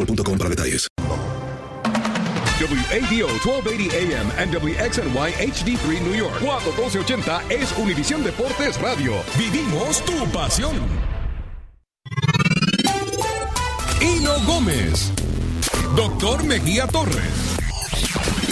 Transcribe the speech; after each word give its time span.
boostmobile.com 0.00 0.38
para 0.38 0.50
detalles. 0.50 0.86
WADO 2.60 3.26
1280 3.40 3.90
AM 3.96 4.30
and 4.36 4.52
WXNY 4.52 5.32
HD3 5.32 6.00
New 6.02 6.14
York. 6.14 6.34
41280 6.40 7.42
es 7.48 7.72
Univisión 7.78 8.22
Deportes 8.22 8.78
Radio. 8.80 9.14
Vivimos 9.38 10.04
tu 10.04 10.26
pasión. 10.30 10.76
Hino 14.00 14.38
Gómez. 14.44 15.10
Doctor 15.96 16.44
Mejía 16.44 16.86
Torres. 16.86 17.56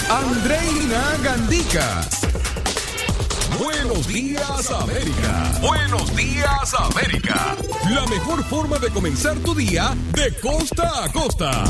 Andreina 0.09 1.17
Gandica. 1.23 2.01
Buenos 3.59 4.07
días, 4.07 4.71
América. 4.71 5.59
Buenos 5.61 6.15
días, 6.15 6.75
América. 6.79 7.57
La 7.91 8.07
mejor 8.07 8.45
forma 8.45 8.79
de 8.79 8.89
comenzar 8.91 9.37
tu 9.39 9.53
día 9.53 9.97
de 10.13 10.33
costa 10.41 11.05
a 11.05 11.11
costa. 11.11 11.65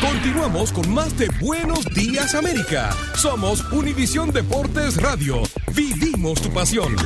Continuamos 0.00 0.72
con 0.72 0.88
más 0.94 1.16
de 1.18 1.28
Buenos 1.40 1.84
Días 1.94 2.34
América. 2.34 2.90
Somos 3.16 3.70
Univisión 3.70 4.32
Deportes 4.32 4.96
Radio. 4.96 5.42
Vivimos 5.74 6.40
tu 6.40 6.50
pasión. 6.50 6.96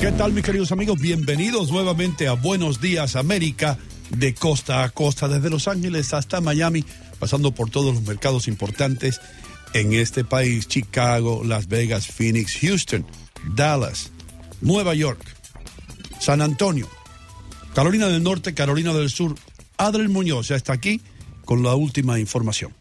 ¿Qué 0.00 0.10
tal, 0.12 0.32
mis 0.32 0.44
queridos 0.44 0.72
amigos? 0.72 0.98
Bienvenidos 0.98 1.70
nuevamente 1.70 2.28
a 2.28 2.32
Buenos 2.32 2.80
Días 2.80 3.14
América, 3.14 3.76
de 4.08 4.34
costa 4.34 4.84
a 4.84 4.88
costa, 4.88 5.28
desde 5.28 5.50
Los 5.50 5.68
Ángeles 5.68 6.14
hasta 6.14 6.40
Miami, 6.40 6.86
pasando 7.18 7.52
por 7.52 7.68
todos 7.68 7.94
los 7.94 8.04
mercados 8.04 8.48
importantes 8.48 9.20
en 9.72 9.92
este 9.92 10.24
país, 10.24 10.66
Chicago, 10.68 11.42
Las 11.44 11.68
Vegas, 11.68 12.06
Phoenix, 12.06 12.56
Houston, 12.60 13.06
Dallas, 13.54 14.10
Nueva 14.60 14.94
York, 14.94 15.20
San 16.18 16.42
Antonio, 16.42 16.88
Carolina 17.74 18.08
del 18.08 18.22
Norte, 18.22 18.54
Carolina 18.54 18.92
del 18.92 19.10
Sur. 19.10 19.36
Adriel 19.76 20.10
Muñoz 20.10 20.48
ya 20.48 20.56
está 20.56 20.74
aquí 20.74 21.00
con 21.44 21.62
la 21.62 21.74
última 21.74 22.18
información. 22.18 22.74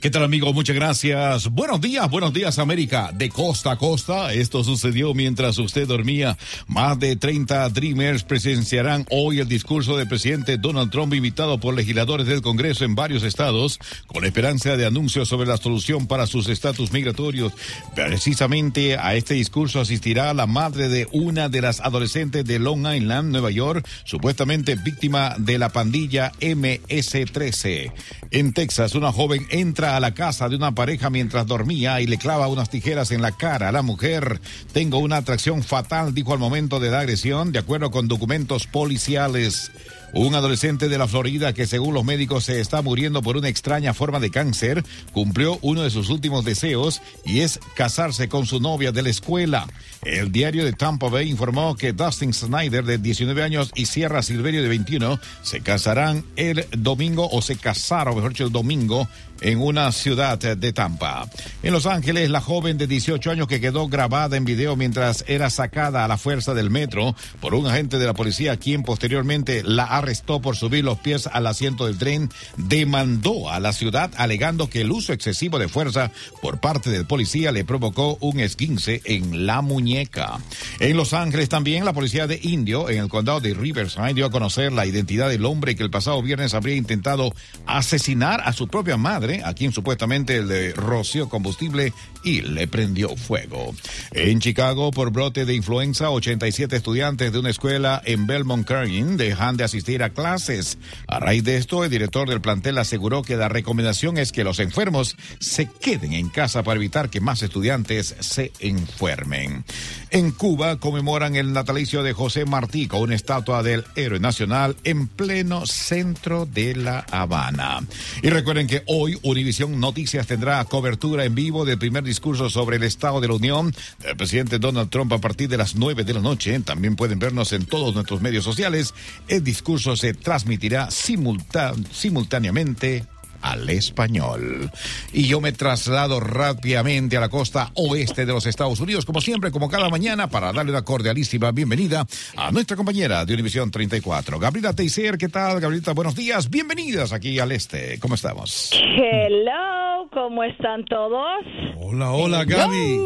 ¿Qué 0.00 0.08
tal 0.08 0.24
amigo? 0.24 0.50
Muchas 0.54 0.74
gracias. 0.74 1.50
Buenos 1.50 1.78
días, 1.78 2.08
buenos 2.08 2.32
días 2.32 2.58
América. 2.58 3.10
De 3.12 3.28
costa 3.28 3.72
a 3.72 3.76
costa, 3.76 4.32
esto 4.32 4.64
sucedió 4.64 5.12
mientras 5.12 5.58
usted 5.58 5.86
dormía. 5.86 6.38
Más 6.66 6.98
de 6.98 7.16
30 7.16 7.68
Dreamers 7.68 8.24
presenciarán 8.24 9.04
hoy 9.10 9.40
el 9.40 9.48
discurso 9.48 9.98
del 9.98 10.08
presidente 10.08 10.56
Donald 10.56 10.90
Trump 10.90 11.12
invitado 11.12 11.60
por 11.60 11.74
legisladores 11.74 12.26
del 12.26 12.40
Congreso 12.40 12.86
en 12.86 12.94
varios 12.94 13.22
estados 13.24 13.78
con 14.06 14.24
esperanza 14.24 14.78
de 14.78 14.86
anuncios 14.86 15.28
sobre 15.28 15.46
la 15.46 15.58
solución 15.58 16.06
para 16.06 16.26
sus 16.26 16.48
estatus 16.48 16.92
migratorios. 16.92 17.52
Precisamente 17.94 18.96
a 18.96 19.16
este 19.16 19.34
discurso 19.34 19.80
asistirá 19.80 20.32
la 20.32 20.46
madre 20.46 20.88
de 20.88 21.08
una 21.12 21.50
de 21.50 21.60
las 21.60 21.80
adolescentes 21.80 22.46
de 22.46 22.58
Long 22.58 22.86
Island, 22.90 23.32
Nueva 23.32 23.50
York, 23.50 23.86
supuestamente 24.04 24.76
víctima 24.76 25.34
de 25.36 25.58
la 25.58 25.68
pandilla 25.68 26.32
MS-13. 26.40 27.92
En 28.30 28.54
Texas, 28.54 28.94
una 28.94 29.12
joven 29.12 29.46
entra 29.50 29.89
a 29.96 30.00
la 30.00 30.14
casa 30.14 30.48
de 30.48 30.56
una 30.56 30.72
pareja 30.72 31.10
mientras 31.10 31.46
dormía 31.46 32.00
y 32.00 32.06
le 32.06 32.18
clava 32.18 32.48
unas 32.48 32.70
tijeras 32.70 33.10
en 33.10 33.22
la 33.22 33.32
cara 33.32 33.68
a 33.68 33.72
la 33.72 33.82
mujer. 33.82 34.40
Tengo 34.72 34.98
una 34.98 35.18
atracción 35.18 35.62
fatal, 35.62 36.14
dijo 36.14 36.32
al 36.32 36.38
momento 36.38 36.80
de 36.80 36.90
la 36.90 37.00
agresión, 37.00 37.52
de 37.52 37.58
acuerdo 37.58 37.90
con 37.90 38.08
documentos 38.08 38.66
policiales. 38.66 39.70
Un 40.12 40.34
adolescente 40.34 40.88
de 40.88 40.98
la 40.98 41.06
Florida 41.06 41.52
que 41.52 41.66
según 41.66 41.94
los 41.94 42.04
médicos 42.04 42.44
se 42.44 42.60
está 42.60 42.82
muriendo 42.82 43.22
por 43.22 43.36
una 43.36 43.48
extraña 43.48 43.94
forma 43.94 44.18
de 44.18 44.30
cáncer, 44.30 44.84
cumplió 45.12 45.58
uno 45.62 45.82
de 45.82 45.90
sus 45.90 46.10
últimos 46.10 46.44
deseos 46.44 47.00
y 47.24 47.40
es 47.40 47.60
casarse 47.74 48.28
con 48.28 48.46
su 48.46 48.60
novia 48.60 48.92
de 48.92 49.02
la 49.02 49.10
escuela. 49.10 49.66
El 50.02 50.32
diario 50.32 50.64
de 50.64 50.72
Tampa 50.72 51.08
Bay 51.08 51.30
informó 51.30 51.76
que 51.76 51.92
Dustin 51.92 52.32
Snyder 52.32 52.84
de 52.84 52.98
19 52.98 53.42
años 53.42 53.70
y 53.74 53.86
Sierra 53.86 54.22
Silverio 54.22 54.62
de 54.62 54.68
21 54.68 55.20
se 55.42 55.60
casarán 55.60 56.24
el 56.36 56.66
domingo 56.76 57.28
o 57.30 57.42
se 57.42 57.56
casaron, 57.56 58.16
mejor 58.16 58.30
dicho, 58.32 58.44
el 58.44 58.52
domingo 58.52 59.08
en 59.40 59.60
una 59.60 59.90
ciudad 59.92 60.38
de 60.38 60.72
Tampa. 60.72 61.28
En 61.62 61.72
Los 61.72 61.86
Ángeles, 61.86 62.30
la 62.30 62.40
joven 62.40 62.78
de 62.78 62.86
18 62.86 63.30
años 63.30 63.46
que 63.46 63.60
quedó 63.60 63.88
grabada 63.88 64.36
en 64.36 64.44
video 64.44 64.76
mientras 64.76 65.24
era 65.28 65.50
sacada 65.50 66.04
a 66.04 66.08
la 66.08 66.18
fuerza 66.18 66.54
del 66.54 66.70
metro 66.70 67.14
por 67.40 67.54
un 67.54 67.66
agente 67.66 67.98
de 67.98 68.06
la 68.06 68.14
policía, 68.14 68.56
quien 68.56 68.82
posteriormente 68.82 69.62
la 69.64 69.84
arrestó 70.00 70.40
por 70.40 70.56
subir 70.56 70.84
los 70.84 70.98
pies 70.98 71.28
al 71.32 71.46
asiento 71.46 71.86
del 71.86 71.98
tren, 71.98 72.30
demandó 72.56 73.50
a 73.50 73.60
la 73.60 73.72
ciudad 73.72 74.10
alegando 74.16 74.68
que 74.68 74.80
el 74.82 74.90
uso 74.90 75.12
excesivo 75.12 75.58
de 75.58 75.68
fuerza 75.68 76.10
por 76.42 76.60
parte 76.60 76.90
del 76.90 77.06
policía 77.06 77.52
le 77.52 77.64
provocó 77.64 78.18
un 78.20 78.40
esguince 78.40 79.00
en 79.04 79.46
la 79.46 79.62
muñeca. 79.62 80.38
En 80.80 80.96
Los 80.96 81.14
Ángeles 81.14 81.48
también 81.48 81.84
la 81.84 81.92
policía 81.92 82.26
de 82.26 82.40
Indio, 82.42 82.90
en 82.90 82.98
el 82.98 83.08
condado 83.08 83.40
de 83.40 83.54
Riverside, 83.54 84.14
dio 84.14 84.26
a 84.26 84.30
conocer 84.30 84.72
la 84.72 84.86
identidad 84.86 85.28
del 85.28 85.44
hombre 85.44 85.76
que 85.76 85.82
el 85.82 85.90
pasado 85.90 86.22
viernes 86.22 86.54
habría 86.54 86.76
intentado 86.76 87.32
asesinar 87.66 88.42
a 88.44 88.52
su 88.52 88.68
propia 88.68 88.96
madre 88.96 89.42
a 89.44 89.54
quien 89.54 89.72
supuestamente 89.72 90.42
le 90.42 90.72
roció 90.72 91.28
combustible 91.28 91.92
y 92.22 92.42
le 92.42 92.66
prendió 92.66 93.16
fuego. 93.16 93.74
En 94.12 94.40
Chicago, 94.40 94.90
por 94.90 95.10
brote 95.10 95.44
de 95.44 95.54
influenza, 95.54 96.10
87 96.10 96.76
estudiantes 96.76 97.32
de 97.32 97.38
una 97.38 97.50
escuela 97.50 98.02
en 98.04 98.26
Belmont 98.26 98.66
Kearney 98.66 99.00
dejan 99.16 99.56
de 99.56 99.64
asistir 99.64 100.02
a 100.02 100.10
clases. 100.10 100.78
A 101.06 101.20
raíz 101.20 101.44
de 101.44 101.56
esto, 101.56 101.84
el 101.84 101.90
director 101.90 102.28
del 102.28 102.40
plantel 102.40 102.78
aseguró 102.78 103.22
que 103.22 103.36
la 103.36 103.48
recomendación 103.48 104.18
es 104.18 104.32
que 104.32 104.44
los 104.44 104.58
enfermos 104.58 105.16
se 105.38 105.66
queden 105.66 106.12
en 106.12 106.28
casa 106.28 106.62
para 106.62 106.76
evitar 106.76 107.10
que 107.10 107.20
más 107.20 107.42
estudiantes 107.42 108.14
se 108.20 108.52
enfermen. 108.60 109.64
En 110.10 110.32
Cuba 110.32 110.78
conmemoran 110.78 111.36
el 111.36 111.52
natalicio 111.52 112.02
de 112.02 112.12
José 112.12 112.44
Martí 112.44 112.86
con 112.86 113.02
una 113.02 113.14
estatua 113.14 113.62
del 113.62 113.84
héroe 113.94 114.20
nacional 114.20 114.76
en 114.84 115.06
pleno 115.06 115.66
centro 115.66 116.46
de 116.46 116.74
La 116.74 117.00
Habana. 117.10 117.80
Y 118.22 118.30
recuerden 118.30 118.66
que 118.66 118.82
hoy 118.86 119.18
Univisión 119.22 119.78
Noticias 119.80 120.26
tendrá 120.26 120.64
cobertura 120.64 121.24
en 121.24 121.34
vivo 121.34 121.64
del 121.64 121.78
primer 121.78 122.02
discurso 122.10 122.50
sobre 122.50 122.76
el 122.76 122.82
Estado 122.82 123.20
de 123.20 123.28
la 123.28 123.34
Unión 123.34 123.72
del 124.00 124.16
presidente 124.16 124.58
Donald 124.58 124.90
Trump 124.90 125.12
a 125.12 125.18
partir 125.18 125.48
de 125.48 125.56
las 125.56 125.76
9 125.76 126.02
de 126.02 126.14
la 126.14 126.20
noche. 126.20 126.58
También 126.58 126.96
pueden 126.96 127.20
vernos 127.20 127.52
en 127.52 127.66
todos 127.66 127.94
nuestros 127.94 128.20
medios 128.20 128.42
sociales. 128.42 128.94
El 129.28 129.44
discurso 129.44 129.94
se 129.94 130.12
transmitirá 130.12 130.88
simultáneamente 130.90 133.06
al 133.42 133.68
español. 133.70 134.70
Y 135.12 135.26
yo 135.28 135.40
me 135.40 135.52
traslado 135.52 136.20
rápidamente 136.20 137.16
a 137.16 137.20
la 137.20 137.28
costa 137.28 137.70
oeste 137.74 138.26
de 138.26 138.32
los 138.32 138.46
Estados 138.46 138.80
Unidos, 138.80 139.04
como 139.04 139.20
siempre, 139.20 139.50
como 139.50 139.68
cada 139.68 139.88
mañana, 139.88 140.28
para 140.28 140.52
darle 140.52 140.72
una 140.72 140.82
cordialísima 140.82 141.52
bienvenida 141.52 142.06
a 142.36 142.50
nuestra 142.52 142.76
compañera 142.76 143.24
de 143.24 143.34
Univisión 143.34 143.70
34, 143.70 144.38
Gabriela 144.38 144.72
Teiser. 144.72 145.16
¿Qué 145.18 145.28
tal, 145.28 145.60
Gabriela? 145.60 145.92
Buenos 145.92 146.14
días, 146.14 146.50
bienvenidas 146.50 147.12
aquí 147.12 147.38
al 147.38 147.52
este. 147.52 147.98
¿Cómo 148.00 148.14
estamos? 148.14 148.70
Hello, 148.74 150.08
¿cómo 150.12 150.44
están 150.44 150.84
todos? 150.84 151.44
Hola, 151.76 152.10
hola, 152.12 152.44
Gaby. 152.44 152.98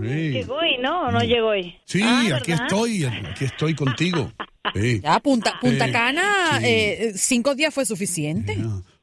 ¿Llegó 0.00 0.54
hoy, 0.54 0.78
no? 0.80 1.02
¿O 1.08 1.10
no 1.10 1.20
llegó 1.20 1.48
hoy? 1.48 1.74
Sí, 1.84 2.00
Ah, 2.02 2.22
aquí 2.36 2.52
¿verdad? 2.52 2.66
estoy, 2.66 3.04
aquí 3.04 3.44
estoy 3.44 3.74
contigo. 3.74 4.30
Sí. 4.74 5.00
Ya, 5.02 5.18
Punta, 5.20 5.54
Punta 5.60 5.88
Eh, 5.88 5.90
Cana, 5.92 6.58
sí. 6.60 6.64
eh, 6.66 7.12
cinco 7.16 7.54
días 7.54 7.72
fue 7.74 7.84
suficiente. 7.86 8.56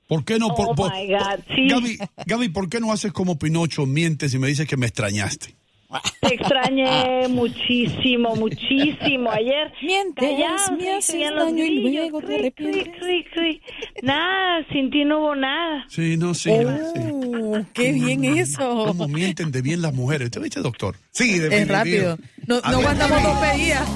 ¿Por 0.08 0.24
qué 0.24 0.40
no? 0.40 0.56
Por- 0.56 0.70
Oh, 0.70 0.76
por- 0.76 0.92
my 0.94 1.08
God, 1.08 1.40
sí. 1.56 1.68
Gaby, 1.70 1.98
Gaby, 2.26 2.50
¿por 2.50 2.70
qué 2.70 2.80
no 2.80 2.92
haces 2.92 3.12
como 3.12 3.38
Pinocho, 3.38 3.86
mientes 3.86 4.34
y 4.34 4.40
me 4.40 4.48
dices 4.48 4.68
que 4.68 4.78
me 4.78 4.86
extrañaste? 4.88 5.56
Te 6.20 6.34
extrañé 6.34 7.30
muchísimo, 7.30 8.36
muchísimo. 8.36 9.32
Ayer 9.32 9.72
Mientes, 9.82 10.16
callados, 10.32 10.72
me 10.78 10.94
haces 10.96 11.30
daño 11.34 11.64
y 11.66 11.80
luego 11.92 12.22
te 12.22 12.36
arrepientes. 12.36 12.84
cri, 13.00 13.24
cri, 13.24 13.26
cri. 13.34 13.62
Nada, 14.02 14.66
sin 14.74 14.90
ti 14.92 15.06
no 15.06 15.20
hubo 15.20 15.36
nada. 15.36 15.86
Sí, 15.88 16.18
no, 16.18 16.34
sí. 16.34 16.50
Oh, 16.52 17.62
qué 17.74 17.94
bien 17.94 18.26
eso. 18.26 18.84
¿Cómo 18.88 19.08
mienten 19.08 19.50
de 19.52 19.62
bien 19.62 19.82
las 19.82 19.94
mujeres? 19.94 20.30
¿Te 20.30 20.42
viste, 20.42 20.60
doctor? 20.60 20.98
Sí, 21.12 21.36
Es 21.36 21.42
definitivo. 21.44 21.74
rápido. 21.78 22.18
No, 22.48 22.56
no 22.60 22.78
aguantamos 22.80 23.24
dos 23.24 23.38
pedidas. 23.38 23.90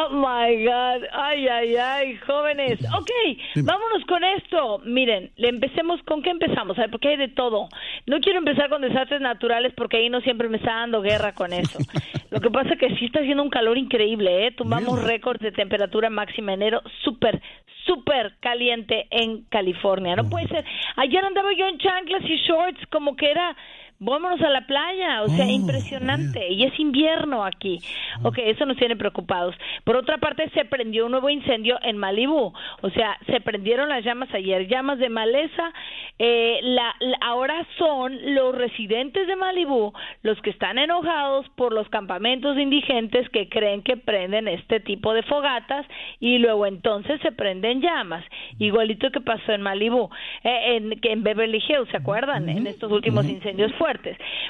Oh 0.00 0.10
my 0.10 0.64
God, 0.64 1.04
ay, 1.12 1.48
ay, 1.48 1.76
ay, 1.76 2.16
jóvenes. 2.26 2.78
Ok, 2.94 3.10
vámonos 3.56 4.04
con 4.06 4.22
esto. 4.24 4.80
Miren, 4.84 5.30
le 5.36 5.48
empecemos 5.48 6.00
con 6.02 6.22
qué 6.22 6.30
empezamos, 6.30 6.78
a 6.78 6.82
ver, 6.82 6.90
porque 6.90 7.08
hay 7.08 7.16
de 7.16 7.28
todo. 7.28 7.68
No 8.06 8.20
quiero 8.20 8.38
empezar 8.38 8.68
con 8.68 8.82
desastres 8.82 9.20
naturales 9.20 9.72
porque 9.76 9.98
ahí 9.98 10.08
no 10.08 10.20
siempre 10.20 10.48
me 10.48 10.58
está 10.58 10.74
dando 10.74 11.02
guerra 11.02 11.32
con 11.32 11.52
eso. 11.52 11.78
Lo 12.30 12.40
que 12.40 12.50
pasa 12.50 12.74
es 12.74 12.78
que 12.78 12.96
sí 12.96 13.06
está 13.06 13.20
haciendo 13.20 13.42
un 13.42 13.50
calor 13.50 13.76
increíble, 13.76 14.46
¿eh? 14.46 14.50
Tumbamos 14.52 15.02
récords 15.02 15.40
de 15.40 15.52
temperatura 15.52 16.10
máxima 16.10 16.54
en 16.54 16.62
enero, 16.62 16.82
súper, 17.02 17.42
súper 17.86 18.36
caliente 18.40 19.06
en 19.10 19.42
California. 19.44 20.16
No 20.16 20.28
puede 20.28 20.48
ser. 20.48 20.64
Ayer 20.96 21.24
andaba 21.24 21.50
yo 21.56 21.66
en 21.66 21.78
chanclas 21.78 22.22
y 22.24 22.36
shorts, 22.36 22.80
como 22.90 23.16
que 23.16 23.30
era 23.30 23.56
vámonos 24.04 24.40
a 24.40 24.50
la 24.50 24.66
playa, 24.66 25.22
o 25.22 25.28
sea, 25.28 25.46
impresionante. 25.50 26.48
Y 26.52 26.64
es 26.64 26.78
invierno 26.78 27.44
aquí. 27.44 27.80
Ok, 28.22 28.38
eso 28.38 28.66
nos 28.66 28.76
tiene 28.76 28.96
preocupados. 28.96 29.54
Por 29.84 29.96
otra 29.96 30.18
parte, 30.18 30.48
se 30.50 30.64
prendió 30.64 31.06
un 31.06 31.12
nuevo 31.12 31.28
incendio 31.30 31.78
en 31.82 31.96
Malibú. 31.96 32.52
O 32.82 32.90
sea, 32.90 33.16
se 33.26 33.40
prendieron 33.40 33.88
las 33.88 34.04
llamas 34.04 34.28
ayer, 34.34 34.66
llamas 34.68 34.98
de 34.98 35.08
maleza. 35.08 35.72
Eh, 36.18 36.60
la, 36.62 36.94
la- 37.00 37.18
ahora 37.22 37.66
son 37.78 38.34
los 38.34 38.54
residentes 38.54 39.26
de 39.26 39.36
Malibú 39.36 39.92
los 40.22 40.40
que 40.42 40.50
están 40.50 40.78
enojados 40.78 41.48
por 41.56 41.72
los 41.72 41.88
campamentos 41.88 42.58
indigentes 42.58 43.28
que 43.30 43.48
creen 43.48 43.82
que 43.82 43.96
prenden 43.96 44.48
este 44.48 44.80
tipo 44.80 45.12
de 45.14 45.22
fogatas 45.22 45.86
y 46.20 46.38
luego 46.38 46.66
entonces 46.66 47.20
se 47.22 47.32
prenden 47.32 47.80
llamas. 47.80 48.24
Igualito 48.58 49.10
que 49.10 49.20
pasó 49.20 49.52
en 49.52 49.62
Malibú, 49.62 50.10
eh, 50.44 50.76
en, 50.76 51.00
que 51.00 51.12
en 51.12 51.22
Beverly 51.22 51.58
Hills, 51.68 51.88
¿se 51.90 51.96
acuerdan? 51.96 52.48
En 52.48 52.66
estos 52.66 52.90
últimos 52.92 53.26
incendios 53.28 53.72
fuertes. 53.74 53.91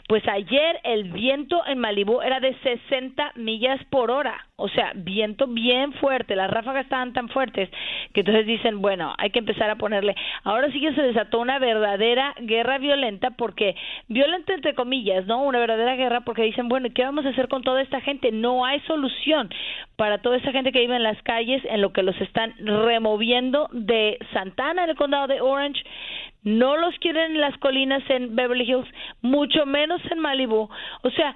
Pues 0.08 0.26
ayer 0.28 0.80
el 0.84 1.04
viento 1.04 1.62
en 1.66 1.78
Malibú 1.78 2.20
era 2.20 2.40
de 2.40 2.54
60 2.62 3.32
millas 3.36 3.80
por 3.90 4.10
hora. 4.10 4.46
O 4.56 4.68
sea, 4.68 4.92
viento 4.94 5.46
bien 5.48 5.92
fuerte. 5.94 6.36
Las 6.36 6.50
ráfagas 6.50 6.84
estaban 6.84 7.12
tan 7.12 7.28
fuertes 7.28 7.68
que 8.14 8.20
entonces 8.20 8.46
dicen, 8.46 8.80
bueno, 8.80 9.12
hay 9.18 9.30
que 9.30 9.40
empezar 9.40 9.68
a 9.70 9.76
ponerle. 9.76 10.14
Ahora 10.44 10.70
sí 10.70 10.80
que 10.80 10.94
se 10.94 11.02
desató 11.02 11.40
una 11.40 11.58
verdadera 11.58 12.34
guerra 12.40 12.78
violenta 12.78 13.30
porque, 13.30 13.74
violenta 14.08 14.54
entre 14.54 14.74
comillas, 14.74 15.26
¿no? 15.26 15.42
Una 15.42 15.58
verdadera 15.58 15.96
guerra 15.96 16.20
porque 16.20 16.42
dicen, 16.42 16.68
bueno, 16.68 16.86
¿y 16.86 16.90
qué 16.90 17.02
vamos 17.02 17.26
a 17.26 17.30
hacer 17.30 17.48
con 17.48 17.62
toda 17.62 17.82
esta 17.82 18.00
gente? 18.00 18.30
No 18.30 18.64
hay 18.64 18.80
solución 18.80 19.50
para 19.96 20.18
toda 20.18 20.36
esta 20.36 20.52
gente 20.52 20.72
que 20.72 20.80
vive 20.80 20.96
en 20.96 21.02
las 21.02 21.20
calles 21.22 21.62
en 21.64 21.80
lo 21.80 21.92
que 21.92 22.02
los 22.02 22.20
están 22.20 22.54
removiendo 22.58 23.68
de 23.72 24.18
Santana, 24.32 24.84
en 24.84 24.90
el 24.90 24.96
condado 24.96 25.26
de 25.26 25.40
Orange. 25.40 25.82
No 26.42 26.76
los 26.76 26.94
quieren 26.98 27.32
en 27.32 27.40
las 27.40 27.56
colinas 27.58 28.02
en 28.08 28.34
Beverly 28.34 28.64
Hills, 28.64 28.88
mucho 29.20 29.64
menos 29.66 30.00
en 30.10 30.18
Malibu. 30.18 30.68
O 31.02 31.10
sea, 31.10 31.34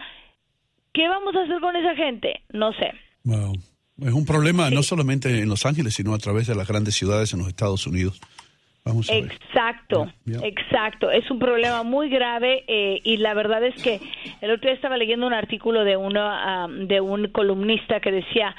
¿qué 0.93 1.09
vamos 1.09 1.35
a 1.37 1.43
hacer 1.43 1.61
con 1.61 1.77
esa 1.77 1.95
gente? 1.95 2.43
No 2.53 2.73
sé. 2.73 2.93
Wow. 3.25 3.55
Es 4.03 4.13
un 4.13 4.27
problema 4.27 4.69
no 4.71 4.83
solamente 4.83 5.41
en 5.41 5.49
Los 5.49 5.65
Ángeles, 5.65 5.95
sino 5.95 6.13
a 6.13 6.19
través 6.19 6.47
de 6.47 6.55
las 6.55 6.69
grandes 6.69 6.95
ciudades 6.95 7.33
en 7.33 7.39
los 7.39 7.49
Estados 7.49 7.87
Unidos. 7.87 8.21
Vamos 8.85 9.11
a. 9.11 9.15
Exacto, 9.15 10.13
exacto. 10.43 11.11
Es 11.11 11.29
un 11.31 11.39
problema 11.39 11.83
muy 11.83 12.09
grave 12.09 12.65
eh, 12.69 13.01
y 13.03 13.17
la 13.17 13.35
verdad 13.35 13.65
es 13.65 13.83
que 13.83 14.01
el 14.41 14.51
otro 14.51 14.69
día 14.69 14.75
estaba 14.75 14.97
leyendo 14.97 15.27
un 15.27 15.33
artículo 15.33 15.83
de 15.85 15.97
uno 15.97 16.21
ah, 16.23 16.69
de 16.71 17.01
un 17.01 17.29
columnista 17.29 18.01
que 18.01 18.13
decía, 18.13 18.55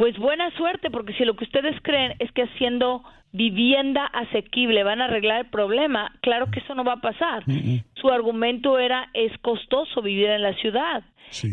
pues 0.00 0.16
buena 0.16 0.50
suerte 0.52 0.90
porque 0.90 1.12
si 1.12 1.26
lo 1.26 1.36
que 1.36 1.44
ustedes 1.44 1.76
creen 1.82 2.14
es 2.20 2.32
que 2.32 2.44
haciendo 2.44 3.02
vivienda 3.32 4.06
asequible 4.06 4.82
van 4.82 5.02
a 5.02 5.04
arreglar 5.04 5.40
el 5.40 5.50
problema, 5.50 6.10
claro 6.22 6.50
que 6.50 6.60
eso 6.60 6.74
no 6.74 6.84
va 6.84 6.94
a 6.94 7.00
pasar. 7.02 7.44
Su 7.96 8.08
argumento 8.08 8.78
era 8.78 9.10
es 9.12 9.30
costoso 9.42 10.00
vivir 10.00 10.30
en 10.30 10.40
la 10.40 10.54
ciudad. 10.54 11.02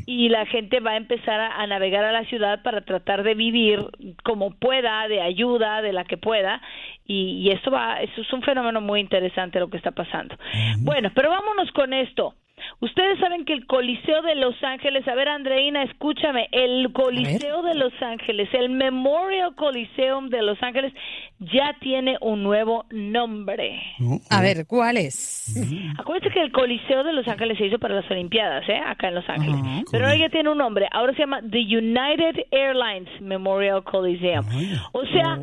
Y 0.06 0.30
la 0.30 0.46
gente 0.46 0.80
va 0.80 0.92
a 0.92 0.96
empezar 0.96 1.42
a, 1.42 1.62
a 1.62 1.68
navegar 1.68 2.06
a 2.06 2.14
la 2.14 2.24
ciudad 2.24 2.64
para 2.64 2.86
tratar 2.86 3.24
de 3.24 3.36
vivir 3.36 3.86
como 4.24 4.52
pueda, 4.52 5.06
de 5.10 5.22
ayuda, 5.22 5.82
de 5.82 5.92
la 5.92 6.06
que 6.06 6.16
pueda, 6.16 6.62
y, 7.06 7.46
y 7.46 7.52
eso 7.52 7.70
va, 7.70 8.02
eso 8.02 8.22
es 8.22 8.32
un 8.32 8.44
fenómeno 8.44 8.80
muy 8.80 9.02
interesante 9.02 9.60
lo 9.60 9.70
que 9.70 9.76
está 9.76 9.92
pasando. 9.92 10.38
Bueno, 10.80 11.12
pero 11.14 11.32
vámonos 11.32 11.70
con 11.74 11.92
esto. 11.92 12.34
Ustedes 12.80 13.20
saben 13.20 13.44
que 13.46 13.54
el 13.54 13.66
Coliseo 13.66 14.22
de 14.22 14.36
Los 14.36 14.56
Ángeles, 14.64 15.08
a 15.08 15.16
ver 15.16 15.30
Andreina, 15.30 15.84
escúchame, 15.84 16.48
el 16.52 16.92
Coliseo 16.94 17.64
de 17.64 17.74
Los 17.74 17.94
Ángeles, 18.02 18.50
el 18.54 18.70
Memorial 18.70 19.56
Coliseum 19.56 20.30
de 20.30 20.44
Los 20.44 20.62
Ángeles 20.62 20.94
ya 21.40 21.76
tiene 21.80 22.18
un 22.22 22.44
nuevo 22.44 22.86
nombre. 22.92 23.82
A 24.30 24.42
ver, 24.42 24.68
¿cuál 24.68 24.98
es? 24.98 25.56
Acuérdense 25.98 26.34
que 26.34 26.42
el 26.42 26.52
Coliseo 26.52 27.04
de 27.04 27.14
Los 27.14 27.28
Ángeles 27.28 27.58
se 27.58 27.66
hizo 27.66 27.80
para 27.80 27.96
las 27.96 28.10
Olimpiadas, 28.12 28.68
¿eh? 28.70 28.80
Acá 28.86 29.08
en 29.08 29.16
Los 29.16 29.30
Ángeles. 29.30 29.60
Pero 29.92 30.06
ahora 30.06 30.18
ya 30.18 30.30
tiene 30.30 30.50
un 30.50 30.58
nombre. 30.60 30.88
Ahora 30.92 31.14
se 31.14 31.20
llama 31.20 31.42
The 31.42 31.60
United 31.60 32.46
Airlines 32.52 33.10
Memorial 33.22 33.84
Coliseum. 33.84 34.46
O 34.92 35.04
sea, 35.06 35.40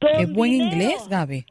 Qué 0.00 0.26
buen 0.26 0.52
inglés, 0.52 1.06
Gaby. 1.08 1.44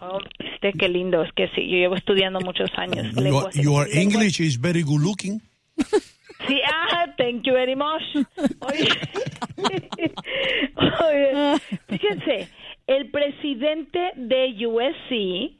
Oh, 0.00 0.18
este, 0.38 0.72
qué 0.78 0.88
lindo. 0.88 1.22
Es 1.22 1.32
que 1.32 1.48
sí, 1.54 1.62
yo 1.68 1.76
llevo 1.76 1.94
estudiando 1.96 2.40
muchos 2.40 2.70
años. 2.76 3.12
Your, 3.14 3.22
lenguas- 3.24 3.54
your 3.54 3.86
lenguas- 3.88 3.94
English 3.94 4.40
is 4.40 4.60
very 4.60 4.82
good 4.82 5.00
looking. 5.02 5.40
Sí, 6.46 6.60
ah, 6.66 7.06
thank 7.16 7.42
you 7.44 7.52
very 7.52 7.74
much. 7.76 8.02
Oye, 8.60 8.88
Oye, 10.76 11.58
fíjense, 11.88 12.48
el 12.86 13.10
presidente 13.10 14.12
de 14.16 14.66
USC, 14.66 15.58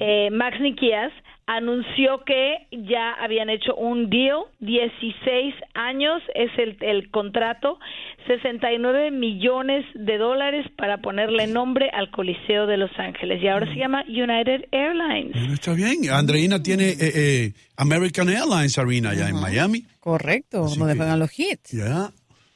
eh, 0.00 0.30
Max 0.30 0.60
Nikias, 0.60 1.12
anunció 1.46 2.24
que 2.24 2.66
ya 2.70 3.12
habían 3.12 3.50
hecho 3.50 3.74
un 3.74 4.08
deal, 4.10 4.44
16 4.60 5.54
años 5.74 6.22
es 6.34 6.50
el, 6.58 6.76
el 6.80 7.10
contrato, 7.10 7.78
69 8.26 9.10
millones 9.10 9.84
de 9.94 10.18
dólares 10.18 10.66
para 10.76 10.98
ponerle 10.98 11.46
nombre 11.46 11.90
al 11.90 12.10
Coliseo 12.10 12.66
de 12.66 12.76
Los 12.76 12.90
Ángeles 12.98 13.42
y 13.42 13.48
ahora 13.48 13.66
se 13.66 13.78
llama 13.78 14.04
United 14.08 14.66
Airlines. 14.72 15.32
Bueno, 15.32 15.54
está 15.54 15.74
bien. 15.74 16.10
Andreina 16.10 16.62
tiene 16.62 16.90
eh, 16.90 16.96
eh, 17.00 17.52
American 17.76 18.28
Airlines 18.28 18.78
Arena 18.78 19.10
allá 19.10 19.28
en 19.28 19.36
Miami. 19.36 19.84
Correcto, 20.00 20.66
donde 20.66 20.96
juegan 20.96 21.18
los 21.18 21.38
hits. 21.38 21.72
Ya. 21.72 22.10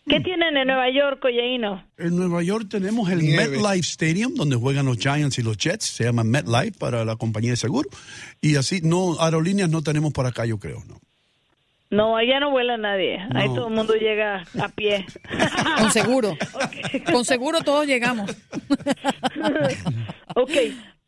¿Qué 0.09 0.21
tienen 0.21 0.57
en 0.57 0.67
Nueva 0.67 0.91
York, 0.91 1.23
Oyeino? 1.25 1.85
En 1.99 2.17
Nueva 2.17 2.43
York 2.43 2.67
tenemos 2.71 3.11
el. 3.11 3.23
MetLife 3.23 3.81
Stadium, 3.81 4.35
donde 4.35 4.57
juegan 4.57 4.87
los 4.87 4.99
Giants 4.99 5.39
y 5.39 5.43
los 5.43 5.59
Jets. 5.59 5.85
Se 5.85 6.05
llama 6.05 6.25
MetLife 6.25 6.79
para 6.79 7.05
la 7.05 7.17
compañía 7.17 7.51
de 7.51 7.57
seguro. 7.57 7.89
Y 8.41 8.57
así, 8.57 8.81
no, 8.83 9.21
aerolíneas 9.21 9.71
no 9.71 9.83
tenemos 9.83 10.13
por 10.13 10.27
acá, 10.27 10.47
yo 10.47 10.59
creo, 10.59 10.83
¿no? 10.89 10.99
No, 11.91 12.17
allá 12.17 12.39
no 12.39 12.51
vuela 12.51 12.77
nadie. 12.77 13.19
Ahí 13.35 13.49
todo 13.49 13.69
el 13.69 13.75
mundo 13.75 13.95
llega 13.95 14.45
a 14.61 14.69
pie. 14.69 15.07
Con 15.79 15.91
seguro. 15.91 16.37
Con 17.11 17.25
seguro 17.25 17.63
todos 17.63 17.87
llegamos. 17.87 18.31
ok, 20.35 20.51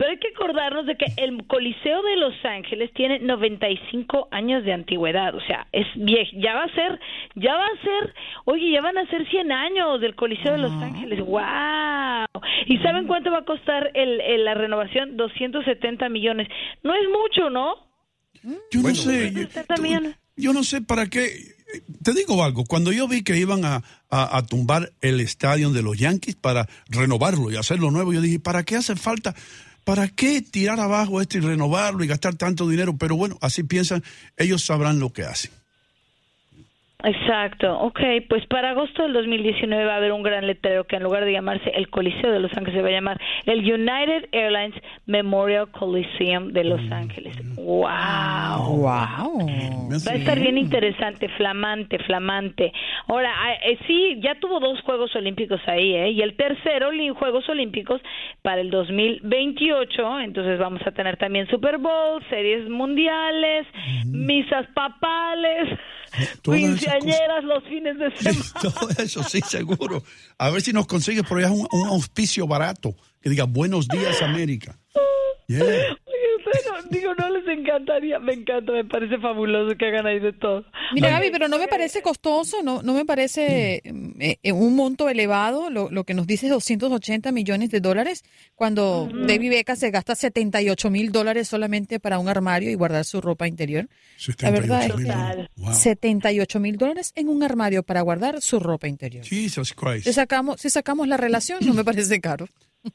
pero 0.00 0.12
hay 0.12 0.18
que 0.18 0.28
acordarnos 0.34 0.86
de 0.86 0.96
que 0.96 1.04
el 1.18 1.46
Coliseo 1.46 2.00
de 2.02 2.16
Los 2.16 2.32
Ángeles 2.42 2.90
tiene 2.94 3.18
95 3.18 4.28
años 4.30 4.64
de 4.64 4.72
antigüedad, 4.72 5.34
o 5.34 5.40
sea, 5.42 5.66
es 5.72 5.86
viejo, 5.94 6.30
ya 6.38 6.54
va 6.54 6.64
a 6.64 6.74
ser, 6.74 6.98
ya 7.34 7.54
va 7.54 7.66
a 7.66 7.82
ser, 7.84 8.14
oye, 8.46 8.70
ya 8.72 8.80
van 8.80 8.96
a 8.96 9.06
ser 9.10 9.28
100 9.28 9.52
años 9.52 10.00
del 10.00 10.14
Coliseo 10.14 10.52
de 10.52 10.58
Los 10.58 10.72
Ángeles, 10.72 11.20
wow. 11.20 12.24
¿Y 12.66 12.78
saben 12.78 13.06
cuánto 13.06 13.30
va 13.30 13.40
a 13.40 13.44
costar 13.44 13.90
el, 13.92 14.22
el- 14.22 14.44
la 14.46 14.54
renovación? 14.54 15.18
270 15.18 16.08
millones. 16.08 16.48
No 16.82 16.94
es 16.94 17.02
mucho, 17.10 17.50
¿no? 17.50 17.74
Yo 18.70 18.80
no 18.80 18.94
sé. 18.94 19.32
Yo, 19.32 19.42
270 19.42 19.76
millones. 19.82 20.16
yo 20.36 20.52
no 20.54 20.62
sé 20.64 20.80
para 20.80 21.08
qué. 21.08 21.28
Te 22.02 22.12
digo 22.14 22.42
algo, 22.42 22.64
cuando 22.64 22.90
yo 22.90 23.06
vi 23.06 23.22
que 23.22 23.36
iban 23.36 23.64
a, 23.66 23.82
a- 24.10 24.36
a 24.38 24.46
tumbar 24.46 24.90
el 25.02 25.20
estadio 25.20 25.70
de 25.70 25.82
los 25.82 25.98
Yankees 25.98 26.36
para 26.36 26.66
renovarlo 26.88 27.50
y 27.50 27.56
hacerlo 27.56 27.90
nuevo, 27.90 28.12
yo 28.14 28.20
dije, 28.20 28.40
¿para 28.40 28.62
qué 28.64 28.76
hace 28.76 28.96
falta? 28.96 29.34
¿Para 29.84 30.08
qué 30.08 30.42
tirar 30.42 30.80
abajo 30.80 31.20
esto 31.20 31.38
y 31.38 31.40
renovarlo 31.40 32.04
y 32.04 32.06
gastar 32.06 32.34
tanto 32.34 32.68
dinero? 32.68 32.96
Pero 32.96 33.16
bueno, 33.16 33.38
así 33.40 33.62
piensan, 33.62 34.02
ellos 34.36 34.64
sabrán 34.64 35.00
lo 35.00 35.12
que 35.12 35.24
hacen. 35.24 35.50
Exacto, 37.04 37.78
ok, 37.78 38.00
pues 38.28 38.46
para 38.46 38.70
agosto 38.70 39.02
del 39.02 39.12
2019 39.14 39.84
va 39.84 39.94
a 39.94 39.96
haber 39.96 40.12
un 40.12 40.22
gran 40.22 40.46
letrero 40.46 40.84
que 40.84 40.96
en 40.96 41.02
lugar 41.02 41.24
de 41.24 41.32
llamarse 41.32 41.70
el 41.70 41.88
Coliseo 41.88 42.30
de 42.30 42.40
Los 42.40 42.52
Ángeles 42.52 42.74
se 42.74 42.82
va 42.82 42.88
a 42.88 42.92
llamar 42.92 43.20
el 43.46 43.60
United 43.60 44.28
Airlines 44.32 44.74
Memorial 45.06 45.70
Coliseum 45.70 46.52
de 46.52 46.64
Los 46.64 46.80
Ángeles. 46.92 47.36
¡Wow! 47.56 48.76
¡Wow! 48.76 49.48
Va 49.48 50.12
a 50.12 50.14
estar 50.14 50.38
bien 50.38 50.58
interesante, 50.58 51.28
flamante, 51.30 51.98
flamante. 52.00 52.72
Ahora, 53.08 53.32
ah, 53.34 53.54
eh, 53.64 53.78
sí, 53.86 54.20
ya 54.22 54.34
tuvo 54.38 54.60
dos 54.60 54.80
Juegos 54.82 55.14
Olímpicos 55.16 55.60
ahí, 55.66 55.94
¿eh? 55.94 56.10
Y 56.10 56.22
el 56.22 56.36
tercero, 56.36 56.90
Juegos 57.14 57.48
Olímpicos 57.48 58.00
para 58.42 58.60
el 58.60 58.70
2028. 58.70 60.20
Entonces 60.20 60.58
vamos 60.58 60.82
a 60.86 60.92
tener 60.92 61.16
también 61.16 61.46
Super 61.48 61.78
Bowl, 61.78 62.22
series 62.28 62.68
mundiales, 62.68 63.66
misas 64.06 64.66
papales, 64.74 65.68
Quinceañeras 66.98 67.44
los 67.44 67.64
fines 67.64 67.98
de 67.98 68.16
semana. 68.16 68.44
Todo 68.62 68.88
eso 68.98 69.22
sí, 69.24 69.40
seguro. 69.40 70.02
A 70.38 70.50
ver 70.50 70.62
si 70.62 70.72
nos 70.72 70.86
consigue 70.86 71.22
por 71.22 71.38
allá 71.38 71.50
un, 71.50 71.66
un 71.70 71.88
auspicio 71.88 72.46
barato 72.46 72.94
que 73.20 73.30
diga 73.30 73.44
Buenos 73.44 73.88
días, 73.88 74.22
América. 74.22 74.78
Yeah. 75.46 75.96
Oye, 76.52 76.60
ustedes 76.78 76.84
no- 76.84 76.90
digo, 76.98 77.14
no 77.14 77.30
les 77.38 77.58
encantaría, 77.58 78.18
me 78.18 78.32
encanta, 78.34 78.72
me 78.72 78.84
parece 78.84 79.18
fabuloso 79.18 79.76
que 79.76 79.86
hagan 79.86 80.06
ahí 80.06 80.18
de 80.20 80.32
todo. 80.32 80.64
Mira, 80.94 81.10
Gaby, 81.10 81.30
pero 81.30 81.48
no 81.48 81.58
me 81.58 81.68
parece 81.68 82.02
costoso, 82.02 82.62
no, 82.62 82.82
no 82.82 82.94
me 82.94 83.04
parece 83.04 83.82
eh, 83.84 84.38
eh, 84.42 84.52
un 84.52 84.74
monto 84.76 85.08
elevado, 85.08 85.70
lo, 85.70 85.90
lo 85.90 86.04
que 86.04 86.14
nos 86.14 86.26
dice 86.26 86.46
es 86.46 86.52
280 86.52 87.30
millones 87.32 87.70
de 87.70 87.80
dólares, 87.80 88.24
cuando 88.54 89.08
David 89.12 89.50
Beckham 89.50 89.76
se 89.76 89.90
gasta 89.90 90.14
78 90.14 90.90
mil 90.90 91.12
dólares 91.12 91.48
solamente 91.48 92.00
para 92.00 92.18
un 92.18 92.28
armario 92.28 92.70
y 92.70 92.74
guardar 92.74 93.04
su 93.04 93.20
ropa 93.20 93.46
interior. 93.46 93.86
La 94.40 94.50
verdad 94.50 94.84
es 94.84 94.92
78,000 94.92 95.06
que 95.06 95.12
dólares. 95.12 95.48
Wow. 95.56 95.72
78 95.74 96.60
mil 96.60 96.76
dólares 96.76 97.12
en 97.16 97.28
un 97.28 97.42
armario 97.42 97.82
para 97.82 98.00
guardar 98.02 98.40
su 98.40 98.58
ropa 98.60 98.88
interior. 98.88 99.24
Jesus 99.24 99.72
Christ. 99.74 100.04
Si 100.06 100.12
sacamos, 100.12 100.60
si 100.60 100.70
sacamos 100.70 101.06
la 101.08 101.16
relación, 101.16 101.60
no 101.64 101.74
me 101.74 101.84
parece 101.84 102.20
caro. 102.20 102.46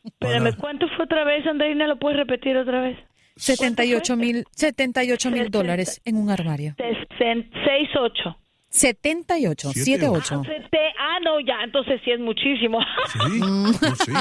Espérame, 0.03 0.55
¿cuánto 0.59 0.87
fue 0.95 1.05
otra 1.05 1.23
vez, 1.23 1.45
Andreina? 1.45 1.87
¿Lo 1.87 1.99
puedes 1.99 2.17
repetir 2.17 2.57
otra 2.57 2.81
vez? 2.81 2.97
78 3.35 4.15
mil 4.15 4.45
78 4.51 5.31
mil 5.31 5.49
dólares 5.49 6.01
en 6.05 6.17
un 6.17 6.29
armario. 6.29 6.75
68. 7.17 8.37
78, 8.69 9.71
78. 9.71 10.41
Ah, 10.97 11.19
no, 11.23 11.39
ya, 11.39 11.63
entonces 11.63 12.01
sí 12.03 12.11
es 12.11 12.19
muchísimo. 12.19 12.79
Sí, 13.13 13.39
no, 13.39 13.71
sí. 13.73 14.11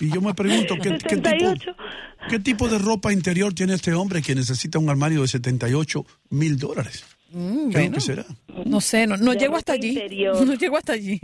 Y 0.00 0.12
yo 0.12 0.20
me 0.20 0.34
pregunto, 0.34 0.74
¿qué, 0.82 0.98
qué 0.98 1.16
tipo, 1.16 1.28
68. 1.28 1.76
¿qué 2.28 2.38
tipo 2.40 2.68
de 2.68 2.78
ropa 2.78 3.12
interior 3.12 3.52
tiene 3.52 3.74
este 3.74 3.92
hombre 3.94 4.20
que 4.22 4.34
necesita 4.34 4.78
un 4.78 4.88
armario 4.88 5.22
de 5.22 5.28
78 5.28 6.04
mil 6.30 6.58
dólares? 6.58 7.15
Mm, 7.30 7.70
¿Qué 7.70 8.00
será? 8.00 8.24
no 8.64 8.80
sé, 8.80 9.06
no, 9.06 9.16
no 9.16 9.34
llego 9.34 9.56
hasta 9.56 9.72
allí. 9.72 9.88
interior. 9.88 10.36
No 10.46 10.54
llego 10.54 10.76
hasta 10.76 10.92
allí. 10.94 11.18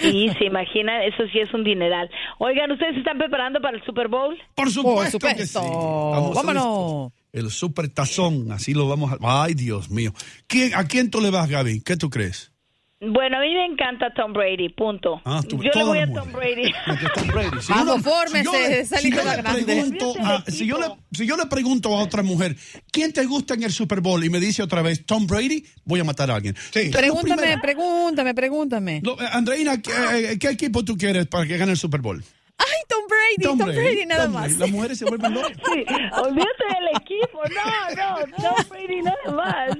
Sí, 0.00 0.28
se 0.38 0.44
imagina, 0.44 1.04
eso 1.04 1.24
sí 1.32 1.38
es 1.38 1.52
un 1.54 1.64
dineral. 1.64 2.10
Oigan, 2.38 2.70
¿ustedes 2.70 2.94
se 2.94 2.98
están 3.00 3.18
preparando 3.18 3.60
para 3.60 3.76
el 3.76 3.84
Super 3.84 4.08
Bowl? 4.08 4.36
Por 4.54 4.70
supuesto, 4.70 5.18
Por 5.18 5.34
que 5.34 5.46
sí. 5.46 5.58
Vámonos. 5.58 7.12
El 7.32 7.50
super 7.50 7.88
tazón, 7.88 8.50
así 8.52 8.72
lo 8.72 8.88
vamos 8.88 9.12
a... 9.12 9.42
Ay, 9.42 9.54
Dios 9.54 9.90
mío. 9.90 10.12
¿Quién, 10.46 10.74
¿A 10.74 10.84
quién 10.84 11.10
tú 11.10 11.20
le 11.20 11.30
vas, 11.30 11.48
Gaby? 11.48 11.82
¿Qué 11.82 11.96
tú 11.96 12.08
crees? 12.08 12.52
Bueno, 12.98 13.36
a 13.36 13.40
mí 13.40 13.52
me 13.52 13.66
encanta 13.66 14.10
Tom 14.14 14.32
Brady, 14.32 14.70
punto. 14.70 15.20
Ah, 15.26 15.42
tú- 15.46 15.62
Yo 15.62 15.70
le 15.74 15.84
voy 15.84 15.98
a 15.98 16.10
Tom 16.10 16.32
Brady. 16.32 16.72
Tom 17.14 17.26
Brady. 17.28 17.60
Si 17.60 17.72
yo 17.74 17.84
le- 17.84 19.42
pregunto 19.42 20.14
a- 20.24 20.42
si, 20.50 20.66
yo 20.66 20.78
le, 20.78 20.86
si 21.12 21.26
yo 21.26 21.36
le 21.36 21.44
pregunto 21.44 21.94
a 21.94 22.00
otra 22.02 22.22
mujer, 22.22 22.56
¿quién 22.90 23.12
te 23.12 23.26
gusta 23.26 23.52
en 23.52 23.64
el 23.64 23.72
Super 23.72 24.00
Bowl? 24.00 24.24
Y 24.24 24.30
me 24.30 24.40
dice 24.40 24.62
otra 24.62 24.80
vez, 24.80 25.04
Tom 25.04 25.26
Brady, 25.26 25.62
voy 25.84 26.00
a 26.00 26.04
matar 26.04 26.30
a 26.30 26.36
alguien. 26.36 26.56
Sí. 26.72 26.88
Pregúntame, 26.90 27.58
pregúntame, 27.60 28.34
pregúntame. 28.34 29.02
Andreina, 29.30 29.80
¿qué, 29.82 29.90
eh, 30.32 30.38
¿qué 30.38 30.48
equipo 30.48 30.82
tú 30.82 30.96
quieres 30.96 31.26
para 31.26 31.44
que 31.46 31.58
gane 31.58 31.72
el 31.72 31.78
Super 31.78 32.00
Bowl? 32.00 32.24
Ay, 32.56 32.66
Tom 32.88 33.04
Brady, 33.06 33.42
Tom, 33.42 33.58
Brady, 33.58 34.06
nada 34.06 34.24
Tom 34.24 34.32
más. 34.32 34.44
Brady. 34.44 34.58
Las 34.58 34.70
mujeres 34.70 34.98
se 34.98 35.04
vuelven 35.04 35.34
locas. 35.34 35.52
Sí, 35.66 35.84
olvídate 36.22 36.64
del 36.64 36.88
equipo. 37.02 37.40
No, 37.54 37.94
no, 37.94 38.36
Tom 38.42 38.68
Brady 38.70 39.02
nada 39.02 39.32
más. 39.36 39.76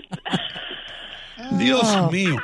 Dios 1.59 2.13
mío. 2.13 2.37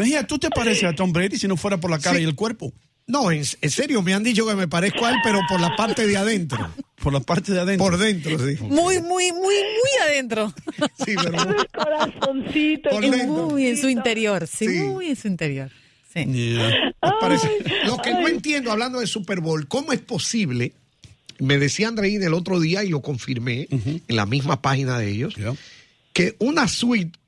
Mejía, 0.00 0.26
¿tú 0.26 0.38
te 0.38 0.50
pareces 0.50 0.84
a 0.84 0.94
Tom 0.94 1.12
Brady 1.12 1.36
si 1.38 1.46
no 1.48 1.56
fuera 1.56 1.78
por 1.78 1.90
la 1.90 1.98
cara 1.98 2.16
Sí. 2.16 2.22
y 2.22 2.26
el 2.26 2.34
cuerpo? 2.34 2.72
No, 3.06 3.30
en, 3.32 3.42
en 3.60 3.70
serio, 3.70 4.02
me 4.02 4.14
han 4.14 4.22
dicho 4.22 4.46
que 4.46 4.54
me 4.54 4.68
parezco 4.68 5.04
a 5.04 5.10
él, 5.10 5.16
pero 5.24 5.40
por 5.48 5.60
la 5.60 5.74
parte 5.74 6.06
de 6.06 6.16
adentro. 6.16 6.70
Por 7.02 7.12
la 7.12 7.18
parte 7.20 7.52
de 7.52 7.60
adentro. 7.60 7.86
Por 7.86 7.98
dentro, 7.98 8.38
sí. 8.38 8.56
Muy, 8.62 9.00
muy, 9.00 9.32
muy, 9.32 9.54
muy 9.54 9.90
adentro. 10.08 10.54
Sí, 11.04 11.14
pero 11.16 11.42
El 11.50 11.66
corazoncito. 11.72 12.90
Por 12.90 13.02
dentro. 13.02 13.48
muy 13.48 13.66
en 13.66 13.76
su 13.78 13.88
interior, 13.88 14.46
sí, 14.46 14.66
Sí. 14.68 14.78
muy 14.82 15.06
en 15.06 15.16
su 15.16 15.26
interior. 15.28 15.70
Sí. 16.12 16.24
Yeah. 16.24 16.94
Lo 17.86 17.98
que 17.98 18.12
no 18.12 18.28
entiendo, 18.28 18.70
hablando 18.72 19.00
de 19.00 19.06
Super 19.06 19.40
Bowl, 19.40 19.66
¿cómo 19.68 19.92
es 19.92 20.00
posible? 20.00 20.72
Me 21.38 21.56
decía 21.58 21.88
Andreín 21.88 22.22
el 22.22 22.34
otro 22.34 22.60
día 22.60 22.84
y 22.84 22.88
lo 22.90 23.00
confirmé 23.00 23.66
en 23.70 24.02
la 24.08 24.26
misma 24.26 24.60
página 24.60 24.98
de 24.98 25.08
ellos, 25.10 25.34
Yeah. 25.36 25.54
que 26.12 26.36
una 26.38 26.68
suite 26.68 27.18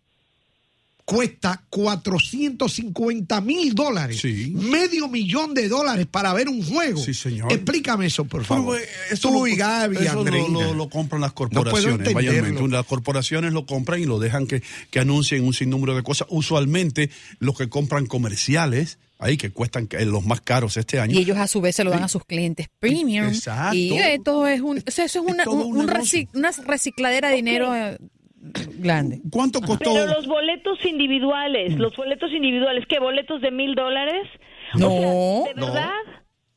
cuesta 1.05 1.63
450 1.69 3.41
mil 3.41 3.75
dólares. 3.75 4.21
Sí. 4.21 4.53
Medio 4.55 5.09
millón 5.09 5.53
de 5.55 5.69
dólares 5.69 6.07
para 6.11 6.33
ver 6.33 6.49
un 6.49 6.65
juego. 6.65 7.01
Sí, 7.01 7.13
señor. 7.15 7.53
Explícame 7.53 8.07
eso, 8.07 8.25
por 8.25 8.45
favor. 8.45 8.77
Pero, 8.77 8.85
eh, 8.85 8.89
eso 9.11 9.29
Tú 9.29 9.35
lo- 9.41 9.47
y 9.47 9.57
Gaby, 9.57 9.97
eso 9.97 10.15
lo, 10.15 10.21
Andreina. 10.21 10.49
lo- 10.49 10.75
lo 10.75 10.89
compran 10.89 11.21
las 11.21 11.33
corporaciones. 11.33 12.13
mayormente. 12.15 12.39
entenderlo. 12.49 12.69
Las 12.77 12.87
corporaciones 12.87 13.53
lo 13.53 13.67
compran 13.67 14.01
y 14.01 14.07
lo 14.07 14.19
dejan 14.19 14.47
que, 14.47 14.63
que 14.91 15.01
anuncien 15.01 15.45
un 15.45 15.53
sinnúmero 15.55 15.95
de 15.97 16.03
cosas. 16.03 16.27
Usualmente 16.31 17.11
los 17.39 17.57
que 17.59 17.69
compran 17.69 18.07
comerciales, 18.07 18.99
ahí 19.19 19.37
que 19.37 19.51
cuestan 19.51 19.87
que- 19.89 20.05
los 20.07 20.25
más 20.25 20.41
caros 20.41 20.77
este 20.77 21.01
año. 21.01 21.15
Y 21.15 21.19
ellos 21.19 21.37
a 21.39 21.47
su 21.49 21.61
vez 21.61 21.77
se 21.77 21.85
lo 21.85 21.91
dan 21.91 22.05
a 22.05 22.09
sus 22.09 22.25
clientes 22.25 22.69
premium. 22.79 23.27
Exacto. 23.29 23.77
Y 23.77 23.93
eh, 23.99 24.21
todo 24.25 24.47
es 24.47 24.61
un, 24.61 24.79
o 24.87 24.91
sea, 24.91 25.05
eso 25.05 25.21
es 25.21 25.27
una, 25.33 25.49
un- 25.49 25.77
un 25.77 25.91
una 26.35 26.51
recicladera 26.67 27.29
de 27.29 27.37
dinero 27.37 27.75
eh, 27.75 27.99
grande. 28.43 29.21
¿Cuánto 29.31 29.61
costó? 29.61 29.93
Pero 29.93 30.07
los 30.07 30.27
boletos 30.27 30.85
individuales, 30.85 31.79
los 31.79 31.97
boletos 31.97 32.31
individuales, 32.33 32.85
¿qué? 32.89 32.99
¿Boletos 32.99 33.41
de 33.41 33.51
mil 33.51 33.75
dólares? 33.75 34.29
No. 34.75 34.89
O 34.93 35.45
sea, 35.45 35.55
¿De 35.55 35.61
verdad? 35.61 35.91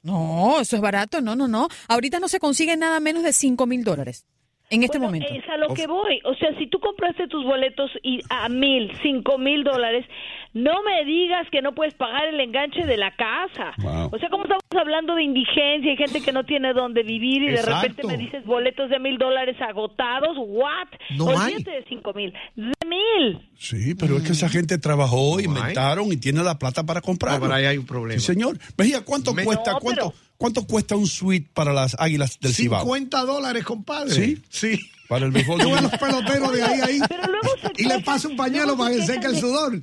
No, 0.01 0.59
eso 0.61 0.75
es 0.75 0.81
barato, 0.81 1.21
no, 1.21 1.35
no, 1.35 1.47
no. 1.47 1.67
Ahorita 1.87 2.19
no 2.19 2.27
se 2.27 2.39
consigue 2.39 2.77
nada 2.77 2.99
menos 2.99 3.23
de 3.23 3.33
5 3.33 3.65
mil 3.65 3.83
dólares 3.83 4.25
en 4.69 4.83
este 4.83 4.97
Bueno, 4.97 5.13
momento. 5.13 5.33
Es 5.33 5.47
a 5.49 5.57
lo 5.57 5.73
que 5.73 5.87
voy. 5.87 6.19
O 6.25 6.33
sea, 6.35 6.49
si 6.57 6.67
tú 6.67 6.79
compraste 6.79 7.27
tus 7.27 7.43
boletos 7.43 7.91
y 8.03 8.21
a 8.29 8.49
mil, 8.49 8.91
cinco 9.03 9.37
mil 9.37 9.63
dólares, 9.63 10.05
no 10.53 10.81
me 10.83 11.03
digas 11.05 11.47
que 11.51 11.61
no 11.61 11.75
puedes 11.75 11.93
pagar 11.95 12.27
el 12.27 12.39
enganche 12.39 12.85
de 12.85 12.95
la 12.97 13.11
casa. 13.15 13.73
Wow. 13.79 14.09
O 14.13 14.19
sea, 14.19 14.29
como 14.29 14.43
estamos 14.43 14.63
hablando 14.79 15.13
de 15.15 15.23
indigencia 15.23 15.91
y 15.91 15.97
gente 15.97 16.21
que 16.21 16.31
no 16.31 16.45
tiene 16.45 16.73
dónde 16.73 17.03
vivir 17.03 17.43
y 17.43 17.51
de 17.51 17.61
repente 17.61 18.03
me 18.07 18.17
dices 18.17 18.45
boletos 18.45 18.89
de 18.89 18.99
mil 18.99 19.17
dólares 19.17 19.57
agotados, 19.61 20.37
¿what? 20.37 20.87
No 21.17 21.25
Olvídate 21.25 21.71
hay. 21.71 21.81
de 21.81 21.85
cinco 21.89 22.13
mil, 22.13 22.33
de 22.55 22.71
mil. 22.87 23.49
Sí, 23.57 23.95
pero 23.95 24.17
es 24.17 24.23
que 24.23 24.31
esa 24.31 24.47
gente 24.49 24.77
trabajó, 24.77 25.33
No 25.33 25.37
hay. 25.39 25.45
inventaron 25.45 26.11
y 26.11 26.17
tiene 26.17 26.41
la 26.43 26.57
plata 26.57 26.83
para 26.85 27.01
comprar. 27.01 27.39
Pero 27.39 27.53
ahí 27.53 27.65
hay 27.65 27.77
un 27.77 27.85
problema. 27.85 28.19
Sí, 28.19 28.25
señor. 28.25 28.57
Mejía, 28.77 29.03
¿cuánto 29.03 29.33
Me- 29.33 29.43
cuesta? 29.43 29.73
No, 29.73 29.79
¿Cuánto, 29.79 30.13
pero- 30.13 30.24
¿Cuánto 30.37 30.65
cuesta 30.67 30.95
un 30.95 31.07
suite 31.07 31.49
para 31.53 31.73
las 31.73 31.95
Águilas 31.99 32.39
del 32.39 32.53
Cibao? 32.53 32.81
50 32.81 33.21
dólares, 33.21 33.63
compadre. 33.63 34.11
¿Sí? 34.11 34.41
Sí. 34.49 34.79
Para 35.07 35.25
el 35.25 35.31
béisbol. 35.31 35.61
Yo 35.61 35.69
los 35.81 35.91
peloteros 35.91 36.51
de 36.51 36.63
ahí 36.63 36.79
ahí 36.81 36.99
Pero 37.07 37.23
luego 37.27 37.49
se 37.61 37.81
y 37.81 37.85
le 37.85 37.99
paso 38.01 38.27
un 38.27 38.35
pañuelo 38.35 38.75
para 38.75 38.93
se 38.93 38.99
que 38.99 39.05
seque 39.05 39.27
el 39.27 39.37
sudor. 39.37 39.81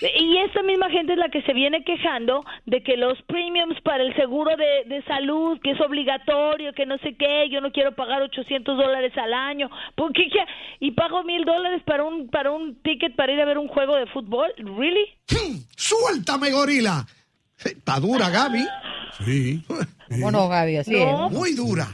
Y 0.00 0.36
esta 0.38 0.62
misma 0.62 0.88
gente 0.90 1.14
es 1.14 1.18
la 1.18 1.28
que 1.28 1.42
se 1.42 1.52
viene 1.52 1.82
quejando 1.82 2.44
de 2.66 2.82
que 2.82 2.96
los 2.96 3.20
premiums 3.22 3.80
para 3.82 4.04
el 4.04 4.14
seguro 4.14 4.56
de, 4.56 4.84
de 4.94 5.02
salud, 5.04 5.58
que 5.62 5.72
es 5.72 5.80
obligatorio, 5.80 6.72
que 6.72 6.86
no 6.86 6.98
sé 6.98 7.16
qué, 7.16 7.48
yo 7.50 7.60
no 7.60 7.72
quiero 7.72 7.94
pagar 7.94 8.22
800 8.22 8.76
dólares 8.76 9.12
al 9.16 9.34
año, 9.34 9.68
¿por 9.96 10.12
qué? 10.12 10.28
qué? 10.30 10.44
Y 10.80 10.92
pago 10.92 11.24
mil 11.24 11.44
dólares 11.44 11.82
para 11.84 12.04
un, 12.04 12.28
para 12.28 12.52
un 12.52 12.76
ticket 12.82 13.16
para 13.16 13.32
ir 13.32 13.40
a 13.40 13.44
ver 13.44 13.58
un 13.58 13.68
juego 13.68 13.96
de 13.96 14.06
fútbol, 14.06 14.52
¿really? 14.58 15.06
¡Suéltame, 15.76 16.52
gorila! 16.52 17.04
Está 17.64 17.98
dura, 18.00 18.28
Gaby. 18.30 18.66
Sí. 19.24 19.62
¿Cómo 20.10 20.30
no, 20.30 20.48
Gaby? 20.48 20.76
Así 20.78 20.92
No. 20.92 21.26
es. 21.28 21.32
Muy 21.32 21.54
dura. 21.54 21.88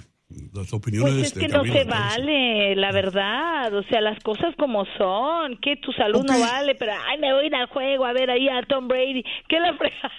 Las 0.54 0.72
opiniones 0.72 1.12
Pues 1.14 1.26
es 1.26 1.34
de 1.34 1.40
que 1.42 1.48
no 1.48 1.62
se 1.62 1.84
vale, 1.84 2.74
la 2.76 2.90
verdad, 2.90 3.74
o 3.74 3.82
sea, 3.82 4.00
las 4.00 4.18
cosas 4.24 4.54
como 4.58 4.86
son, 4.96 5.58
que 5.60 5.76
tu 5.76 5.92
salud 5.92 6.24
no 6.24 6.40
vale, 6.40 6.74
pero 6.74 6.92
ay, 7.06 7.18
me 7.18 7.34
voy 7.34 7.44
a 7.44 7.46
ir 7.48 7.54
al 7.54 7.66
juego 7.66 8.06
a 8.06 8.14
ver 8.14 8.30
ahí 8.30 8.48
a 8.48 8.62
Tom 8.62 8.88
Brady, 8.88 9.22
que 9.46 9.60
la 9.60 9.74
frega. 9.74 10.10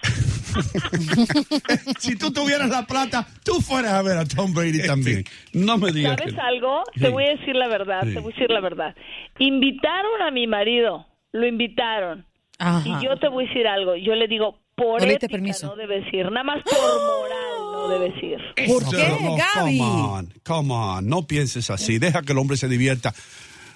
si 1.99 2.15
tú 2.15 2.31
tuvieras 2.31 2.69
la 2.69 2.85
plata, 2.85 3.25
tú 3.43 3.53
fueras 3.61 3.93
a 3.93 4.01
ver 4.03 4.17
a 4.19 4.25
Tom 4.25 4.53
Brady 4.53 4.85
también. 4.85 5.23
No 5.53 5.77
me 5.79 5.91
digas 5.91 6.17
¿Sabes 6.19 6.37
algo? 6.37 6.83
Sí. 6.93 7.01
Te 7.01 7.09
voy 7.09 7.25
a 7.25 7.29
decir 7.29 7.55
la 7.55 7.67
verdad, 7.67 8.01
Sí. 8.03 8.13
te 8.13 8.19
voy 8.19 8.33
a 8.33 8.35
decir 8.35 8.51
la 8.51 8.59
verdad. 8.61 8.95
Invitaron 9.39 10.21
a 10.21 10.29
mi 10.31 10.45
marido, 10.45 11.07
lo 11.31 11.47
invitaron. 11.47 12.25
Ajá. 12.59 12.83
Y 12.87 13.03
yo 13.03 13.17
te 13.17 13.27
voy 13.29 13.45
a 13.45 13.47
decir 13.47 13.67
algo, 13.67 13.95
yo 13.95 14.13
le 14.15 14.27
digo, 14.27 14.59
por 14.75 15.01
diste 15.01 15.15
ética 15.15 15.31
permiso. 15.31 15.67
no 15.67 15.75
debes 15.75 16.13
ir, 16.13 16.25
nada 16.31 16.43
más 16.43 16.63
por 16.63 16.73
moral 16.73 17.71
no 17.73 17.87
debes 17.89 18.23
ir. 18.23 18.37
¿Por 18.67 18.83
No, 18.83 18.91
qué, 18.91 19.07
no, 19.21 19.35
Gaby? 19.35 19.77
Come 19.77 19.81
on, 19.81 20.33
come 20.45 20.73
on, 20.73 21.07
no 21.07 21.27
pienses 21.27 21.69
así. 21.69 21.99
Deja 21.99 22.21
que 22.21 22.31
el 22.31 22.37
hombre 22.37 22.57
se 22.57 22.67
divierta. 22.67 23.13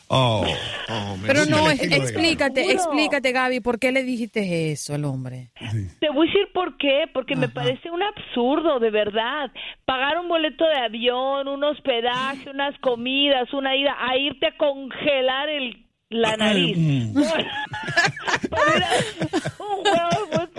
Oh, 0.10 0.46
Pero 1.26 1.46
no, 1.48 1.70
es 1.70 1.82
explícate, 1.82 2.72
explícate, 2.72 3.34
Gaby, 3.34 3.60
¿por 3.60 3.78
qué 3.78 3.92
le 3.92 4.04
dijiste 4.04 4.72
eso 4.72 4.96
al 4.96 5.04
hombre? 5.04 5.50
Te 6.00 6.10
voy 6.10 6.28
a 6.28 6.32
decir 6.32 6.48
por 6.54 6.78
qué, 6.78 7.10
porque 7.14 7.36
me 7.36 7.50
parece 7.50 7.92
un 7.92 8.02
absurdo, 8.02 8.80
de 8.80 8.90
verdad. 8.90 9.52
Pagar 9.84 10.18
un 10.20 10.30
boleto 10.30 10.64
de 10.66 10.78
avión, 10.86 11.50
un 11.50 11.62
hospedaje, 11.66 12.50
unas 12.50 12.80
comidas, 12.80 13.52
una 13.54 13.76
ida, 13.76 13.98
a 14.00 14.18
irte 14.18 14.48
a 14.48 14.56
congelar 14.58 15.50
el, 15.50 15.87
la 16.10 16.38
nariz. 16.38 16.78
A 16.78 18.74
de 18.74 19.42
fútbol. 19.52 20.50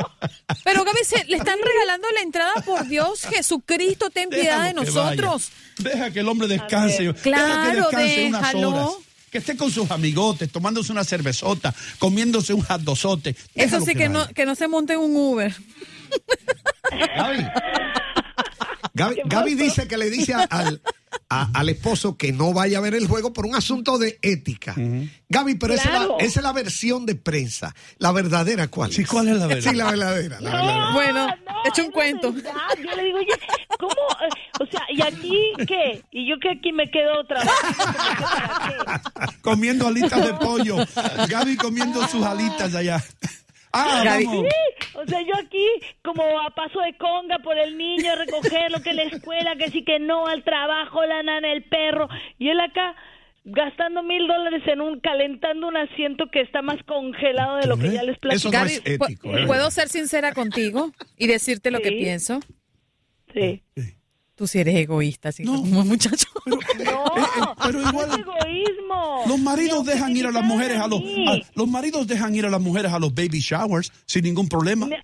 Pero 0.65 0.85
Gaby, 0.85 0.99
se, 1.05 1.25
le 1.25 1.37
están 1.37 1.59
regalando 1.63 2.09
la 2.15 2.21
entrada 2.21 2.53
por 2.65 2.87
Dios, 2.89 3.23
Jesucristo, 3.27 4.11
ten 4.11 4.29
piedad 4.31 4.65
de 4.65 4.75
nosotros. 4.75 5.51
vaya. 5.79 5.91
Deja 5.91 6.11
que 6.11 6.21
el 6.21 6.29
hombre 6.29 6.49
descanse. 6.49 7.03
Deja 7.03 7.15
que 7.15 7.21
Claro, 7.23 7.83
descanse 7.89 8.27
unas 8.27 8.41
déjalo. 8.43 8.71
horas. 8.71 8.89
Que 9.31 9.39
esté 9.39 9.57
con 9.59 9.71
sus 9.71 9.91
amigotes, 9.91 10.51
tomándose 10.51 10.91
una 10.91 11.05
cervezota, 11.05 11.75
comiéndose 11.99 12.55
un 12.55 12.63
hot 12.63 12.81
dosote. 12.81 13.37
Eso 13.55 13.81
sí 13.83 13.95
que 13.95 14.09
no, 14.09 14.27
que 14.29 14.47
no 14.47 14.55
se 14.55 14.69
monte 14.69 14.95
en 14.95 15.01
un 15.01 15.15
Uber. 15.17 15.55
Gaby, 18.95 19.17
Gaby 19.27 19.55
dice 19.55 19.87
que 19.87 19.99
le 19.99 20.09
dice 20.09 20.35
a- 21.31 21.51
al, 21.53 21.69
esposo 21.69 22.17
que 22.17 22.33
no 22.33 22.53
vaya 22.53 22.79
a 22.79 22.81
ver 22.81 22.95
el 22.95 23.07
juego 23.07 23.33
por 23.33 23.47
un 23.47 23.55
asunto 23.55 23.99
de 23.99 24.19
ética. 24.23 24.75
Gaby, 25.29 25.55
pero 25.57 25.75
esa, 25.75 25.85
es 25.85 25.93
la, 26.09 26.15
esa 26.21 26.41
es 26.41 26.45
la 26.45 26.53
versión 26.53 27.07
de 27.07 27.15
prensa. 27.15 27.75
La 27.99 28.13
verdadera, 28.13 28.69
¿cuál? 28.69 28.93
Sí, 28.93 29.05
¿cuál 29.05 29.29
es 29.29 29.37
la 29.37 29.47
verdad? 29.47 29.71
Sí, 29.71 29.77
la 29.77 29.91
verdadera. 29.91 30.41
la 30.41 30.51
No, 30.51 30.57
verdadera. 30.57 30.91
Bueno, 30.93 31.27
no, 31.27 31.35
echa 31.67 31.83
un 31.83 31.89
es 31.89 31.95
cuento. 31.95 32.33
verdad. 32.33 32.53
Yo 32.83 32.97
le 32.97 33.05
digo, 33.05 33.19
oye, 33.19 33.29
¿cómo? 33.79 33.93
O 34.61 34.67
sea, 34.71 34.83
¿y 34.91 35.03
aquí 35.03 35.53
qué? 35.67 36.03
¿Y 36.11 36.29
yo 36.29 36.37
que 36.41 36.51
aquí 36.51 36.73
me 36.73 36.91
quedo 36.91 37.25
trabajando? 37.27 39.33
Comiendo 39.43 39.87
alitas 39.87 40.25
de 40.25 40.35
pollo. 40.35 40.77
Gaby 41.29 41.57
comiendo 41.57 42.07
sus 42.09 42.25
alitas 42.25 42.75
allá. 42.75 43.05
Ah, 43.87 44.03
Gaby. 44.05 44.25
Sí, 44.25 44.89
o 44.95 45.07
sea, 45.07 45.21
yo 45.23 45.35
aquí 45.37 45.67
como 46.03 46.23
a 46.41 46.51
paso 46.55 46.81
de 46.81 46.97
conga 46.97 47.39
por 47.41 47.57
el 47.59 47.77
niño, 47.79 48.13
a 48.13 48.17
recoger 48.17 48.71
lo 48.73 48.81
que 48.83 48.93
la 48.93 49.03
escuela, 49.05 49.57
que 49.57 49.71
sí 49.71 49.85
que 49.85 49.99
no, 49.99 50.27
al 50.27 50.43
trabajo, 50.45 51.05
la 51.05 51.23
nana, 51.23 51.53
el 51.53 51.65
perro, 51.65 52.09
y 52.39 52.49
él 52.49 52.61
acá 52.61 52.95
gastando 53.45 54.03
mil 54.03 54.27
dólares 54.27 54.63
en 54.67 54.81
un, 54.83 55.01
calentando 55.01 55.69
un 55.69 55.77
asiento 55.79 56.27
que 56.31 56.41
está 56.43 56.61
más 56.61 56.83
congelado 56.85 57.57
de 57.57 57.67
lo 57.67 57.79
que 57.79 57.93
ya 57.93 58.03
les 58.03 58.17
Eso 58.17 58.21
platico. 58.21 58.49
no 58.49 58.53
Gaby, 58.59 58.73
es 58.73 58.83
ético. 58.85 59.29
¿pu- 59.31 59.43
¿eh? 59.43 59.47
¿puedo 59.47 59.71
ser 59.71 59.89
sincera 59.89 60.33
contigo 60.35 60.91
y 61.17 61.29
decirte 61.29 61.71
lo 61.71 61.79
que 61.81 61.89
Sí. 61.91 61.95
pienso? 61.97 62.41
Sí. 63.33 63.63
Tú 64.39 64.47
sí 64.47 64.61
eres 64.61 64.77
egoísta, 64.77 65.31
así 65.31 65.45
como 65.45 65.85
muchacho. 65.85 66.27
No, 66.47 67.55
pero 67.63 67.81
no 67.81 67.89
igual- 67.91 68.11
es 68.11 68.19
egoísmo. 68.19 69.23
Los 69.27 69.39
maridos 69.41 69.85
dejan 69.85 70.17
ir 70.17 70.27
a 70.27 70.31
las 70.31 70.45
mujeres 70.45 70.79
a 70.79 70.87
los 70.87 71.01
a- 71.01 71.39
los 71.55 71.69
maridos 71.69 72.07
dejan 72.07 72.35
ir 72.35 72.47
a 72.47 72.51
las 72.51 72.61
mujeres 72.61 72.93
a 72.93 72.99
los 72.99 73.13
baby 73.15 73.41
showers 73.41 73.93
sin 74.07 74.23
ningún 74.25 74.49
problema. 74.49 74.87
Me- 74.87 74.97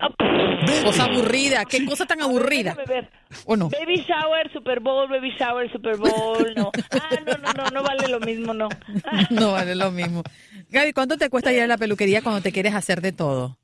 Vete. 0.65 0.83
Cosa 0.83 1.03
aburrida, 1.03 1.65
qué 1.65 1.85
cosa 1.85 2.05
tan 2.05 2.21
aburrida. 2.21 2.75
ver. 2.87 3.09
¿O 3.45 3.55
no? 3.55 3.69
Baby 3.69 3.97
shower, 4.07 4.51
Super 4.53 4.79
Bowl, 4.79 5.07
baby 5.09 5.31
shower, 5.37 5.69
Super 5.71 5.97
Bowl, 5.97 6.53
no. 6.55 6.71
Ah, 6.91 7.09
no, 7.27 7.33
no, 7.37 7.53
no, 7.53 7.69
no 7.71 7.83
vale 7.83 8.07
lo 8.07 8.19
mismo, 8.21 8.53
no. 8.53 8.69
No 9.29 9.51
vale 9.51 9.75
lo 9.75 9.91
mismo. 9.91 10.23
Gaby, 10.69 10.93
¿cuánto 10.93 11.17
te 11.17 11.29
cuesta 11.29 11.51
ir 11.53 11.61
a 11.61 11.67
la 11.67 11.77
peluquería 11.77 12.21
cuando 12.23 12.41
te 12.41 12.51
quieres 12.51 12.73
hacer 12.73 13.01
de 13.01 13.11
todo? 13.11 13.57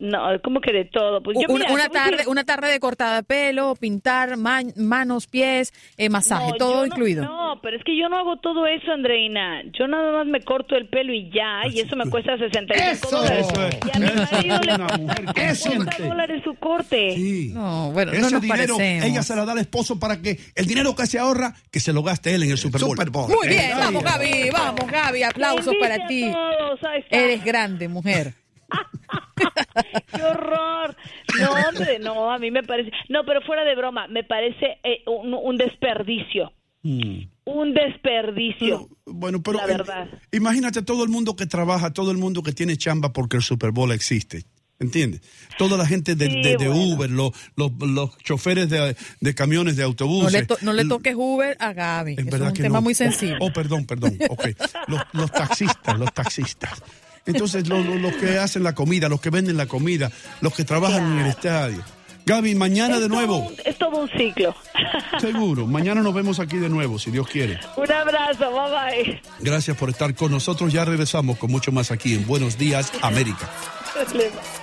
No, 0.00 0.18
como 0.42 0.60
que 0.62 0.72
de 0.72 0.86
todo. 0.86 1.22
Pues 1.22 1.36
yo, 1.38 1.52
una, 1.54 1.66
mira, 1.68 1.88
tarde, 1.90 2.24
una 2.26 2.44
tarde 2.44 2.68
de 2.72 2.80
cortada 2.80 3.16
de 3.16 3.22
pelo, 3.22 3.74
pintar, 3.76 4.38
ma- 4.38 4.62
manos, 4.76 5.26
pies, 5.26 5.74
eh, 5.98 6.08
masaje, 6.08 6.52
No, 6.52 6.54
todo 6.56 6.76
no- 6.80 6.86
incluido. 6.86 7.22
No, 7.24 7.60
pero 7.62 7.76
es 7.76 7.84
que 7.84 7.94
yo 7.98 8.08
no 8.08 8.16
hago 8.18 8.38
todo 8.38 8.66
eso, 8.66 8.90
Andreina. 8.92 9.62
Yo 9.78 9.86
nada 9.88 10.10
más 10.12 10.26
me 10.26 10.40
corto 10.42 10.74
el 10.74 10.88
pelo 10.88 11.12
y 11.12 11.30
ya, 11.30 11.60
y 11.70 11.80
eso 11.80 11.96
me 11.96 12.08
cuesta 12.08 12.38
65 12.38 13.08
Eso. 13.08 13.16
dólares. 13.18 13.46
Eso 13.52 13.66
es. 13.66 13.74
Y 13.84 13.90
a 13.96 14.00
mi 14.00 14.06
Eso 14.06 14.34
marido 14.36 14.58
le 14.60 14.74
una 14.74 14.86
mujer 14.86 15.24
cuesta 15.24 15.34
consciente. 15.34 15.68
50 15.92 16.08
dólares 16.08 16.42
su 16.44 16.54
corte. 16.54 17.10
Sí. 17.14 17.50
No, 17.52 17.92
bueno, 17.92 18.12
no 18.12 18.18
Ese 18.18 18.30
nos 18.32 18.40
dinero 18.42 18.76
parecemos. 18.78 19.04
ella 19.06 19.22
se 19.22 19.36
la 19.36 19.44
da 19.44 19.52
al 19.52 19.58
esposo 19.58 19.98
para 20.00 20.22
que 20.22 20.38
el 20.54 20.66
dinero 20.66 20.96
que 20.96 21.06
se 21.06 21.18
ahorra 21.18 21.54
que 21.70 21.78
se 21.78 21.92
lo 21.92 22.02
gaste 22.02 22.34
él 22.34 22.42
en 22.44 22.50
el 22.52 22.56
Super 22.58 22.80
Bowl. 22.80 22.90
Super 22.96 23.10
Bowl. 23.10 23.28
Muy 23.30 23.48
bien, 23.48 23.70
Eh, 23.72 23.74
vamos 23.76 24.02
Gaby. 24.02 24.48
Vamos 24.50 24.90
Gaby, 24.90 25.22
aplausos 25.24 25.74
para 25.78 26.06
ti. 26.06 26.30
todos. 26.32 26.80
Eres 27.10 27.44
grande, 27.44 27.86
mujer. 27.88 28.32
¡Qué 30.14 30.22
horror! 30.22 30.96
No, 31.40 31.50
hombre, 31.68 31.98
no, 31.98 32.30
a 32.32 32.38
mí 32.38 32.50
me 32.50 32.62
parece... 32.62 32.90
No, 33.08 33.24
pero 33.24 33.40
fuera 33.42 33.64
de 33.64 33.74
broma, 33.76 34.06
me 34.08 34.24
parece 34.24 34.78
eh, 34.84 35.02
un, 35.06 35.34
un 35.34 35.56
desperdicio. 35.56 36.52
Mm. 36.82 37.22
Un 37.44 37.74
desperdicio. 37.74 38.88
Bueno, 39.06 39.42
pero 39.42 39.58
La 39.58 39.64
eh, 39.64 39.76
verdad. 39.76 40.08
imagínate 40.32 40.82
todo 40.82 41.04
el 41.04 41.10
mundo 41.10 41.36
que 41.36 41.46
trabaja, 41.46 41.92
todo 41.92 42.10
el 42.10 42.16
mundo 42.18 42.42
que 42.42 42.52
tiene 42.52 42.76
chamba 42.76 43.12
porque 43.12 43.36
el 43.36 43.42
Super 43.42 43.70
Bowl 43.72 43.92
existe. 43.92 44.44
¿Entiendes? 44.78 45.20
Toda 45.58 45.76
la 45.76 45.84
gente 45.84 46.14
de, 46.14 46.30
Sí, 46.30 46.40
de- 46.42 46.56
de 46.56 46.68
bueno. 46.68 46.94
Uber, 46.94 47.10
los, 47.10 47.32
los, 47.54 47.70
los 47.80 48.16
choferes 48.18 48.70
de, 48.70 48.96
de 49.20 49.34
camiones 49.34 49.76
de 49.76 49.82
No 49.82 49.88
autobuses. 49.88 50.32
le, 50.32 50.46
to- 50.46 50.56
no 50.62 50.72
le 50.72 50.86
toques 50.86 51.14
Uber 51.14 51.54
a 51.60 51.74
Gaby. 51.74 52.12
Es 52.14 52.18
es 52.20 52.24
verdad 52.24 52.48
un 52.48 52.54
que 52.54 52.62
tema 52.62 52.78
no. 52.78 52.82
muy 52.82 52.94
sensible. 52.94 53.36
Oh, 53.42 53.52
perdón, 53.52 53.84
perdón. 53.84 54.16
Ok. 54.30 54.48
Los, 54.88 55.02
los 55.12 55.30
taxistas, 55.32 55.98
los 55.98 56.14
taxistas. 56.14 56.82
Entonces, 57.26 57.68
lo- 57.68 57.82
lo- 57.82 57.96
los 57.96 58.14
que 58.14 58.38
hacen 58.38 58.62
la 58.62 58.74
comida, 58.74 59.08
los 59.08 59.20
que 59.20 59.30
venden 59.30 59.56
la 59.56 59.66
comida, 59.66 60.10
los 60.40 60.54
que 60.54 60.64
trabajan 60.64 61.12
en 61.12 61.18
el 61.20 61.26
estadio. 61.28 61.82
Gaby, 62.26 62.54
mañana 62.54 62.96
Es 62.96 63.00
de 63.02 63.08
nuevo. 63.08 63.38
un- 63.38 63.54
es 63.64 63.76
todo 63.78 64.02
un 64.02 64.08
ciclo. 64.10 64.54
Seguro. 65.20 65.66
Mañana 65.66 66.02
nos 66.02 66.14
vemos 66.14 66.38
aquí 66.38 66.56
de 66.58 66.68
nuevo, 66.68 66.98
si 66.98 67.10
Dios 67.10 67.26
quiere. 67.28 67.58
un 67.76 67.90
abrazo, 67.90 68.50
bye 68.50 69.04
bye. 69.04 69.22
Gracias 69.40 69.76
por 69.76 69.90
estar 69.90 70.14
con 70.14 70.30
nosotros. 70.30 70.72
Ya 70.72 70.84
regresamos 70.84 71.38
con 71.38 71.50
mucho 71.50 71.72
más 71.72 71.90
aquí 71.90 72.14
en 72.14 72.26
Buenos 72.26 72.56
Días, 72.58 72.92
América. 73.02 73.48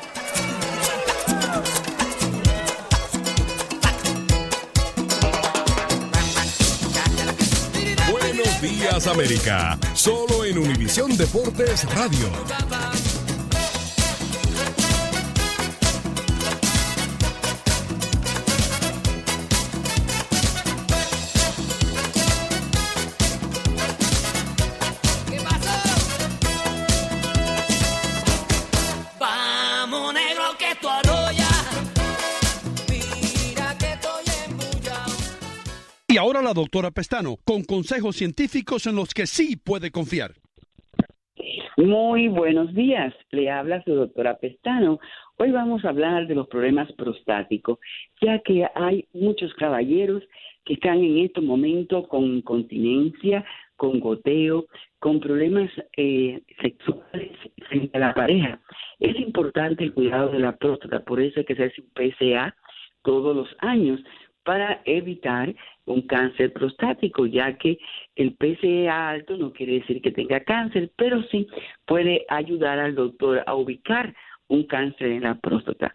Días, 8.67 9.08
América. 9.08 9.80
Solo 9.93 10.43
en 10.43 10.58
Univisión 10.58 11.15
Deportes 11.15 11.86
Radio. 11.95 13.06
Y 36.17 36.19
ahora 36.19 36.41
la 36.41 36.53
doctora 36.56 36.89
Pestano, 36.89 37.36
con 37.45 37.62
consejos 37.62 38.15
científicos 38.15 38.88
en 38.88 38.95
los 38.95 39.13
que 39.13 39.27
sí 39.27 39.56
puede 39.56 39.91
confiar. 39.91 40.32
Muy 41.77 42.27
buenos 42.27 42.73
días, 42.73 43.13
le 43.30 43.51
habla 43.51 43.84
su 43.84 43.93
doctora 43.93 44.36
Pestano. 44.39 44.99
Hoy 45.38 45.51
vamos 45.51 45.86
a 45.86 45.89
hablar 45.89 46.25
de 46.25 46.34
los 46.34 46.47
problemas 46.47 46.91
prostáticos, 46.93 47.77
ya 48.19 48.39
que 48.39 48.65
hay 48.73 49.06
muchos 49.13 49.53
caballeros 49.53 50.23
que 50.65 50.73
están 50.73 51.03
en 51.03 51.19
este 51.19 51.39
momento 51.39 52.08
con 52.08 52.23
incontinencia, 52.23 53.45
con 53.75 53.99
goteo, 53.99 54.65
con 54.97 55.19
problemas 55.19 55.69
eh, 55.97 56.41
sexuales 56.60 57.32
frente 57.69 57.95
a 57.95 57.99
la 57.99 58.13
pareja. 58.15 58.60
Es 58.99 59.19
importante 59.19 59.84
el 59.84 59.93
cuidado 59.93 60.32
de 60.32 60.39
la 60.39 60.58
próstata, 60.58 61.03
por 61.03 61.21
eso 61.21 61.41
hay 61.41 61.45
que 61.45 61.53
hacerse 61.53 61.82
un 61.82 61.91
PSA 61.93 62.56
todos 63.03 63.36
los 63.36 63.47
años 63.60 64.01
para 64.47 64.81
evitar 64.86 65.53
un 65.86 66.01
cáncer 66.03 66.53
prostático, 66.53 67.25
ya 67.25 67.57
que 67.57 67.77
el 68.15 68.38
PSA 68.39 69.10
alto 69.10 69.36
no 69.36 69.51
quiere 69.51 69.73
decir 69.73 70.01
que 70.01 70.12
tenga 70.12 70.39
cáncer, 70.39 70.89
pero 70.95 71.21
sí 71.23 71.45
puede 71.86 72.25
ayudar 72.29 72.79
al 72.79 72.95
doctor 72.95 73.43
a 73.45 73.55
ubicar 73.55 74.15
un 74.47 74.63
cáncer 74.63 75.12
en 75.12 75.23
la 75.23 75.36
próstata. 75.36 75.93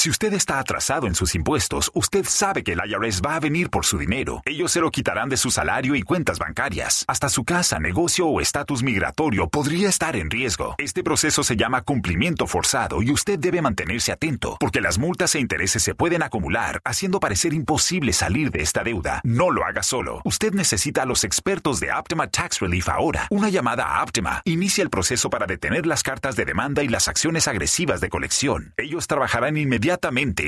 Si 0.03 0.09
usted 0.09 0.33
está 0.33 0.59
atrasado 0.59 1.07
en 1.07 1.15
sus 1.15 1.33
impuestos, 1.33 1.89
usted 1.93 2.25
sabe 2.27 2.61
que 2.61 2.73
el 2.73 2.81
IRS 2.85 3.21
va 3.21 3.35
a 3.35 3.39
venir 3.39 3.69
por 3.69 3.85
su 3.85 3.97
dinero. 3.97 4.41
Ellos 4.45 4.73
se 4.73 4.81
lo 4.81 4.91
quitarán 4.91 5.29
de 5.29 5.37
su 5.37 5.49
salario 5.49 5.95
y 5.95 6.01
cuentas 6.01 6.39
bancarias. 6.39 7.05
Hasta 7.07 7.29
su 7.29 7.45
casa, 7.45 7.79
negocio 7.79 8.27
o 8.27 8.41
estatus 8.41 8.83
migratorio 8.83 9.47
podría 9.47 9.87
estar 9.87 10.17
en 10.17 10.29
riesgo. 10.29 10.75
Este 10.77 11.03
proceso 11.03 11.41
se 11.43 11.55
llama 11.55 11.83
cumplimiento 11.83 12.47
forzado 12.47 13.01
y 13.01 13.11
usted 13.11 13.39
debe 13.39 13.61
mantenerse 13.61 14.11
atento, 14.11 14.57
porque 14.59 14.81
las 14.81 14.97
multas 14.97 15.35
e 15.35 15.39
intereses 15.39 15.81
se 15.81 15.95
pueden 15.95 16.21
acumular, 16.21 16.81
haciendo 16.83 17.21
parecer 17.21 17.53
imposible 17.53 18.11
salir 18.11 18.51
de 18.51 18.61
esta 18.61 18.83
deuda. 18.83 19.21
No 19.23 19.51
lo 19.51 19.63
haga 19.63 19.83
solo. 19.83 20.19
Usted 20.25 20.51
necesita 20.51 21.03
a 21.03 21.05
los 21.05 21.23
expertos 21.23 21.79
de 21.79 21.93
Optima 21.93 22.27
Tax 22.27 22.59
Relief 22.59 22.89
ahora. 22.89 23.27
Una 23.29 23.47
llamada 23.47 23.95
a 23.95 24.03
Optima 24.03 24.41
inicia 24.43 24.83
el 24.83 24.89
proceso 24.89 25.29
para 25.29 25.45
detener 25.45 25.85
las 25.85 26.03
cartas 26.03 26.35
de 26.35 26.43
demanda 26.43 26.83
y 26.83 26.89
las 26.89 27.07
acciones 27.07 27.47
agresivas 27.47 28.01
de 28.01 28.09
colección. 28.09 28.73
Ellos 28.75 29.07
trabajarán 29.07 29.55
inmediatamente 29.55 29.82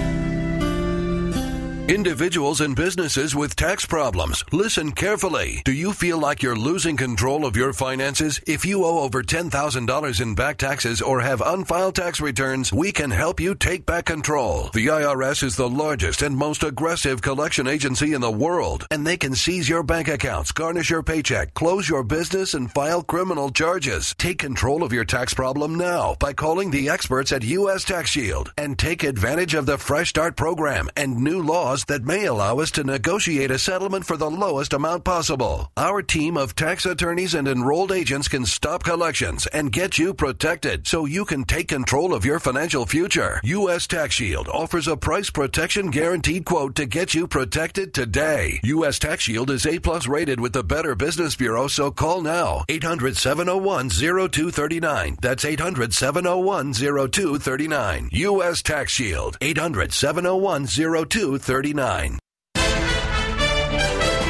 Individuals 1.89 2.61
and 2.61 2.77
businesses 2.77 3.35
with 3.35 3.57
tax 3.57 3.85
problems, 3.85 4.41
listen 4.53 4.93
carefully. 4.93 5.61
Do 5.65 5.73
you 5.73 5.91
feel 5.91 6.17
like 6.17 6.41
you're 6.41 6.55
losing 6.55 6.95
control 6.95 7.45
of 7.45 7.57
your 7.57 7.73
finances? 7.73 8.39
If 8.47 8.65
you 8.65 8.85
owe 8.85 8.99
over 8.99 9.21
$10,000 9.21 10.21
in 10.21 10.33
back 10.33 10.55
taxes 10.55 11.01
or 11.01 11.19
have 11.19 11.41
unfiled 11.41 11.95
tax 11.95 12.21
returns, 12.21 12.71
we 12.71 12.93
can 12.93 13.11
help 13.11 13.41
you 13.41 13.53
take 13.53 13.85
back 13.85 14.05
control. 14.05 14.69
The 14.73 14.87
IRS 14.87 15.43
is 15.43 15.57
the 15.57 15.67
largest 15.67 16.21
and 16.21 16.37
most 16.37 16.63
aggressive 16.63 17.21
collection 17.21 17.67
agency 17.67 18.13
in 18.13 18.21
the 18.21 18.31
world, 18.31 18.87
and 18.89 19.05
they 19.05 19.17
can 19.17 19.35
seize 19.35 19.67
your 19.67 19.83
bank 19.83 20.07
accounts, 20.07 20.53
garnish 20.53 20.89
your 20.89 21.03
paycheck, 21.03 21.53
close 21.53 21.89
your 21.89 22.03
business, 22.03 22.53
and 22.53 22.71
file 22.71 23.03
criminal 23.03 23.49
charges. 23.49 24.15
Take 24.17 24.39
control 24.39 24.83
of 24.83 24.93
your 24.93 25.03
tax 25.03 25.33
problem 25.33 25.75
now 25.75 26.15
by 26.17 26.31
calling 26.31 26.71
the 26.71 26.87
experts 26.87 27.33
at 27.33 27.43
U.S. 27.43 27.83
Tax 27.83 28.09
Shield 28.09 28.53
and 28.57 28.79
take 28.79 29.03
advantage 29.03 29.53
of 29.53 29.65
the 29.65 29.77
Fresh 29.77 30.11
Start 30.11 30.37
program 30.37 30.87
and 30.95 31.17
new 31.17 31.41
laws 31.41 31.72
that 31.85 32.03
may 32.03 32.25
allow 32.25 32.59
us 32.59 32.69
to 32.71 32.83
negotiate 32.83 33.49
a 33.49 33.57
settlement 33.57 34.05
for 34.05 34.15
the 34.15 34.29
lowest 34.29 34.73
amount 34.73 35.03
possible. 35.03 35.71
Our 35.75 36.03
team 36.03 36.37
of 36.37 36.53
tax 36.55 36.85
attorneys 36.85 37.33
and 37.33 37.47
enrolled 37.47 37.91
agents 37.91 38.27
can 38.27 38.45
stop 38.45 38.83
collections 38.83 39.47
and 39.47 39.71
get 39.71 39.97
you 39.97 40.13
protected 40.13 40.85
so 40.87 41.05
you 41.05 41.25
can 41.25 41.43
take 41.43 41.69
control 41.69 42.13
of 42.13 42.25
your 42.25 42.39
financial 42.39 42.85
future. 42.85 43.41
U.S. 43.43 43.87
Tax 43.87 44.13
Shield 44.13 44.47
offers 44.49 44.87
a 44.87 44.95
price 44.95 45.31
protection 45.31 45.89
guaranteed 45.89 46.45
quote 46.45 46.75
to 46.75 46.85
get 46.85 47.15
you 47.15 47.27
protected 47.27 47.93
today. 47.93 48.59
U.S. 48.63 48.99
Tax 48.99 49.23
Shield 49.23 49.49
is 49.49 49.65
A 49.65 49.79
plus 49.79 50.07
rated 50.07 50.39
with 50.39 50.53
the 50.53 50.63
Better 50.63 50.93
Business 50.93 51.35
Bureau, 51.35 51.67
so 51.67 51.89
call 51.89 52.21
now 52.21 52.65
800 52.69 53.17
701 53.17 53.89
0239. 53.89 55.17
That's 55.21 55.43
800 55.43 55.93
701 55.93 56.73
0239. 56.73 58.09
U.S. 58.11 58.61
Tax 58.61 58.91
Shield 58.91 59.37
800 59.41 59.91
701 59.91 60.67
0239. 60.67 61.62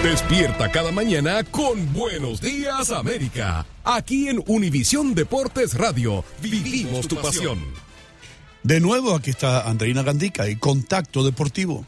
Despierta 0.03 0.69
cada 0.71 0.91
mañana 0.91 1.43
con 1.43 1.91
Buenos 1.91 2.39
Días 2.39 2.91
América. 2.91 3.65
Aquí 3.83 4.29
en 4.29 4.43
Univisión 4.45 5.15
Deportes 5.15 5.73
Radio. 5.73 6.23
Vivimos 6.43 7.07
tu 7.07 7.15
pasión. 7.15 7.59
De 8.61 8.79
nuevo, 8.79 9.15
aquí 9.15 9.31
está 9.31 9.67
Andreina 9.67 10.03
Gandica 10.03 10.47
y 10.47 10.57
Contacto 10.57 11.23
Deportivo. 11.23 11.87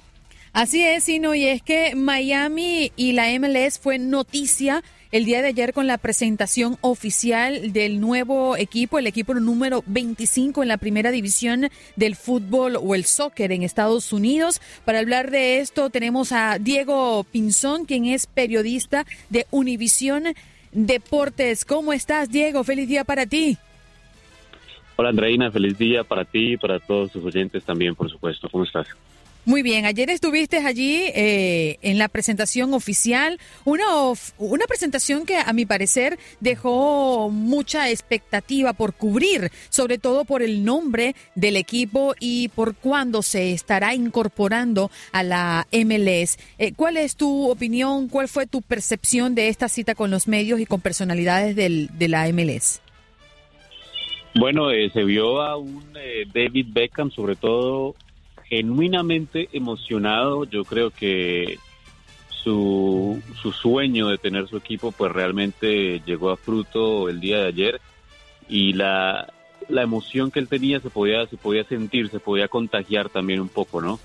Así 0.52 0.84
es, 0.84 1.04
Sino, 1.04 1.36
y 1.36 1.46
es 1.46 1.62
que 1.62 1.94
Miami 1.94 2.92
y 2.96 3.12
la 3.12 3.28
MLS 3.40 3.78
fue 3.78 4.00
noticia 4.00 4.84
el 5.16 5.24
día 5.24 5.42
de 5.42 5.48
ayer 5.48 5.72
con 5.72 5.88
la 5.88 5.98
presentación 5.98 6.78
oficial 6.82 7.72
del 7.72 8.02
nuevo 8.02 8.58
equipo, 8.58 9.00
el 9.00 9.08
equipo 9.08 9.34
número 9.34 9.82
25 9.88 10.62
en 10.62 10.68
la 10.68 10.76
primera 10.76 11.10
división 11.10 11.70
del 11.96 12.18
fútbol 12.18 12.76
o 12.76 12.96
el 12.96 13.06
soccer 13.06 13.54
en 13.54 13.64
Estados 13.64 14.12
Unidos. 14.12 14.60
Para 14.84 15.00
hablar 15.00 15.32
de 15.32 15.60
esto 15.60 15.90
tenemos 15.90 16.34
a 16.34 16.60
Diego 16.60 17.24
Pinzón, 17.32 17.86
quien 17.86 18.08
es 18.08 18.28
periodista 18.28 19.06
de 19.30 19.48
Univisión 19.52 20.36
Deportes. 20.74 21.64
¿Cómo 21.64 21.94
estás, 21.94 22.30
Diego? 22.30 22.66
Feliz 22.66 22.90
día 22.90 23.06
para 23.06 23.26
ti. 23.26 23.58
Hola, 24.98 25.12
Andreina. 25.12 25.50
Feliz 25.50 25.78
día 25.78 26.04
para 26.04 26.26
ti 26.26 26.56
y 26.56 26.58
para 26.58 26.82
todos 26.82 27.14
tus 27.14 27.24
oyentes 27.24 27.64
también, 27.64 27.96
por 27.96 28.12
supuesto. 28.12 28.50
¿Cómo 28.50 28.66
estás? 28.66 28.90
Muy 29.48 29.62
bien, 29.62 29.86
ayer 29.86 30.10
estuviste 30.10 30.58
allí 30.58 31.04
eh, 31.14 31.78
en 31.84 32.00
la 32.00 32.08
presentación 32.08 32.74
oficial, 32.74 33.40
una, 33.64 33.86
una 34.40 34.66
presentación 34.66 35.28
que 35.28 35.38
a 35.38 35.54
mi 35.54 35.68
parecer 35.68 36.18
dejó 36.40 37.30
mucha 37.30 37.92
expectativa 37.92 38.74
por 38.74 38.96
cubrir, 38.96 39.52
sobre 39.70 40.00
todo 40.00 40.26
por 40.26 40.42
el 40.42 40.66
nombre 40.66 41.16
del 41.36 41.58
equipo 41.58 42.16
y 42.20 42.48
por 42.56 42.76
cuándo 42.76 43.22
se 43.22 43.54
estará 43.54 43.94
incorporando 43.94 44.90
a 45.12 45.22
la 45.22 45.68
MLS. 45.72 46.40
Eh, 46.58 46.74
¿Cuál 46.76 46.98
es 46.98 47.16
tu 47.16 47.48
opinión, 47.48 48.08
cuál 48.10 48.28
fue 48.28 48.48
tu 48.48 48.64
percepción 48.64 49.36
de 49.36 49.50
esta 49.50 49.70
cita 49.70 49.94
con 49.94 50.10
los 50.10 50.28
medios 50.28 50.60
y 50.60 50.66
con 50.66 50.82
personalidades 50.82 51.56
del, 51.56 51.92
de 51.94 52.08
la 52.08 52.28
MLS? 52.34 52.82
Bueno, 54.34 54.72
eh, 54.72 54.90
se 54.92 55.04
vio 55.04 55.40
a 55.44 55.56
un 55.56 55.94
David 56.34 56.66
Beckham, 56.72 57.12
sobre 57.12 57.36
todo 57.36 57.96
genuinamente 58.50 59.50
emocionado. 59.54 60.46
Yo 60.46 60.64
creo 60.66 60.92
que 60.92 61.58
su, 62.30 63.22
su 63.42 63.52
sueño 63.52 64.08
de 64.08 64.18
tener 64.18 64.48
su 64.48 64.58
equipo 64.58 64.92
pues 64.92 65.12
realmente 65.12 66.02
llegó 66.06 66.30
a 66.30 66.38
fruto 66.38 67.10
el 67.10 67.20
día 67.20 67.40
de 67.40 67.48
ayer 67.48 67.82
y 68.48 68.74
la, 68.74 69.34
la 69.68 69.82
emoción 69.82 70.32
que 70.32 70.40
él 70.40 70.48
tenía 70.48 70.80
se 70.80 70.90
podía, 70.90 71.26
se 71.28 71.38
podía 71.38 71.64
sentir, 71.64 72.10
se 72.10 72.20
podía 72.20 72.48
contagiar 72.48 73.10
también 73.10 73.42
un 73.42 73.50
poco, 73.50 73.82
¿no? 73.82 74.00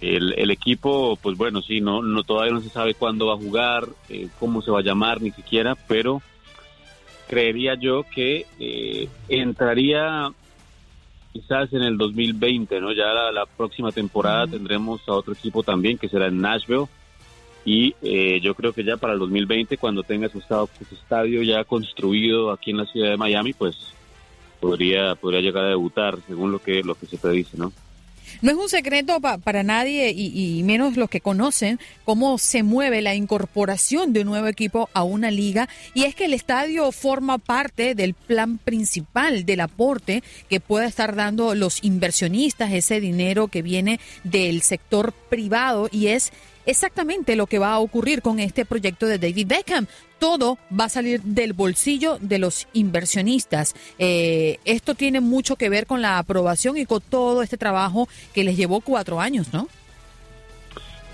El, 0.00 0.34
el 0.36 0.50
equipo, 0.50 1.16
pues 1.22 1.36
bueno, 1.36 1.62
sí, 1.62 1.80
no, 1.80 2.02
no 2.02 2.24
todavía 2.24 2.52
no 2.52 2.60
se 2.60 2.70
sabe 2.70 2.94
cuándo 2.94 3.26
va 3.26 3.34
a 3.34 3.38
jugar, 3.38 3.86
eh, 4.08 4.28
cómo 4.40 4.60
se 4.60 4.70
va 4.70 4.80
a 4.80 4.82
llamar, 4.82 5.22
ni 5.22 5.30
siquiera, 5.30 5.76
pero 5.86 6.20
creería 7.28 7.74
yo 7.74 8.02
que 8.02 8.46
eh, 8.58 9.08
entraría 9.28 10.32
quizás 11.34 11.72
en 11.72 11.82
el 11.82 11.98
2020, 11.98 12.80
¿no? 12.80 12.92
Ya 12.92 13.12
la, 13.12 13.44
próxima 13.44 13.90
temporada 13.90 14.46
tendremos 14.46 15.00
a 15.08 15.12
otro 15.12 15.34
equipo 15.34 15.64
también 15.64 15.98
que 15.98 16.08
será 16.08 16.28
en 16.28 16.40
Nashville 16.40 16.86
y 17.64 17.94
eh, 18.02 18.40
yo 18.40 18.54
creo 18.54 18.72
que 18.72 18.84
ya 18.84 18.96
para 18.96 19.14
el 19.14 19.18
2020 19.18 19.76
cuando 19.76 20.04
tenga 20.04 20.28
su, 20.28 20.38
estado, 20.38 20.68
su 20.88 20.94
estadio 20.94 21.42
ya 21.42 21.64
construido 21.64 22.52
aquí 22.52 22.70
en 22.70 22.76
la 22.76 22.86
ciudad 22.86 23.10
de 23.10 23.16
Miami, 23.16 23.52
pues 23.52 23.76
podría 24.60 25.16
podría 25.16 25.40
llegar 25.40 25.64
a 25.64 25.70
debutar 25.70 26.18
según 26.26 26.52
lo 26.52 26.60
que 26.60 26.82
lo 26.84 26.94
que 26.94 27.06
se 27.06 27.18
predice, 27.18 27.58
¿no? 27.58 27.72
No 28.42 28.50
es 28.50 28.56
un 28.56 28.68
secreto 28.68 29.20
para 29.20 29.62
nadie 29.62 30.10
y, 30.10 30.62
menos 30.64 30.96
los 30.96 31.08
que 31.08 31.20
conocen 31.20 31.78
cómo 32.04 32.38
se 32.38 32.62
mueve 32.62 33.02
la 33.02 33.14
incorporación 33.14 34.12
de 34.12 34.20
un 34.20 34.26
nuevo 34.26 34.46
equipo 34.46 34.88
a 34.92 35.02
una 35.02 35.30
liga. 35.30 35.68
Y 35.94 36.04
es 36.04 36.14
que 36.14 36.26
el 36.26 36.34
estadio 36.34 36.90
forma 36.92 37.38
parte 37.38 37.94
del 37.94 38.14
plan 38.14 38.58
principal 38.58 39.44
del 39.44 39.60
aporte 39.60 40.22
que 40.48 40.60
pueda 40.60 40.86
estar 40.86 41.14
dando 41.14 41.54
los 41.54 41.82
inversionistas, 41.82 42.72
ese 42.72 43.00
dinero 43.00 43.48
que 43.48 43.62
viene 43.62 44.00
del 44.24 44.62
sector 44.62 45.12
privado 45.12 45.88
y 45.90 46.08
es 46.08 46.32
exactamente 46.66 47.36
lo 47.36 47.46
que 47.46 47.58
va 47.58 47.72
a 47.72 47.78
ocurrir 47.78 48.22
con 48.22 48.38
este 48.40 48.64
proyecto 48.64 49.06
de 49.06 49.18
David 49.18 49.46
Beckham. 49.46 49.86
Todo 50.18 50.58
va 50.78 50.84
a 50.84 50.88
salir 50.88 51.22
del 51.22 51.52
bolsillo 51.52 52.18
de 52.20 52.38
los 52.38 52.66
inversionistas. 52.72 53.74
Eh, 53.98 54.58
esto 54.64 54.94
tiene 54.94 55.20
mucho 55.20 55.56
que 55.56 55.68
ver 55.68 55.86
con 55.86 56.02
la 56.02 56.18
aprobación 56.18 56.76
y 56.76 56.86
con 56.86 57.00
todo 57.00 57.42
este 57.42 57.56
trabajo 57.56 58.08
que 58.32 58.44
les 58.44 58.56
llevó 58.56 58.80
cuatro 58.80 59.20
años, 59.20 59.52
¿no? 59.52 59.68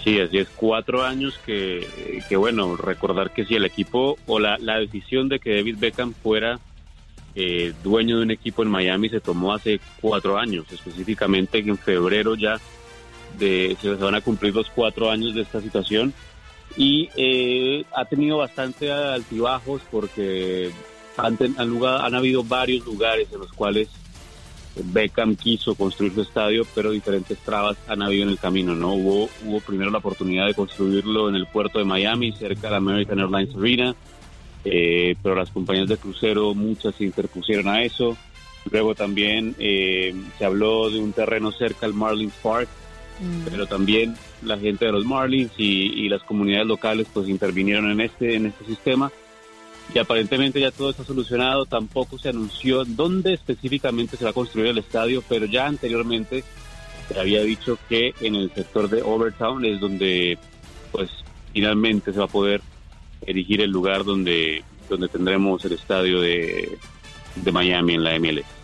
Sí, 0.04 0.18
así 0.18 0.38
es, 0.38 0.48
cuatro 0.56 1.02
años 1.02 1.38
que, 1.44 1.86
que 2.28 2.36
bueno, 2.36 2.76
recordar 2.76 3.32
que 3.32 3.44
si 3.44 3.56
el 3.56 3.66
equipo 3.66 4.16
o 4.26 4.38
la, 4.38 4.56
la 4.58 4.78
decisión 4.78 5.28
de 5.28 5.38
que 5.40 5.56
David 5.56 5.76
Beckham 5.78 6.14
fuera 6.14 6.58
eh, 7.34 7.72
dueño 7.84 8.16
de 8.16 8.22
un 8.24 8.30
equipo 8.30 8.62
en 8.62 8.70
Miami 8.70 9.08
se 9.08 9.20
tomó 9.20 9.52
hace 9.52 9.80
cuatro 10.00 10.36
años, 10.36 10.66
específicamente 10.72 11.58
en 11.58 11.78
febrero 11.78 12.34
ya 12.34 12.58
se 13.40 13.94
van 13.94 14.14
a 14.14 14.20
cumplir 14.20 14.55
los 14.55 14.68
cuatro 14.70 15.11
años 15.11 15.35
de 15.35 15.42
esta 15.42 15.61
situación 15.61 16.12
y 16.76 17.09
eh, 17.16 17.85
ha 17.94 18.05
tenido 18.05 18.38
bastante 18.38 18.92
altibajos 18.92 19.83
porque 19.90 20.70
han, 21.16 21.37
han 21.57 22.14
habido 22.14 22.44
varios 22.44 22.85
lugares 22.87 23.29
en 23.33 23.40
los 23.40 23.53
cuales 23.53 23.88
Beckham 24.76 25.37
quiso 25.37 25.74
construir 25.74 26.14
su 26.14 26.22
estadio, 26.22 26.64
pero 26.74 26.92
diferentes 26.92 27.38
trabas 27.38 27.76
han 27.88 28.03
habido 28.03 28.24
en 28.24 28.31
el 28.31 28.38
camino, 28.38 28.74
¿no? 28.74 28.94
Hubo, 28.94 29.29
hubo 29.44 29.61
primero 29.61 29.90
la 29.90 29.98
oportunidad 29.98 30.46
de 30.46 30.55
construirlo 30.55 31.29
en 31.29 31.35
el 31.35 31.46
puerto 31.46 31.79
de 31.79 31.85
Miami, 31.85 32.33
cerca 32.33 32.62
de 32.62 32.70
la 32.70 32.76
American 32.76 33.18
Airlines 33.18 33.57
Arena, 33.57 33.94
eh, 34.64 35.16
pero 35.22 35.35
las 35.35 35.50
compañías 35.50 35.88
de 35.88 35.96
crucero, 35.96 36.55
muchas 36.55 36.94
se 36.94 37.05
interpusieron 37.05 37.68
a 37.68 37.83
eso. 37.83 38.16
Luego 38.70 38.94
también 38.94 39.57
eh, 39.59 40.14
se 40.38 40.44
habló 40.44 40.90
de 40.90 41.00
un 41.00 41.12
terreno 41.12 41.50
cerca 41.50 41.87
al 41.87 41.94
Marlins 41.94 42.35
Park, 42.42 42.68
Mm. 43.20 43.42
pero 43.50 43.66
también 43.66 44.16
la 44.42 44.59
gente 44.59 44.87
de 44.87 44.92
los 44.92 45.04
Marlins 45.04 45.52
y, 45.59 46.09
las 46.09 46.22
comunidades 46.22 46.66
locales 46.66 47.06
pues 47.12 47.28
intervinieron 47.28 47.90
en 47.90 48.00
este 48.00 48.35
en 48.35 48.46
este 48.46 48.64
sistema. 48.64 49.12
Y 49.94 49.98
aparentemente 49.98 50.61
ya 50.61 50.70
todo 50.70 50.90
está 50.90 51.04
solucionado. 51.04 51.66
Tampoco 51.66 52.16
se 52.18 52.28
anunció 52.28 52.85
dónde 52.85 53.35
específicamente 53.35 54.16
se 54.16 54.24
va 54.24 54.30
a 54.30 54.35
construir 54.35 54.68
el 54.68 54.78
estadio 54.78 55.22
pero 55.28 55.46
ya 55.46 55.66
anteriormente 55.66 56.44
se 57.09 57.18
había 57.18 57.42
dicho 57.42 57.78
que 57.88 58.14
en 58.20 58.37
el 58.37 58.52
sector 58.54 58.88
de 58.88 59.02
Overtown 59.02 59.64
es 59.64 59.80
donde 59.80 60.38
pues 60.92 61.11
finalmente 61.52 62.12
se 62.12 62.18
va 62.18 62.24
a 62.24 62.28
poder 62.28 62.61
erigir 63.26 63.61
el 63.61 63.70
lugar 63.70 64.04
donde 64.04 64.64
donde 64.88 65.09
tendremos 65.09 65.64
el 65.64 65.72
estadio 65.72 66.20
de, 66.20 66.78
de 67.37 67.52
Miami 67.52 67.94
en 67.94 68.04
la 68.04 68.18
MLS 68.18 68.60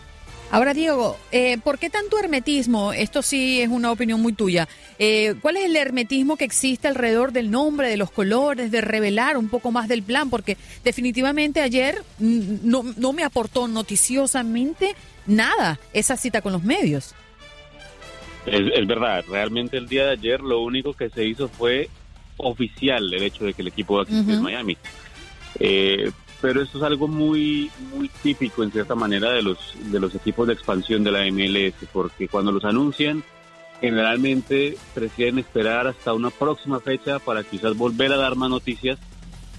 Ahora, 0.49 0.73
Diego, 0.73 1.17
eh, 1.31 1.57
¿por 1.57 1.77
qué 1.77 1.89
tanto 1.89 2.17
hermetismo? 2.17 2.93
Esto 2.93 3.21
sí 3.21 3.61
es 3.61 3.67
una 3.67 3.91
opinión 3.91 4.21
muy 4.21 4.31
tuya. 4.31 4.67
Eh, 4.97 5.35
¿Cuál 5.41 5.57
es 5.57 5.65
el 5.65 5.75
hermetismo 5.75 6.37
que 6.37 6.45
existe 6.45 6.87
alrededor 6.87 7.33
del 7.33 7.51
nombre, 7.51 7.89
de 7.89 7.97
los 7.97 8.11
colores, 8.11 8.71
de 8.71 8.79
revelar 8.79 9.37
un 9.37 9.49
poco 9.49 9.71
más 9.71 9.89
del 9.89 10.03
plan? 10.03 10.29
Porque 10.29 10.55
definitivamente 10.85 11.61
ayer 11.61 12.01
no, 12.19 12.83
no 12.95 13.11
me 13.11 13.23
aportó 13.23 13.67
noticiosamente 13.67 14.95
nada 15.25 15.79
esa 15.91 16.15
cita 16.15 16.41
con 16.41 16.53
los 16.53 16.63
medios. 16.63 17.13
Es, 18.45 18.87
verdad, 18.87 19.25
realmente 19.27 19.75
el 19.75 19.89
día 19.89 20.05
de 20.05 20.11
ayer 20.11 20.39
lo 20.39 20.61
único 20.61 20.93
que 20.93 21.09
se 21.09 21.25
hizo 21.25 21.49
fue 21.49 21.89
oficial 22.37 23.13
el 23.13 23.23
hecho 23.23 23.43
de 23.43 23.53
que 23.53 23.61
el 23.61 23.67
equipo 23.67 23.95
va 23.95 24.01
a 24.01 24.03
existir 24.03 24.33
en 24.35 24.41
Miami. 24.41 24.77
Eh, 25.59 26.11
pero 26.41 26.61
esto 26.61 26.77
es 26.77 26.83
algo 26.83 27.07
muy 27.07 27.71
muy 27.93 28.09
típico 28.09 28.63
en 28.63 28.71
cierta 28.71 28.95
manera 28.95 29.31
de 29.31 29.41
los 29.41 29.57
de 29.91 29.99
los 29.99 30.13
equipos 30.15 30.47
de 30.47 30.53
expansión 30.53 31.03
de 31.03 31.11
la 31.11 31.25
MLS 31.31 31.87
porque 31.91 32.27
cuando 32.27 32.51
los 32.51 32.65
anuncian 32.65 33.23
generalmente 33.81 34.77
prefieren 34.93 35.39
esperar 35.39 35.87
hasta 35.87 36.13
una 36.13 36.29
próxima 36.29 36.79
fecha 36.79 37.19
para 37.19 37.43
quizás 37.43 37.75
volver 37.77 38.11
a 38.11 38.17
dar 38.17 38.35
más 38.35 38.49
noticias 38.49 38.99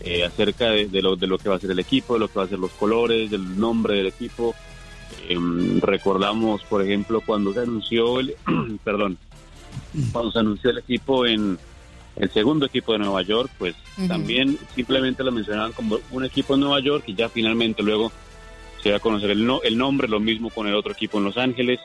eh, 0.00 0.24
acerca 0.24 0.70
de, 0.70 1.02
lo, 1.02 1.16
de 1.16 1.26
lo 1.26 1.38
que 1.38 1.48
va 1.48 1.56
a 1.56 1.60
ser 1.60 1.72
el 1.72 1.78
equipo, 1.80 2.14
de 2.14 2.20
lo 2.20 2.28
que 2.28 2.38
va 2.38 2.44
a 2.44 2.48
ser 2.48 2.58
los 2.58 2.70
colores, 2.72 3.30
del 3.30 3.58
nombre 3.58 3.96
del 3.96 4.06
equipo. 4.06 4.54
Em, 5.28 5.80
recordamos, 5.80 6.62
por 6.64 6.82
ejemplo, 6.82 7.20
cuando 7.20 7.52
se 7.52 7.60
anunció 7.60 8.20
el, 8.20 8.36
perdón, 8.84 9.18
cuando 10.12 10.30
se 10.30 10.38
anunció 10.38 10.70
el 10.70 10.78
equipo 10.78 11.26
en, 11.26 11.58
el 12.18 12.30
segundo 12.30 12.66
equipo 12.66 12.92
de 12.92 12.98
Nueva 12.98 13.22
York, 13.22 13.50
pues 13.58 13.74
también 14.08 14.58
simplemente 14.74 15.22
lo 15.22 15.32
mencionaban 15.32 15.72
como 15.72 15.98
un 16.10 16.24
equipo 16.24 16.54
en 16.54 16.60
Nueva 16.60 16.80
York 16.80 17.04
y 17.06 17.14
ya 17.14 17.28
finalmente 17.28 17.82
luego 17.82 18.10
se 18.82 18.90
va 18.90 18.96
a 18.96 19.00
conocer 19.00 19.30
el, 19.30 19.44
no, 19.44 19.62
el 19.62 19.76
nombre, 19.76 20.08
lo 20.08 20.20
mismo 20.20 20.50
con 20.50 20.66
el 20.66 20.74
otro 20.74 20.92
equipo 20.92 21.18
en 21.18 21.24
Los 21.24 21.36
Ángeles. 21.36 21.80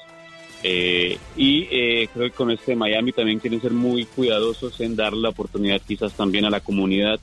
Eh, 0.63 1.17
y 1.35 1.67
eh, 1.71 2.07
creo 2.13 2.29
que 2.29 2.35
con 2.35 2.49
este 2.49 2.75
Miami 2.75 3.11
también 3.11 3.39
quieren 3.39 3.61
ser 3.61 3.71
muy 3.71 4.05
cuidadosos 4.05 4.79
en 4.79 4.95
dar 4.95 5.11
la 5.13 5.29
oportunidad 5.29 5.81
quizás 5.85 6.13
también 6.13 6.45
a 6.45 6.49
la 6.49 6.61
comunidad 6.61 7.19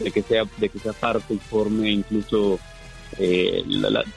de 0.00 0.10
que 0.10 0.20
sea 0.20 0.44
de 0.58 0.68
que 0.68 0.78
sea 0.78 0.92
parte 0.92 1.32
y 1.32 1.38
forme 1.38 1.90
incluso 1.90 2.58
eh, 3.18 3.64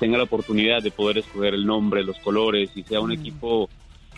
tenga 0.02 0.18
la 0.18 0.26
oportunidad 0.26 0.84
de 0.84 0.92
poder 0.92 1.20
escoger 1.20 1.54
el 1.54 1.66
nombre, 1.66 2.04
los 2.04 2.18
colores 2.18 2.70
y 2.76 2.84
sea 2.84 3.00
un 3.00 3.14
equipo 3.14 3.70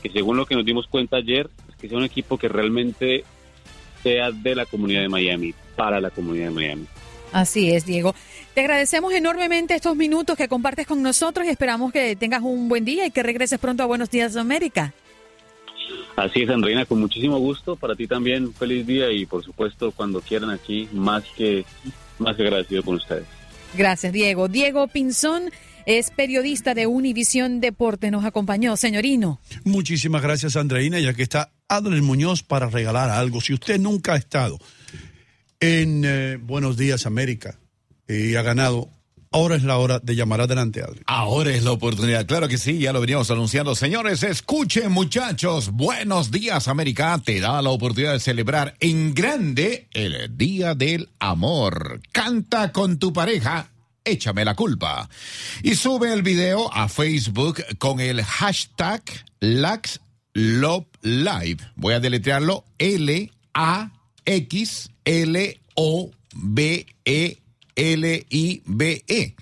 que 0.01 0.10
según 0.10 0.38
lo 0.38 0.47
que 0.47 0.55
nos 0.55 0.65
dimos 0.65 0.88
cuenta 0.88 1.17
ayer, 1.17 1.47
que 1.79 1.88
sea 1.88 1.99
un 1.99 2.05
equipo 2.05 2.39
que 2.39 2.47
realmente 2.47 3.25
sea 4.01 4.31
de 4.31 4.55
la 4.55 4.65
comunidad 4.65 5.01
de 5.01 5.09
Miami, 5.09 5.53
para 5.75 5.99
la 5.99 6.09
comunidad 6.09 6.45
de 6.45 6.51
Miami. 6.51 6.85
Así 7.31 7.71
es, 7.71 7.85
Diego. 7.85 8.15
Te 8.53 8.62
agradecemos 8.62 9.13
enormemente 9.13 9.75
estos 9.75 9.95
minutos 9.95 10.35
que 10.35 10.47
compartes 10.47 10.88
con 10.88 11.01
nosotros 11.01 11.45
y 11.45 11.49
esperamos 11.49 11.91
que 11.91 12.15
tengas 12.15 12.41
un 12.41 12.67
buen 12.67 12.85
día 12.85 13.05
y 13.05 13.12
que 13.12 13.23
regreses 13.23 13.59
pronto 13.59 13.83
a 13.83 13.85
Buenos 13.85 14.09
Días 14.09 14.35
América. 14.35 14.93
Así 16.15 16.41
es, 16.41 16.49
Andreina, 16.49 16.85
con 16.85 16.99
muchísimo 16.99 17.38
gusto. 17.38 17.75
Para 17.75 17.95
ti 17.95 18.07
también, 18.07 18.53
feliz 18.53 18.85
día 18.85 19.12
y 19.12 19.25
por 19.25 19.43
supuesto, 19.43 19.91
cuando 19.91 20.21
quieran 20.21 20.49
aquí, 20.49 20.89
más 20.91 21.23
que, 21.38 21.65
más 22.17 22.35
que 22.35 22.43
agradecido 22.43 22.83
con 22.83 22.95
ustedes. 22.95 23.25
Gracias, 23.75 24.12
Diego. 24.12 24.47
Diego 24.47 24.88
Pinzón 24.88 25.51
es 25.85 26.12
periodista 26.12 26.73
de 26.73 26.88
Univisión 26.88 27.62
Deporte. 27.62 28.12
Nos 28.12 28.25
acompañó, 28.25 28.75
señorino. 28.75 29.39
Muchísimas 29.63 30.21
gracias, 30.21 30.55
Andreina, 30.55 30.99
ya 30.99 31.13
que 31.13 31.23
está 31.23 31.51
Adler 31.69 32.01
Muñoz 32.01 32.43
para 32.43 32.67
regalar 32.67 33.10
algo. 33.10 33.39
Si 33.39 33.53
usted 33.53 33.79
nunca 33.79 34.13
ha 34.13 34.17
estado 34.17 34.60
en 35.60 36.03
eh, 36.03 36.38
Buenos 36.41 36.75
Días 36.75 37.05
América 37.05 37.60
y 38.08 38.36
ha 38.36 38.41
ganado, 38.41 38.89
ahora 39.32 39.55
es 39.55 39.63
la 39.63 39.77
hora 39.77 39.99
de 39.99 40.15
llamar 40.15 40.41
adelante, 40.41 40.82
Adler. 40.82 41.03
Ahora 41.05 41.51
es 41.51 41.63
la 41.63 41.71
oportunidad, 41.71 42.25
claro 42.25 42.47
que 42.47 42.58
sí, 42.58 42.79
ya 42.79 42.91
lo 42.91 43.01
veníamos 43.01 43.29
anunciando. 43.29 43.75
Señores, 43.75 44.23
escuchen 44.23 44.91
muchachos, 44.91 45.69
buenos 45.71 46.32
días 46.32 46.67
América, 46.67 47.21
te 47.23 47.39
da 47.39 47.62
la 47.62 47.69
oportunidad 47.69 48.13
de 48.13 48.19
celebrar 48.19 48.75
en 48.79 49.13
grande 49.13 49.88
el 49.93 50.36
Día 50.36 50.73
del 50.73 51.10
Amor. 51.19 52.01
Canta 52.12 52.71
con 52.71 52.97
tu 52.97 53.13
pareja. 53.13 53.69
Échame 54.03 54.43
la 54.43 54.55
culpa. 54.55 55.08
Y 55.62 55.75
sube 55.75 56.12
el 56.12 56.23
video 56.23 56.73
a 56.73 56.88
Facebook 56.88 57.63
con 57.77 57.99
el 57.99 58.23
hashtag 58.23 59.03
LaxLoveLive. 60.33 61.71
Voy 61.75 61.93
a 61.93 61.99
deletrearlo 61.99 62.65
L-A-X-L-O-V-E. 62.77 63.89
L-I-B-E. 67.75 69.35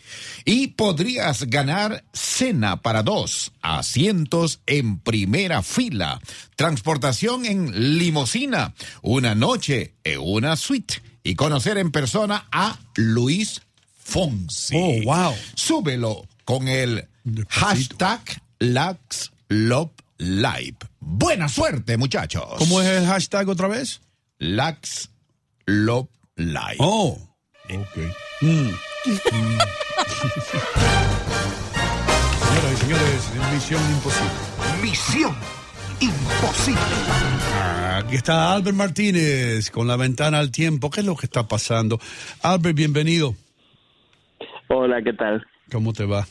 Y 0.46 0.68
podrías 0.68 1.44
ganar 1.46 2.04
cena 2.14 2.84
para 2.84 3.02
dos, 3.02 3.52
asientos 3.64 4.62
en 4.68 5.00
primera 5.00 5.64
fila, 5.64 6.22
transportación 6.56 7.46
en 7.46 7.98
limosina, 7.98 8.76
una 9.02 9.34
noche 9.34 9.96
en 10.04 10.20
una 10.20 10.56
suite 10.56 11.02
y 11.24 11.34
conocer 11.34 11.80
en 11.80 11.92
persona 11.92 12.48
a 12.52 12.78
Luis 12.96 13.62
Fonsi. 14.04 14.76
Oh, 14.78 15.02
wow. 15.04 15.34
Súbelo 15.56 16.28
con 16.46 16.68
el 16.68 17.08
hashtag 17.50 18.22
LaxLoveLive. 20.18 20.78
Buena 21.00 21.48
suerte, 21.50 21.98
muchachos. 21.98 22.44
¿Cómo 22.58 22.82
es 22.82 22.88
el 22.88 23.06
hashtag 23.06 23.50
otra 23.50 23.68
vez? 23.68 24.02
LaxLoveLive. 24.40 26.08
Oh, 26.80 27.18
ok. 27.66 27.98
Mm. 28.42 28.48
Mm. 28.48 28.72
Señoras 32.40 32.74
y 32.74 32.78
señores, 32.78 33.30
Misión 33.54 33.82
Imposible. 33.92 34.32
Misión 34.82 35.36
Imposible. 36.00 36.82
Aquí 37.96 38.16
está 38.16 38.54
Albert 38.54 38.76
Martínez 38.78 39.72
con 39.72 39.88
la 39.88 39.96
ventana 39.96 40.40
al 40.40 40.52
tiempo. 40.52 40.90
¿Qué 40.90 41.00
es 41.00 41.06
lo 41.06 41.16
que 41.16 41.26
está 41.26 41.48
pasando? 41.48 42.00
Albert, 42.44 42.76
bienvenido. 42.76 43.36
Hola, 44.70 45.02
¿qué 45.02 45.14
tal? 45.14 45.46
¿Cómo 45.72 45.94
te 45.94 46.06
va? 46.06 46.28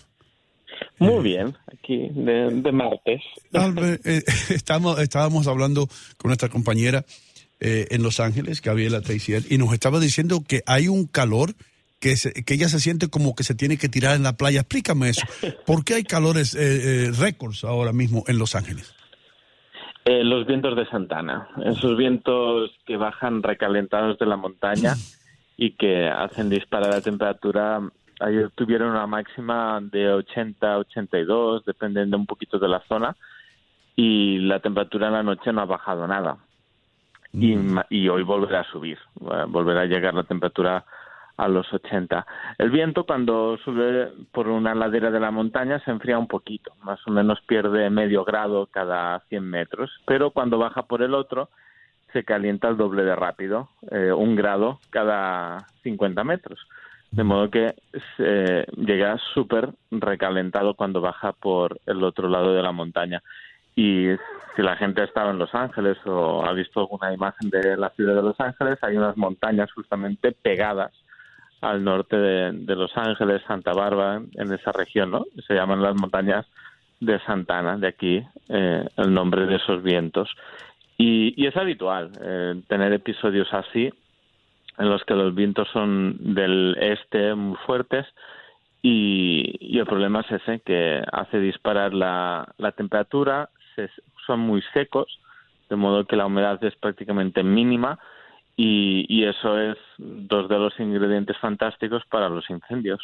Muy 0.98 1.22
bien, 1.22 1.54
aquí 1.72 2.08
de, 2.12 2.50
de 2.50 2.72
martes. 2.72 3.20
Albert, 3.52 4.06
eh, 4.06 4.22
estamos, 4.50 4.98
estábamos 4.98 5.46
hablando 5.46 5.86
con 6.16 6.28
nuestra 6.30 6.48
compañera 6.48 7.04
eh, 7.60 7.86
en 7.90 8.02
Los 8.02 8.20
Ángeles, 8.20 8.62
Gabriela 8.62 9.00
Teixier, 9.02 9.42
y 9.50 9.58
nos 9.58 9.72
estaba 9.72 10.00
diciendo 10.00 10.42
que 10.46 10.62
hay 10.66 10.88
un 10.88 11.06
calor 11.06 11.54
que, 12.00 12.16
se- 12.16 12.32
que 12.32 12.54
ella 12.54 12.68
se 12.68 12.80
siente 12.80 13.08
como 13.08 13.34
que 13.34 13.44
se 13.44 13.54
tiene 13.54 13.76
que 13.78 13.88
tirar 13.88 14.16
en 14.16 14.22
la 14.22 14.36
playa. 14.36 14.60
Explícame 14.60 15.08
eso. 15.10 15.22
¿Por 15.66 15.84
qué 15.84 15.94
hay 15.94 16.04
calores 16.04 16.54
eh, 16.54 16.60
eh, 17.06 17.10
récords 17.18 17.64
ahora 17.64 17.92
mismo 17.92 18.24
en 18.26 18.38
Los 18.38 18.54
Ángeles? 18.54 18.94
Eh, 20.04 20.22
los 20.22 20.46
vientos 20.46 20.76
de 20.76 20.86
Santana, 20.86 21.48
esos 21.64 21.96
vientos 21.96 22.70
que 22.86 22.96
bajan 22.96 23.42
recalentados 23.42 24.18
de 24.18 24.26
la 24.26 24.36
montaña 24.36 24.94
y 25.56 25.72
que 25.76 26.08
hacen 26.08 26.48
disparar 26.48 26.90
la 26.90 27.00
temperatura. 27.00 27.80
Ayer 28.20 28.50
tuvieron 28.54 28.90
una 28.90 29.06
máxima 29.06 29.78
de 29.82 30.10
80, 30.10 30.78
82, 30.78 31.64
dependiendo 31.64 32.16
un 32.16 32.26
poquito 32.26 32.58
de 32.58 32.68
la 32.68 32.80
zona, 32.88 33.16
y 33.94 34.38
la 34.38 34.60
temperatura 34.60 35.08
en 35.08 35.12
la 35.14 35.22
noche 35.22 35.52
no 35.52 35.62
ha 35.62 35.66
bajado 35.66 36.06
nada. 36.06 36.36
Y, 37.32 37.56
y 37.90 38.08
hoy 38.08 38.22
volverá 38.22 38.60
a 38.60 38.70
subir, 38.70 38.98
eh, 39.20 39.44
volverá 39.48 39.82
a 39.82 39.86
llegar 39.86 40.14
la 40.14 40.22
temperatura 40.22 40.84
a 41.36 41.48
los 41.48 41.70
80. 41.72 42.26
El 42.58 42.70
viento 42.70 43.04
cuando 43.04 43.58
sube 43.58 44.12
por 44.32 44.48
una 44.48 44.74
ladera 44.74 45.10
de 45.10 45.20
la 45.20 45.30
montaña 45.30 45.80
se 45.80 45.90
enfría 45.90 46.18
un 46.18 46.28
poquito, 46.28 46.72
más 46.82 46.98
o 47.06 47.10
menos 47.10 47.40
pierde 47.42 47.90
medio 47.90 48.24
grado 48.24 48.66
cada 48.66 49.20
100 49.28 49.44
metros, 49.44 49.90
pero 50.06 50.30
cuando 50.30 50.58
baja 50.58 50.82
por 50.82 51.02
el 51.02 51.14
otro 51.14 51.50
se 52.12 52.24
calienta 52.24 52.68
el 52.68 52.76
doble 52.76 53.04
de 53.04 53.14
rápido, 53.14 53.68
eh, 53.90 54.12
un 54.12 54.36
grado 54.36 54.78
cada 54.90 55.66
50 55.82 56.24
metros. 56.24 56.66
De 57.16 57.24
modo 57.24 57.50
que 57.50 57.74
se 58.18 58.66
llega 58.76 59.16
súper 59.32 59.70
recalentado 59.90 60.74
cuando 60.74 61.00
baja 61.00 61.32
por 61.32 61.80
el 61.86 62.04
otro 62.04 62.28
lado 62.28 62.52
de 62.52 62.62
la 62.62 62.72
montaña. 62.72 63.22
Y 63.74 64.08
si 64.54 64.62
la 64.62 64.76
gente 64.76 65.00
ha 65.00 65.04
estado 65.04 65.30
en 65.30 65.38
Los 65.38 65.54
Ángeles 65.54 65.96
o 66.04 66.44
ha 66.44 66.52
visto 66.52 66.80
alguna 66.80 67.14
imagen 67.14 67.48
de 67.48 67.78
la 67.78 67.88
ciudad 67.90 68.16
de 68.16 68.22
Los 68.22 68.38
Ángeles, 68.38 68.78
hay 68.82 68.98
unas 68.98 69.16
montañas 69.16 69.72
justamente 69.72 70.32
pegadas 70.32 70.92
al 71.62 71.82
norte 71.82 72.18
de, 72.18 72.52
de 72.52 72.76
Los 72.76 72.94
Ángeles, 72.98 73.40
Santa 73.48 73.72
Bárbara, 73.72 74.20
en 74.34 74.52
esa 74.52 74.72
región, 74.72 75.10
¿no? 75.10 75.24
Se 75.46 75.54
llaman 75.54 75.80
las 75.80 75.94
montañas 75.96 76.44
de 77.00 77.18
Santana, 77.20 77.78
de 77.78 77.88
aquí 77.88 78.22
eh, 78.50 78.86
el 78.94 79.14
nombre 79.14 79.46
de 79.46 79.56
esos 79.56 79.82
vientos. 79.82 80.28
Y, 80.98 81.32
y 81.42 81.46
es 81.46 81.56
habitual 81.56 82.12
eh, 82.20 82.60
tener 82.68 82.92
episodios 82.92 83.48
así, 83.54 83.90
en 84.78 84.90
los 84.90 85.04
que 85.04 85.14
los 85.14 85.34
vientos 85.34 85.68
son 85.72 86.16
del 86.34 86.76
este 86.80 87.34
muy 87.34 87.56
fuertes 87.66 88.06
y, 88.82 89.56
y 89.60 89.78
el 89.78 89.86
problema 89.86 90.20
es 90.20 90.30
ese, 90.30 90.60
que 90.60 91.02
hace 91.12 91.40
disparar 91.40 91.92
la, 91.92 92.46
temperatura, 92.76 93.50
se- 93.74 93.90
son 94.26 94.40
muy 94.40 94.62
secos, 94.72 95.18
de 95.68 95.76
modo 95.76 96.04
que 96.04 96.14
la 96.14 96.26
humedad 96.26 96.62
es 96.62 96.76
prácticamente 96.76 97.42
mínima 97.42 97.98
y, 98.56 99.24
eso 99.24 99.58
es 99.58 99.76
dos 99.98 100.48
de 100.48 100.58
los 100.58 100.78
ingredientes 100.78 101.36
fantásticos 101.38 102.04
para 102.08 102.28
los 102.28 102.48
incendios. 102.48 103.00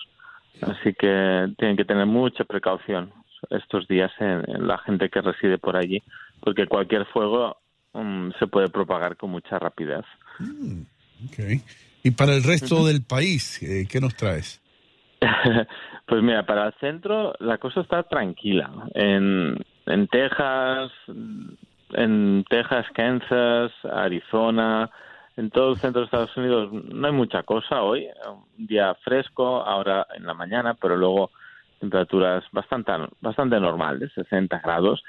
Así 0.63 0.95
que 0.95 1.53
tienen 1.59 1.77
que 1.77 1.85
tener 1.85 2.07
mucha 2.07 2.45
precaución 2.45 3.13
estos 3.51 3.89
días 3.89 4.13
en, 4.21 4.67
la 4.67 4.79
gente 4.79 5.11
que 5.11 5.21
reside 5.21 5.59
por 5.59 5.77
allí, 5.77 6.01
porque 6.41 6.67
cualquier 6.67 7.07
fuego 7.07 7.57
mm, 7.93 8.31
se 8.39 8.47
puede 8.47 8.69
propagar 8.69 9.17
con 9.17 9.31
mucha 9.31 9.59
rapidez. 9.59 10.05
Y 12.03 12.11
para 12.13 12.35
el 12.35 12.43
resto 12.43 12.87
del 12.87 13.03
país, 13.03 13.63
eh, 13.63 13.87
¿qué 13.89 14.01
nos 14.01 14.15
traes? 14.17 14.61
pues 16.07 16.23
mira, 16.23 16.45
para 16.45 16.67
el 16.67 16.75
centro 16.81 17.35
la 17.39 17.59
cosa 17.59 17.81
está 17.81 18.03
tranquila. 18.03 18.71
En, 18.95 19.57
en 19.87 20.09
Texas, 20.09 20.91
en 21.93 22.45
Texas, 22.49 22.87
Kansas, 22.95 23.73
Arizona, 23.85 24.91
en 25.37 25.51
todo 25.51 25.73
el 25.73 25.79
centro 25.79 26.01
de 26.01 26.07
Estados 26.07 26.37
Unidos 26.37 26.73
no 26.73 27.07
hay 27.07 27.13
mucha 27.13 27.43
cosa 27.43 27.83
hoy. 27.83 28.07
Un 28.57 28.67
día 28.67 28.95
fresco, 29.03 29.63
ahora 29.63 30.07
en 30.15 30.27
la 30.27 30.35
mañana, 30.35 30.75
pero 30.75 30.97
luego 30.97 31.31
temperaturas 31.81 32.45
bastante, 32.53 32.93
bastante 33.21 33.59
normales, 33.59 34.13
60 34.15 34.61
grados. 34.61 35.03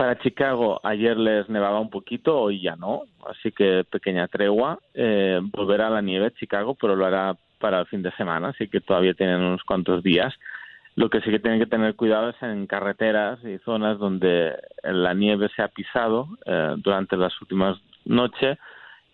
Para 0.00 0.18
Chicago 0.18 0.80
ayer 0.82 1.14
les 1.14 1.46
nevaba 1.50 1.78
un 1.78 1.90
poquito, 1.90 2.34
hoy 2.34 2.62
ya 2.62 2.74
no, 2.74 3.02
así 3.28 3.52
que 3.52 3.84
pequeña 3.84 4.28
tregua. 4.28 4.78
Eh, 4.94 5.38
volverá 5.52 5.88
a 5.88 5.90
la 5.90 6.00
nieve 6.00 6.32
Chicago, 6.40 6.74
pero 6.74 6.96
lo 6.96 7.04
hará 7.04 7.36
para 7.58 7.80
el 7.80 7.86
fin 7.86 8.02
de 8.02 8.10
semana, 8.12 8.48
así 8.48 8.66
que 8.68 8.80
todavía 8.80 9.12
tienen 9.12 9.42
unos 9.42 9.62
cuantos 9.62 10.02
días. 10.02 10.32
Lo 10.94 11.10
que 11.10 11.20
sí 11.20 11.30
que 11.30 11.38
tienen 11.38 11.60
que 11.60 11.66
tener 11.66 11.96
cuidado 11.96 12.30
es 12.30 12.42
en 12.42 12.66
carreteras 12.66 13.44
y 13.44 13.58
zonas 13.58 13.98
donde 13.98 14.56
la 14.84 15.12
nieve 15.12 15.50
se 15.54 15.60
ha 15.60 15.68
pisado 15.68 16.28
eh, 16.46 16.76
durante 16.78 17.18
las 17.18 17.38
últimas 17.42 17.76
noches 18.06 18.56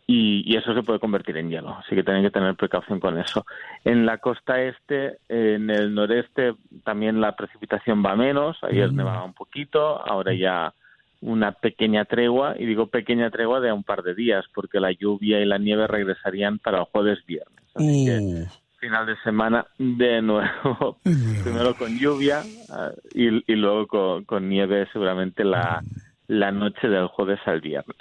y, 0.06 0.42
y 0.46 0.56
eso 0.56 0.72
se 0.72 0.82
puede 0.82 1.00
convertir 1.00 1.36
en 1.36 1.50
hielo, 1.50 1.76
así 1.78 1.96
que 1.96 2.04
tienen 2.04 2.22
que 2.22 2.30
tener 2.30 2.54
precaución 2.54 3.00
con 3.00 3.18
eso. 3.18 3.44
En 3.84 4.06
la 4.06 4.18
costa 4.18 4.62
este, 4.62 5.18
en 5.28 5.68
el 5.68 5.94
noreste, 5.94 6.54
también 6.84 7.20
la 7.20 7.34
precipitación 7.34 8.04
va 8.04 8.14
menos, 8.14 8.56
ayer 8.62 8.92
nevaba 8.92 9.24
un 9.24 9.34
poquito, 9.34 10.00
ahora 10.08 10.32
ya 10.32 10.72
una 11.20 11.52
pequeña 11.52 12.04
tregua, 12.04 12.54
y 12.56 12.66
digo 12.66 12.86
pequeña 12.86 13.30
tregua 13.30 13.60
de 13.60 13.72
un 13.72 13.82
par 13.82 14.02
de 14.02 14.14
días, 14.14 14.44
porque 14.54 14.78
la 14.78 14.92
lluvia 14.92 15.40
y 15.40 15.44
la 15.44 15.58
nieve 15.58 15.88
regresarían 15.88 16.58
para 16.58 16.78
el 16.78 16.84
jueves 16.84 17.18
viernes. 17.26 17.64
Así 17.74 18.06
que 18.06 18.46
final 18.78 19.06
de 19.06 19.16
semana 19.24 19.66
de 19.78 20.22
nuevo, 20.22 20.98
primero 21.02 21.74
con 21.74 21.98
lluvia 21.98 22.42
ah, 22.70 22.92
y, 23.12 23.52
y 23.52 23.56
luego 23.56 23.86
con, 23.86 24.24
con 24.24 24.48
nieve 24.48 24.86
seguramente 24.92 25.44
la, 25.44 25.82
la 26.28 26.52
noche 26.52 26.88
del 26.88 27.06
jueves 27.08 27.40
al 27.46 27.60
viernes. 27.60 27.96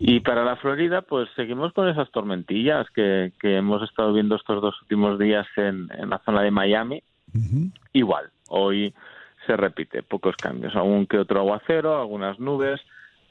Y 0.00 0.20
para 0.20 0.44
la 0.44 0.56
Florida, 0.56 1.02
pues 1.02 1.28
seguimos 1.34 1.72
con 1.72 1.88
esas 1.88 2.10
tormentillas 2.12 2.88
que, 2.90 3.32
que 3.40 3.56
hemos 3.56 3.82
estado 3.82 4.12
viendo 4.12 4.36
estos 4.36 4.62
dos 4.62 4.80
últimos 4.82 5.18
días 5.18 5.46
en, 5.56 5.88
en 5.92 6.10
la 6.10 6.18
zona 6.18 6.42
de 6.42 6.52
Miami. 6.52 7.02
Igual, 7.92 8.30
hoy 8.48 8.94
se 9.46 9.56
repite, 9.56 10.02
pocos 10.02 10.36
cambios, 10.36 10.76
algún 10.76 11.06
que 11.06 11.18
otro 11.18 11.40
aguacero, 11.40 11.98
algunas 11.98 12.38
nubes, 12.38 12.80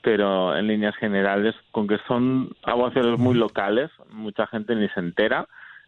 pero 0.01 0.57
en 0.57 0.67
líneas 0.67 0.95
generales, 0.97 1.55
con 1.71 1.87
que 1.87 1.99
son 2.07 2.49
aguaceros 2.63 3.17
muy 3.17 3.35
locales, 3.35 3.89
mucha 4.11 4.45
gente 4.47 4.75
ni 4.75 4.89
se 4.89 4.99
entera. 4.99 5.47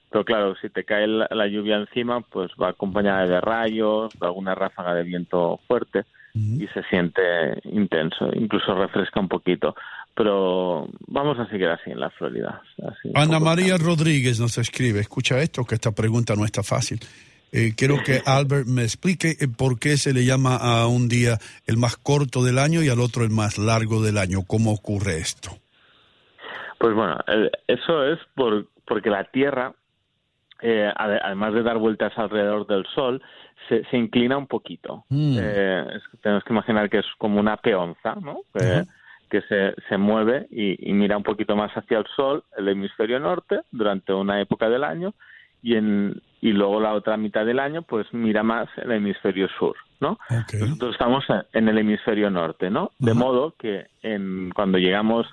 Pero 0.09 0.25
claro, 0.25 0.55
si 0.55 0.69
te 0.69 0.85
cae 0.85 1.07
la, 1.07 1.27
la 1.29 1.47
lluvia 1.47 1.75
encima, 1.75 2.21
pues 2.21 2.51
va 2.59 2.69
acompañada 2.69 3.27
de 3.27 3.41
rayos, 3.41 4.17
de 4.17 4.25
alguna 4.25 4.55
ráfaga 4.55 4.95
de 4.95 5.03
viento 5.03 5.59
fuerte 5.67 6.05
y 6.33 6.67
se 6.67 6.83
siente 6.83 7.21
intenso, 7.63 8.29
incluso 8.33 8.75
refresca 8.75 9.19
un 9.19 9.27
poquito. 9.27 9.75
Pero 10.15 10.87
vamos 11.07 11.39
a 11.39 11.47
seguir 11.47 11.67
así 11.67 11.91
en 11.91 11.99
la 11.99 12.09
Florida. 12.09 12.61
así, 12.87 13.11
Ana 13.15 13.39
María 13.39 13.77
Rodríguez 13.77 14.39
nos 14.39 14.57
escribe, 14.57 14.99
escucha 14.99 15.39
esto, 15.39 15.63
que 15.65 15.75
esta 15.75 15.91
pregunta 15.91 16.35
no 16.35 16.45
está 16.45 16.63
fácil. 16.63 16.99
Eh, 17.51 17.73
quiero 17.75 18.03
que 18.03 18.21
Albert 18.25 18.67
me 18.67 18.83
explique 18.83 19.29
eh, 19.39 19.47
por 19.47 19.79
qué 19.79 19.97
se 19.97 20.13
le 20.13 20.23
llama 20.23 20.55
a 20.55 20.87
un 20.87 21.07
día 21.07 21.39
el 21.65 21.77
más 21.77 21.97
corto 21.97 22.43
del 22.43 22.59
año 22.59 22.83
y 22.83 22.89
al 22.89 22.99
otro 22.99 23.23
el 23.23 23.31
más 23.31 23.57
largo 23.57 24.03
del 24.03 24.17
año. 24.17 24.43
¿Cómo 24.45 24.71
ocurre 24.71 25.17
esto? 25.17 25.51
Pues 26.77 26.93
bueno, 26.93 27.17
eso 27.67 28.05
es 28.05 28.19
por, 28.35 28.67
porque 28.85 29.09
la 29.09 29.23
Tierra, 29.25 29.73
eh, 30.61 30.91
ade- 30.95 31.19
además 31.23 31.53
de 31.53 31.63
dar 31.63 31.77
vueltas 31.77 32.17
alrededor 32.17 32.67
del 32.67 32.85
Sol, 32.95 33.21
se, 33.67 33.83
se 33.85 33.97
inclina 33.97 34.37
un 34.37 34.47
poquito. 34.47 35.05
Mm. 35.09 35.37
Eh, 35.39 35.85
es- 35.95 36.21
tenemos 36.21 36.43
que 36.43 36.53
imaginar 36.53 36.89
que 36.89 36.99
es 36.99 37.05
como 37.17 37.39
una 37.39 37.57
peonza, 37.57 38.15
¿no? 38.21 38.39
Que, 38.53 38.83
que 39.29 39.41
se, 39.43 39.75
se 39.87 39.97
mueve 39.97 40.47
y, 40.49 40.89
y 40.89 40.93
mira 40.93 41.15
un 41.15 41.23
poquito 41.23 41.55
más 41.55 41.71
hacia 41.73 41.99
el 41.99 42.05
Sol, 42.15 42.43
el 42.57 42.67
hemisferio 42.67 43.19
norte, 43.19 43.61
durante 43.71 44.11
una 44.13 44.41
época 44.41 44.69
del 44.69 44.83
año, 44.83 45.13
y, 45.61 45.75
en, 45.75 46.21
y 46.41 46.51
luego 46.53 46.79
la 46.79 46.93
otra 46.93 47.15
mitad 47.17 47.45
del 47.45 47.59
año, 47.59 47.81
pues 47.83 48.07
mira 48.13 48.43
más 48.43 48.69
el 48.77 48.91
hemisferio 48.93 49.47
sur, 49.59 49.75
¿no? 49.99 50.17
Nosotros 50.57 50.93
estamos 50.93 51.25
en 51.53 51.67
el 51.67 51.77
hemisferio 51.77 52.29
norte, 52.31 52.69
¿no? 52.69 52.91
De 52.97 53.13
modo 53.13 53.53
que 53.59 53.87
en, 54.01 54.49
cuando 54.55 54.77
llegamos 54.77 55.27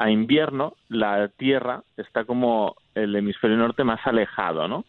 a 0.00 0.10
invierno, 0.10 0.74
la 0.88 1.28
Tierra 1.28 1.82
está 1.96 2.24
como 2.24 2.76
el 2.94 3.14
hemisferio 3.16 3.56
norte 3.56 3.84
más 3.84 4.00
alejado, 4.06 4.68
¿no? 4.68 4.84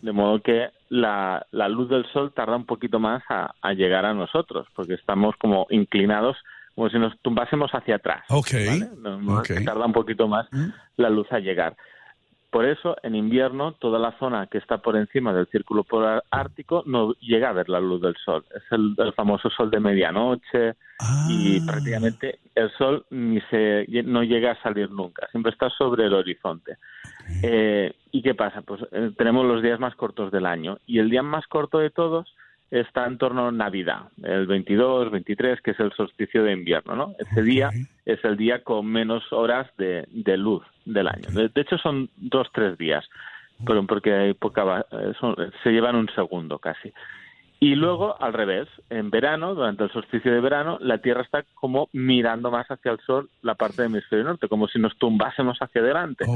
De 0.00 0.12
modo 0.12 0.40
que 0.40 0.70
la, 0.88 1.44
la 1.50 1.68
luz 1.68 1.88
del 1.88 2.06
sol 2.12 2.32
tarda 2.32 2.54
un 2.54 2.64
poquito 2.64 3.00
más 3.00 3.22
a, 3.28 3.52
a 3.60 3.72
llegar 3.72 4.04
a 4.04 4.14
nosotros, 4.14 4.68
porque 4.76 4.94
estamos 4.94 5.34
como 5.36 5.66
inclinados, 5.70 6.36
como 6.76 6.88
si 6.90 6.98
nos 6.98 7.18
tumbásemos 7.22 7.72
hacia 7.72 7.96
atrás. 7.96 8.24
Ok. 8.28 8.46
¿vale? 8.68 8.88
No- 8.98 9.20
no- 9.20 9.38
Ok. 9.40 9.64
Tarda 9.64 9.86
un 9.86 9.92
poquito 9.92 10.28
más 10.28 10.46
la 10.96 11.10
luz 11.10 11.26
a 11.32 11.40
llegar. 11.40 11.76
Por 12.54 12.66
eso, 12.66 12.96
en 13.02 13.16
invierno, 13.16 13.72
toda 13.72 13.98
la 13.98 14.16
zona 14.20 14.46
que 14.46 14.58
está 14.58 14.78
por 14.78 14.96
encima 14.96 15.32
del 15.32 15.48
círculo 15.48 15.82
polar 15.82 16.22
ártico 16.30 16.84
no 16.86 17.14
llega 17.14 17.48
a 17.48 17.52
ver 17.52 17.68
la 17.68 17.80
luz 17.80 18.00
del 18.00 18.14
sol. 18.24 18.44
Es 18.54 18.62
el, 18.70 18.94
el 18.96 19.12
famoso 19.12 19.50
sol 19.50 19.72
de 19.72 19.80
medianoche 19.80 20.76
y 21.28 21.58
prácticamente 21.66 22.38
el 22.54 22.70
sol 22.78 23.06
ni 23.10 23.40
se 23.50 23.86
no 24.04 24.22
llega 24.22 24.52
a 24.52 24.62
salir 24.62 24.88
nunca. 24.88 25.26
Siempre 25.32 25.50
está 25.50 25.68
sobre 25.70 26.06
el 26.06 26.14
horizonte. 26.14 26.76
Eh, 27.42 27.92
¿Y 28.12 28.22
qué 28.22 28.36
pasa? 28.36 28.62
Pues 28.62 28.82
eh, 28.92 29.10
tenemos 29.18 29.44
los 29.46 29.60
días 29.60 29.80
más 29.80 29.96
cortos 29.96 30.30
del 30.30 30.46
año 30.46 30.78
y 30.86 31.00
el 31.00 31.10
día 31.10 31.24
más 31.24 31.48
corto 31.48 31.80
de 31.80 31.90
todos 31.90 32.36
está 32.80 33.06
en 33.06 33.18
torno 33.18 33.48
a 33.48 33.52
Navidad, 33.52 34.08
el 34.22 34.46
22, 34.46 35.10
23, 35.10 35.60
que 35.60 35.70
es 35.72 35.80
el 35.80 35.92
solsticio 35.92 36.42
de 36.42 36.52
invierno, 36.52 36.96
¿no? 36.96 37.14
Ese 37.18 37.42
día 37.42 37.70
es 38.04 38.24
el 38.24 38.36
día 38.36 38.62
con 38.62 38.86
menos 38.86 39.22
horas 39.32 39.68
de, 39.78 40.06
de 40.10 40.36
luz 40.36 40.62
del 40.84 41.08
año. 41.08 41.28
De, 41.32 41.48
de 41.48 41.60
hecho, 41.60 41.78
son 41.78 42.08
dos, 42.16 42.48
tres 42.52 42.76
días, 42.78 43.04
pero 43.66 43.86
porque 43.86 44.12
hay 44.12 44.34
poca, 44.34 44.84
eh, 44.90 45.12
son- 45.20 45.36
se 45.62 45.70
llevan 45.70 45.96
un 45.96 46.08
segundo 46.14 46.58
casi. 46.58 46.92
Y 47.60 47.76
luego, 47.76 48.20
al 48.20 48.32
revés, 48.34 48.68
en 48.90 49.08
verano, 49.10 49.54
durante 49.54 49.84
el 49.84 49.90
solsticio 49.92 50.30
de 50.32 50.40
verano, 50.40 50.76
la 50.82 50.98
Tierra 50.98 51.22
está 51.22 51.44
como 51.54 51.88
mirando 51.92 52.50
más 52.50 52.66
hacia 52.70 52.90
el 52.92 52.98
Sol 53.06 53.30
la 53.42 53.54
parte 53.54 53.80
del 53.82 53.92
hemisferio 53.92 54.24
norte, 54.24 54.48
como 54.48 54.68
si 54.68 54.78
nos 54.78 54.98
tumbásemos 54.98 55.56
hacia 55.60 55.80
adelante. 55.80 56.26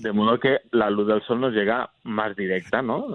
De 0.00 0.12
modo 0.12 0.38
que 0.38 0.60
la 0.70 0.88
luz 0.90 1.08
del 1.08 1.22
Sol 1.22 1.40
nos 1.40 1.52
llega 1.52 1.90
más 2.04 2.36
directa, 2.36 2.80
¿no? 2.82 3.06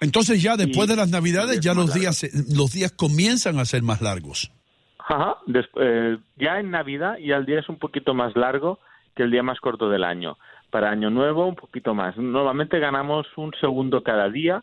Entonces 0.00 0.42
ya 0.42 0.56
después 0.56 0.86
Y- 0.88 0.90
de 0.90 0.96
las 0.96 1.10
Navidades 1.10 1.60
ya 1.60 1.74
los 1.74 1.92
días 1.94 2.24
los 2.56 2.72
días 2.72 2.92
comienzan 2.92 3.58
a 3.58 3.64
ser 3.64 3.82
más 3.82 4.00
largos. 4.00 4.50
Ajá, 4.98 5.36
eh, 5.80 6.18
ya 6.36 6.60
en 6.60 6.70
Navidad 6.70 7.16
ya 7.18 7.36
el 7.36 7.46
día 7.46 7.60
es 7.60 7.68
un 7.68 7.78
poquito 7.78 8.14
más 8.14 8.36
largo 8.36 8.78
que 9.16 9.22
el 9.22 9.30
día 9.30 9.42
más 9.42 9.58
corto 9.60 9.88
del 9.88 10.04
año. 10.04 10.36
Para 10.70 10.90
Año 10.90 11.08
Nuevo 11.10 11.46
un 11.46 11.56
poquito 11.56 11.94
más. 11.94 12.16
Normalmente 12.18 12.78
ganamos 12.78 13.26
un 13.36 13.52
segundo 13.58 14.02
cada 14.02 14.28
día 14.28 14.62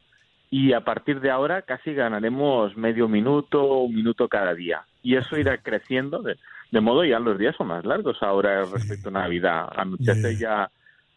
y 0.51 0.71
a 0.73 0.81
partir 0.81 1.19
de 1.19 1.31
ahora 1.31 1.63
casi 1.63 1.93
ganaremos 1.93 2.77
medio 2.77 3.07
minuto, 3.07 3.63
un 3.79 3.95
minuto 3.95 4.27
cada 4.29 4.53
día. 4.53 4.83
Y 5.01 5.15
eso 5.15 5.35
irá 5.37 5.57
creciendo, 5.57 6.21
de, 6.21 6.37
de 6.71 6.79
modo 6.81 7.03
ya 7.03 7.19
los 7.19 7.37
días 7.39 7.55
son 7.57 7.67
más 7.67 7.83
largos 7.83 8.21
ahora 8.21 8.63
respecto 8.65 9.09
a 9.09 9.13
Navidad. 9.13 9.67
Anochece 9.75 10.37
ya 10.37 10.69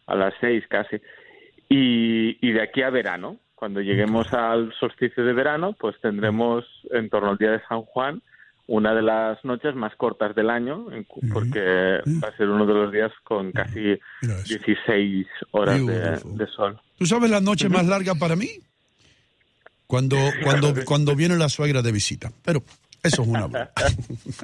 a 0.07 0.15
las 0.15 0.33
seis 0.41 0.63
casi. 0.67 0.97
Y, 1.69 2.37
y 2.45 2.51
de 2.51 2.61
aquí 2.63 2.81
a 2.81 2.89
verano, 2.89 3.37
cuando 3.59 3.81
lleguemos 3.81 4.31
al 4.31 4.73
solsticio 4.79 5.25
de 5.25 5.33
verano, 5.33 5.75
pues 5.77 5.99
tendremos 6.01 6.63
en 6.91 7.09
torno 7.09 7.31
al 7.31 7.37
día 7.37 7.51
de 7.51 7.61
San 7.67 7.81
Juan 7.81 8.21
una 8.67 8.93
de 8.93 9.01
las 9.01 9.43
noches 9.43 9.75
más 9.75 9.93
cortas 9.97 10.33
del 10.33 10.49
año, 10.49 10.85
porque 11.33 11.99
va 12.23 12.29
a 12.29 12.37
ser 12.37 12.47
uno 12.47 12.65
de 12.65 12.73
los 12.73 12.89
días 12.89 13.11
con 13.25 13.51
casi 13.51 13.99
16 14.21 15.27
horas 15.51 15.85
de, 15.85 16.21
de 16.23 16.47
sol. 16.55 16.79
¿Tú 16.97 17.05
sabes 17.05 17.29
la 17.29 17.41
noche 17.41 17.67
más 17.67 17.85
larga 17.85 18.15
para 18.15 18.37
mí? 18.37 18.47
Cuando, 19.87 20.17
cuando, 20.41 20.73
cuando 20.85 21.13
viene 21.17 21.35
la 21.35 21.49
suegra 21.49 21.81
de 21.81 21.91
visita. 21.91 22.31
Pero 22.45 22.63
eso 23.03 23.21
es 23.23 23.27
una 23.27 23.47
broma. 23.47 23.69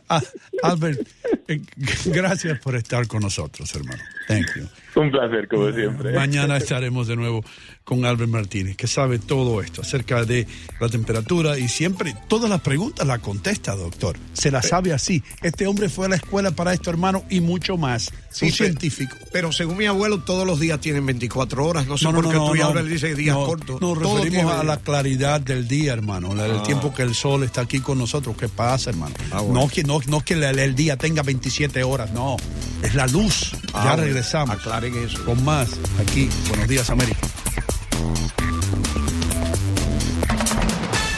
Ah, 0.10 0.22
Albert, 0.64 1.08
eh, 1.48 1.62
gracias 2.06 2.60
por 2.60 2.76
estar 2.76 3.08
con 3.08 3.22
nosotros, 3.22 3.74
hermano. 3.76 4.02
Thank 4.28 4.46
you. 4.56 4.68
Un 5.02 5.12
placer, 5.12 5.48
como 5.50 5.72
siempre. 5.72 6.14
Mañana 6.14 6.56
estaremos 6.58 7.08
de 7.08 7.16
nuevo 7.18 7.44
con 7.84 8.06
Albert 8.06 8.30
Martínez, 8.30 8.78
que 8.78 8.88
sabe 8.88 9.20
todo 9.20 9.62
esto 9.62 9.82
acerca 9.82 10.24
de 10.24 10.48
la 10.80 10.88
temperatura 10.90 11.58
y 11.60 11.68
siempre 11.68 12.16
todas 12.28 12.50
las 12.50 12.62
preguntas 12.62 13.06
las 13.06 13.20
contesta, 13.20 13.76
doctor. 13.76 14.16
Se 14.34 14.52
las 14.52 14.70
sabe 14.70 14.94
así. 14.94 15.22
Este 15.42 15.68
hombre 15.68 15.90
fue 15.90 16.06
a 16.06 16.10
la 16.10 16.16
escuela 16.16 16.52
para 16.52 16.74
esto, 16.74 16.90
hermano, 16.90 17.24
y 17.30 17.42
mucho 17.42 17.78
más. 17.78 18.12
Sí, 18.30 18.46
Un 18.46 18.52
científico. 18.54 19.16
Pero 19.34 19.52
según 19.52 19.78
mi 19.78 19.86
abuelo, 19.86 20.20
todos 20.20 20.48
los 20.48 20.60
días 20.60 20.80
tienen 20.80 21.06
24 21.06 21.66
horas. 21.66 21.88
No 21.88 21.98
sé 21.98 22.06
No, 22.06 22.14
no, 22.14 22.22
por 22.22 22.32
qué 22.32 22.38
no, 22.38 22.48
tú 22.50 22.56
y 22.56 22.60
no, 22.60 22.66
ahora 22.66 22.82
le 22.84 22.90
dices 22.90 23.18
días 23.18 23.36
no, 23.36 23.46
cortos. 23.46 23.82
Nos 23.82 23.98
referimos 23.98 24.54
a 24.54 24.64
la 24.64 24.78
claridad 24.78 25.42
del 25.42 25.68
día, 25.68 25.94
hermano. 25.94 26.34
la- 26.34 26.46
El 26.46 26.52
Ah. 26.60 26.64
tiempo 26.64 26.94
que 26.94 27.02
el 27.04 27.14
sol 27.16 27.44
está 27.44 27.62
aquí 27.62 27.80
con 27.82 27.98
nosotros. 27.98 28.36
¿Qué 28.46 28.50
pasa, 28.50 28.92
hermano? 28.92 29.16
bueno. 29.32 29.54
No 29.62 29.68
que, 29.68 29.84
no, 29.84 30.00
no 30.06 30.22
que 30.22 30.36
el, 30.36 30.44
el 30.44 30.76
día 30.76 30.98
tenga 30.98 31.24
27 31.24 31.84
horas, 31.84 32.12
no. 32.12 32.38
Es 32.84 32.94
la 32.94 33.08
luz. 33.08 33.54
Ah, 33.74 33.82
ya 33.86 33.90
bueno. 33.94 34.04
regresamos. 34.04 34.56
Aclaren 34.58 34.96
eso. 35.04 35.26
Con 35.26 35.44
más 35.44 35.70
aquí. 36.00 36.30
Buenos 36.50 36.68
días, 36.68 36.88
América. 36.92 37.18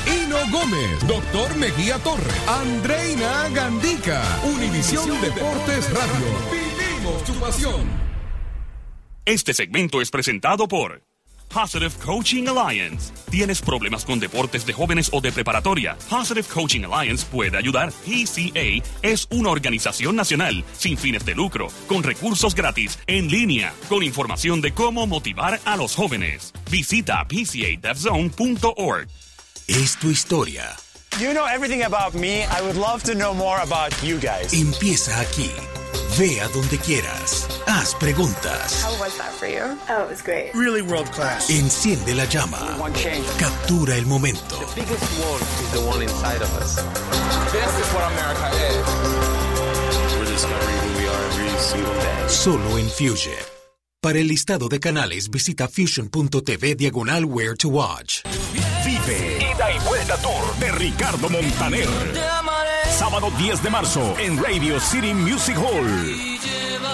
Hino 0.05 0.37
Gómez, 0.51 1.05
Doctor 1.05 1.53
Mejía 1.57 1.97
Torre, 1.99 2.31
Andreina 2.47 3.49
Gandica, 3.49 4.23
Univisión 4.45 5.09
Deportes 5.19 5.91
Radio. 5.91 6.27
Vivimos 6.49 7.23
tu 7.25 7.33
pasión. 7.33 7.81
Este 9.25 9.53
segmento 9.53 9.99
es 10.01 10.09
presentado 10.11 10.69
por 10.69 11.03
Positive 11.47 11.93
Coaching 12.03 12.47
Alliance. 12.47 13.11
¿Tienes 13.29 13.61
problemas 13.61 14.05
con 14.05 14.19
deportes 14.19 14.65
de 14.65 14.73
jóvenes 14.73 15.09
o 15.11 15.21
de 15.21 15.31
preparatoria? 15.31 15.97
Positive 16.09 16.47
Coaching 16.47 16.83
Alliance 16.85 17.25
puede 17.25 17.57
ayudar. 17.57 17.91
PCA 17.91 18.83
es 19.01 19.27
una 19.31 19.49
organización 19.49 20.15
nacional 20.15 20.63
sin 20.73 20.97
fines 20.97 21.25
de 21.25 21.35
lucro, 21.35 21.67
con 21.87 22.03
recursos 22.03 22.53
gratis, 22.55 22.99
en 23.07 23.27
línea, 23.29 23.73
con 23.89 24.03
información 24.03 24.61
de 24.61 24.73
cómo 24.73 25.07
motivar 25.07 25.59
a 25.65 25.77
los 25.77 25.95
jóvenes. 25.95 26.53
Visita 26.69 27.25
pcadevzone.org. 27.27 29.07
Es 29.67 29.97
tu 29.97 30.09
historia. 30.09 30.75
You 31.19 31.31
know 31.33 31.45
everything 31.47 31.81
about 31.83 32.13
me. 32.13 32.43
I 32.43 32.61
would 32.61 32.75
love 32.75 33.03
to 33.03 33.15
know 33.15 33.33
more 33.33 33.59
about 33.59 33.91
you 34.03 34.19
guys. 34.19 34.53
Empieza 34.53 35.19
aquí. 35.19 35.49
Ve 36.17 36.41
a 36.41 36.47
donde 36.49 36.77
quieras. 36.77 37.47
Haz 37.67 37.95
preguntas. 37.95 38.83
How 38.83 38.99
was 38.99 39.17
that 39.17 39.31
for 39.33 39.47
you? 39.47 39.77
Oh, 39.89 40.03
it 40.03 40.09
was 40.09 40.21
great. 40.21 40.51
Really 40.53 40.81
world 40.81 41.11
class. 41.11 41.49
Enciende 41.49 42.13
la 42.15 42.25
llama. 42.25 42.57
Captura 43.37 43.95
el 43.95 44.05
momento. 44.05 44.57
The 44.57 44.81
biggest 44.81 45.03
one 45.19 45.41
is 45.63 45.71
the 45.71 45.81
one 45.87 46.01
inside 46.01 46.41
of 46.41 46.51
us. 46.61 46.75
This 47.51 47.71
is 47.79 47.93
what 47.93 48.03
America 48.11 48.49
is. 48.71 48.85
We're 50.17 50.25
discovering 50.25 50.77
who 50.77 50.99
we 50.99 51.07
are 51.07 51.23
every 51.31 51.59
single 51.59 51.93
day. 51.93 52.29
Solo 52.29 52.77
en 52.77 52.89
Fusion. 52.89 53.57
Para 54.01 54.19
el 54.19 54.27
listado 54.27 54.69
de 54.69 54.79
canales, 54.79 55.29
visita 55.29 55.67
fusion.tv 55.67 56.75
diagonal 56.75 57.25
where 57.25 57.55
to 57.55 57.69
watch. 57.69 58.21
Vive 58.85 59.39
Ida 59.51 59.71
y 59.71 59.79
Vuelta 59.79 60.15
Tour 60.17 60.55
de 60.59 60.71
Ricardo 60.71 61.29
Montaner. 61.29 62.36
Sábado 62.91 63.31
10 63.37 63.63
de 63.63 63.69
marzo 63.69 64.15
en 64.19 64.41
Radio 64.41 64.79
City 64.79 65.13
Music 65.13 65.55
Hall. 65.57 65.87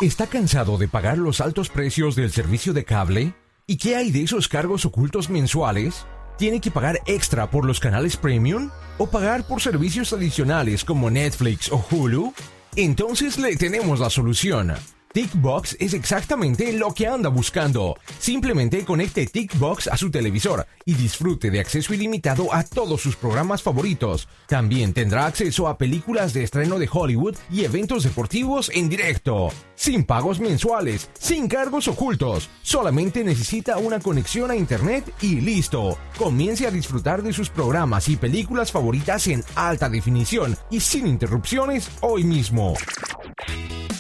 ¿Está 0.01 0.27
cansado 0.27 0.79
de 0.79 0.89
pagar 0.89 1.19
los 1.19 1.41
altos 1.41 1.69
precios 1.69 2.17
del 2.17 2.33
servicio 2.33 2.73
de 2.73 2.85
cable? 2.85 3.35
¿Y 3.67 3.77
qué 3.77 3.97
hay 3.97 4.11
de 4.11 4.23
esos 4.23 4.49
cargos 4.49 4.85
ocultos 4.85 5.31
mensuales? 5.31 6.05
¿Tiene 6.39 6.61
que 6.61 6.71
pagar 6.71 7.01
extra 7.07 7.51
por 7.51 7.65
los 7.65 7.79
canales 7.79 8.17
premium? 8.17 8.71
¿O 8.99 9.07
pagar 9.07 9.47
por 9.47 9.61
servicios 9.61 10.13
adicionales 10.13 10.85
como 10.85 11.11
Netflix 11.11 11.71
o 11.71 11.85
Hulu? 11.91 12.33
Entonces 12.75 13.39
le 13.39 13.57
tenemos 13.57 14.01
la 14.01 14.11
solución. 14.11 14.73
TickBox 15.13 15.77
es 15.79 15.93
exactamente 15.93 16.73
lo 16.73 16.95
que 16.95 17.07
anda 17.07 17.29
buscando. 17.29 17.99
Simplemente 18.19 18.83
conecte 18.85 19.27
TickBox 19.27 19.89
a 19.89 19.99
su 19.99 20.11
televisor 20.11 20.67
y 20.87 20.95
disfrute 20.95 21.51
de 21.51 21.61
acceso 21.61 21.93
ilimitado 21.93 22.53
a 22.53 22.65
todos 22.65 23.03
sus 23.03 23.15
programas 23.15 23.63
favoritos. 23.63 24.27
También 24.49 24.95
tendrá 24.95 25.27
acceso 25.27 25.69
a 25.69 25.77
películas 25.77 26.33
de 26.33 26.45
estreno 26.45 26.79
de 26.79 26.89
Hollywood 26.91 27.37
y 27.51 27.65
eventos 27.65 28.05
deportivos 28.05 28.71
en 28.75 28.89
directo. 28.89 29.51
Sin 29.83 30.05
pagos 30.05 30.39
mensuales, 30.39 31.11
sin 31.19 31.49
cargos 31.49 31.89
ocultos. 31.89 32.49
Solamente 32.63 33.25
necesita 33.25 33.79
una 33.79 33.99
conexión 33.99 34.53
a 34.53 34.55
internet 34.55 35.13
y 35.21 35.41
listo. 35.41 35.99
Comience 36.17 36.69
a 36.69 36.71
disfrutar 36.71 37.25
de 37.25 37.33
sus 37.33 37.51
programas 37.51 38.09
y 38.09 38.15
películas 38.15 38.71
favoritas 38.71 39.27
en 39.27 39.43
alta 39.57 39.89
definición 39.89 40.57
y 40.71 40.79
sin 40.79 41.09
interrupciones 41.09 41.91
hoy 42.01 42.23
mismo. 42.23 42.75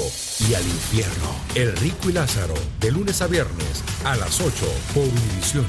y 0.48 0.54
al 0.54 0.64
infierno. 0.64 1.34
El 1.54 1.76
Rico 1.76 2.08
y 2.08 2.14
Lázaro, 2.14 2.54
de 2.80 2.90
lunes 2.90 3.20
a 3.20 3.26
viernes, 3.26 3.84
a 4.04 4.16
las 4.16 4.40
8 4.40 4.64
por 4.94 5.04
Univisión. 5.04 5.66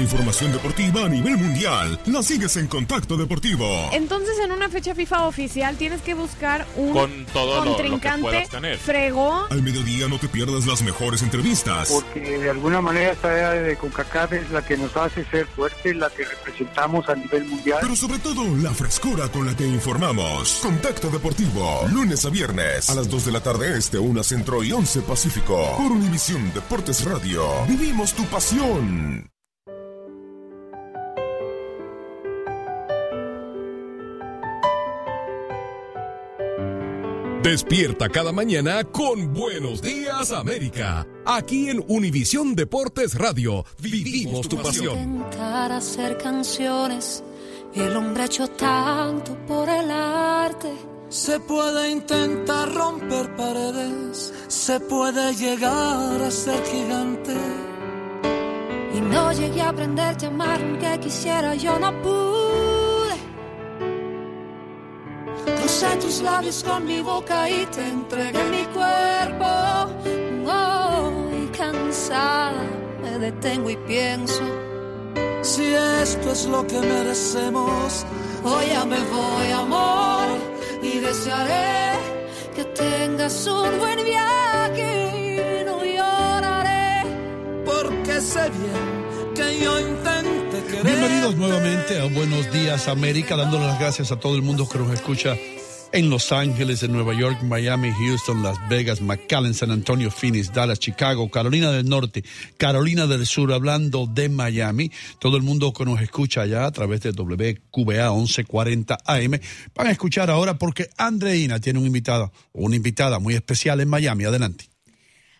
La 0.00 0.04
información 0.04 0.50
deportiva 0.50 1.04
a 1.04 1.08
nivel 1.10 1.36
mundial 1.36 2.00
la 2.06 2.22
sigues 2.22 2.56
en 2.56 2.68
Contacto 2.68 3.18
Deportivo. 3.18 3.66
Entonces, 3.92 4.38
en 4.42 4.50
una 4.50 4.70
fecha 4.70 4.94
FIFA 4.94 5.26
oficial 5.26 5.76
tienes 5.76 6.00
que 6.00 6.14
buscar 6.14 6.66
un 6.74 6.94
Con 6.94 7.26
todo 7.34 7.56
lo- 7.56 7.56
lo 7.56 7.76
que 7.76 7.82
contrincante 7.82 8.22
puedas 8.22 8.48
tener. 8.48 8.78
fregón. 8.78 9.44
Al 9.50 9.62
mediodía 9.62 10.08
no 10.08 10.18
te 10.18 10.26
pierdas 10.28 10.66
las 10.66 10.80
mejores 10.80 11.20
entrevistas. 11.20 11.90
porque 11.90 12.38
de 12.38 12.48
alguna 12.48 12.80
manera 12.80 13.12
esta 13.12 13.36
era 13.36 13.50
de 13.52 13.76
CONCACAF 13.76 14.32
es 14.32 14.50
la 14.50 14.64
que 14.64 14.78
nos 14.78 14.96
hace 14.96 15.22
ser 15.26 15.46
fuertes, 15.48 15.94
la 15.94 16.08
que 16.08 16.24
representamos 16.24 17.06
a 17.10 17.14
nivel 17.14 17.44
mundial. 17.44 17.80
Pero 17.82 17.94
sobre 17.94 18.20
todo, 18.20 18.42
la 18.56 18.70
frescura 18.72 19.28
con 19.28 19.44
la 19.44 19.54
que 19.54 19.66
informamos. 19.66 20.60
Contacto 20.62 21.10
Deportivo, 21.10 21.86
lunes 21.92 22.24
a 22.24 22.30
viernes, 22.30 22.88
a 22.88 22.94
las 22.94 23.06
2 23.10 23.26
de 23.26 23.32
la 23.32 23.42
tarde 23.42 23.76
este, 23.76 23.98
1 23.98 24.22
centro 24.24 24.62
y 24.64 24.72
11 24.72 25.02
pacífico. 25.02 25.74
Por 25.76 25.92
Univisión 25.92 26.50
Deportes 26.54 27.04
Radio. 27.04 27.66
Vivimos 27.68 28.14
tu 28.14 28.24
pasión. 28.24 29.28
Despierta 37.42 38.10
cada 38.10 38.32
mañana 38.32 38.84
con 38.84 39.32
Buenos 39.32 39.80
Días 39.80 40.30
América. 40.30 41.06
Aquí 41.24 41.70
en 41.70 41.82
Univisión 41.88 42.54
Deportes 42.54 43.14
Radio. 43.14 43.64
Vivimos 43.80 44.46
tu 44.46 44.58
pasión. 44.58 44.98
Intentar 44.98 45.72
hacer 45.72 46.18
canciones, 46.18 47.24
el 47.74 47.96
hombre 47.96 48.24
ha 48.24 48.26
hecho 48.26 48.46
tanto 48.48 49.34
por 49.46 49.70
el 49.70 49.90
arte. 49.90 50.70
Se 51.08 51.40
puede 51.40 51.90
intentar 51.90 52.74
romper 52.74 53.34
paredes, 53.36 54.34
se 54.48 54.78
puede 54.78 55.34
llegar 55.34 56.20
a 56.20 56.30
ser 56.30 56.62
gigante. 56.66 57.34
Y 58.94 59.00
no 59.00 59.32
llegué 59.32 59.62
a 59.62 59.70
aprender 59.70 60.14
a 60.22 60.26
amar 60.26 60.60
aunque 60.60 61.00
quisiera, 61.00 61.54
yo 61.54 61.78
no 61.78 62.02
pude. 62.02 62.69
Crucé 65.44 65.96
tus 66.00 66.20
labios 66.22 66.62
con 66.62 66.84
mi 66.86 67.00
boca 67.00 67.48
y 67.48 67.66
te 67.66 67.86
entregué 67.86 68.44
mi 68.44 68.64
cuerpo. 68.66 69.46
Hoy 70.46 71.48
cansada 71.56 72.52
me 73.02 73.18
detengo 73.18 73.70
y 73.70 73.76
pienso. 73.76 74.42
Si 75.42 75.74
esto 76.02 76.32
es 76.32 76.46
lo 76.46 76.66
que 76.66 76.78
merecemos, 76.80 78.04
hoy 78.44 78.66
ya 78.68 78.84
me 78.84 79.00
voy, 79.04 79.50
amor, 79.52 80.26
y 80.82 80.98
desearé 80.98 81.98
Que 82.54 82.64
tengas 82.64 83.46
un 83.46 83.78
buen 83.78 84.04
viaje 84.04 84.90
y 85.16 85.64
no 85.64 85.82
lloraré. 85.84 87.04
porque 87.64 88.20
sé 88.20 88.50
bien 88.50 89.34
que 89.34 89.60
yo 89.64 89.80
intenté. 89.80 90.29
Bienvenidos 90.82 91.36
nuevamente 91.36 92.00
a 92.00 92.06
Buenos 92.06 92.50
Días 92.50 92.88
América, 92.88 93.36
dándole 93.36 93.66
las 93.66 93.78
gracias 93.78 94.12
a 94.12 94.16
todo 94.16 94.34
el 94.34 94.40
mundo 94.40 94.66
que 94.66 94.78
nos 94.78 94.90
escucha 94.92 95.36
en 95.92 96.08
Los 96.08 96.32
Ángeles, 96.32 96.82
en 96.82 96.92
Nueva 96.92 97.12
York, 97.12 97.42
Miami, 97.42 97.90
Houston, 97.90 98.42
Las 98.42 98.56
Vegas, 98.70 99.02
McAllen, 99.02 99.52
San 99.52 99.70
Antonio, 99.72 100.10
Phoenix, 100.10 100.52
Dallas, 100.52 100.78
Chicago, 100.78 101.30
Carolina 101.30 101.70
del 101.70 101.86
Norte, 101.86 102.24
Carolina 102.56 103.06
del 103.06 103.26
Sur, 103.26 103.52
hablando 103.52 104.06
de 104.06 104.30
Miami. 104.30 104.90
Todo 105.18 105.36
el 105.36 105.42
mundo 105.42 105.72
que 105.74 105.84
nos 105.84 106.00
escucha 106.00 106.42
allá 106.42 106.64
a 106.64 106.72
través 106.72 107.02
de 107.02 107.10
WQBA 107.10 108.10
1140 108.14 108.98
AM 109.04 109.38
van 109.74 109.86
a 109.86 109.90
escuchar 109.90 110.30
ahora 110.30 110.56
porque 110.56 110.88
Andreina 110.96 111.60
tiene 111.60 111.78
un 111.78 111.86
invitado, 111.86 112.32
una 112.54 112.76
invitada 112.76 113.18
muy 113.18 113.34
especial 113.34 113.80
en 113.80 113.88
Miami. 113.88 114.24
Adelante. 114.24 114.69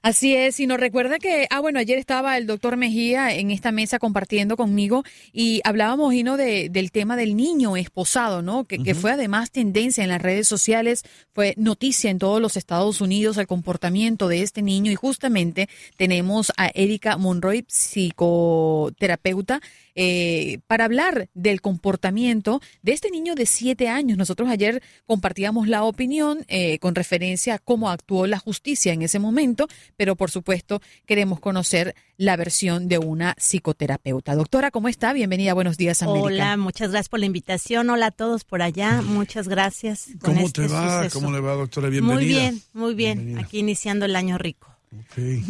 Así 0.02 0.34
es, 0.34 0.58
y 0.60 0.66
nos 0.66 0.80
recuerda 0.80 1.18
que, 1.18 1.46
ah, 1.50 1.60
bueno, 1.60 1.78
ayer 1.78 1.98
estaba 1.98 2.38
el 2.38 2.46
doctor 2.46 2.78
Mejía 2.78 3.34
en 3.34 3.50
esta 3.50 3.70
mesa 3.70 3.98
compartiendo 3.98 4.56
conmigo 4.56 5.04
y 5.30 5.60
hablábamos, 5.62 6.14
Gino, 6.14 6.38
de, 6.38 6.70
del 6.70 6.90
tema 6.90 7.16
del 7.16 7.36
niño 7.36 7.76
esposado, 7.76 8.40
¿no? 8.40 8.64
Que, 8.64 8.82
que 8.82 8.94
fue 8.94 9.12
además 9.12 9.50
tendencia 9.50 10.02
en 10.02 10.08
las 10.08 10.22
redes 10.22 10.48
sociales, 10.48 11.02
fue 11.34 11.52
noticia 11.58 12.10
en 12.10 12.18
todos 12.18 12.40
los 12.40 12.56
Estados 12.56 13.02
Unidos 13.02 13.36
el 13.36 13.46
comportamiento 13.46 14.26
de 14.28 14.40
este 14.40 14.62
niño 14.62 14.90
y 14.90 14.94
justamente 14.94 15.68
tenemos 15.98 16.50
a 16.56 16.70
Erika 16.72 17.18
Monroy, 17.18 17.66
psicoterapeuta, 17.68 19.60
eh, 20.02 20.60
para 20.66 20.86
hablar 20.86 21.28
del 21.34 21.60
comportamiento 21.60 22.62
de 22.82 22.92
este 22.92 23.10
niño 23.10 23.34
de 23.34 23.44
siete 23.44 23.88
años. 23.88 24.16
Nosotros 24.16 24.48
ayer 24.48 24.82
compartíamos 25.04 25.68
la 25.68 25.84
opinión 25.84 26.46
eh, 26.48 26.78
con 26.78 26.94
referencia 26.94 27.56
a 27.56 27.58
cómo 27.58 27.90
actuó 27.90 28.26
la 28.26 28.38
justicia 28.38 28.94
en 28.94 29.02
ese 29.02 29.18
momento, 29.18 29.68
pero 29.96 30.16
por 30.16 30.30
supuesto 30.30 30.80
queremos 31.06 31.40
conocer 31.40 31.94
la 32.16 32.36
versión 32.36 32.88
de 32.88 32.98
una 32.98 33.34
psicoterapeuta. 33.38 34.34
Doctora, 34.34 34.70
¿cómo 34.70 34.88
está? 34.88 35.12
Bienvenida, 35.12 35.54
buenos 35.54 35.76
días, 35.76 36.02
América. 36.02 36.24
Hola, 36.24 36.56
muchas 36.56 36.90
gracias 36.90 37.08
por 37.08 37.20
la 37.20 37.26
invitación. 37.26 37.90
Hola 37.90 38.06
a 38.06 38.10
todos 38.10 38.44
por 38.44 38.62
allá, 38.62 39.02
muchas 39.02 39.48
gracias. 39.48 40.08
¿Cómo 40.22 40.50
te 40.50 40.64
este 40.64 40.74
va? 40.74 41.08
¿Cómo 41.10 41.32
le 41.32 41.40
va, 41.40 41.54
doctora? 41.54 41.88
Bienvenida. 41.88 42.14
Muy 42.14 42.26
bien, 42.26 42.62
muy 42.72 42.94
bien. 42.94 43.38
Aquí 43.38 43.58
iniciando 43.58 44.04
el 44.04 44.16
año 44.16 44.38
rico. 44.38 44.68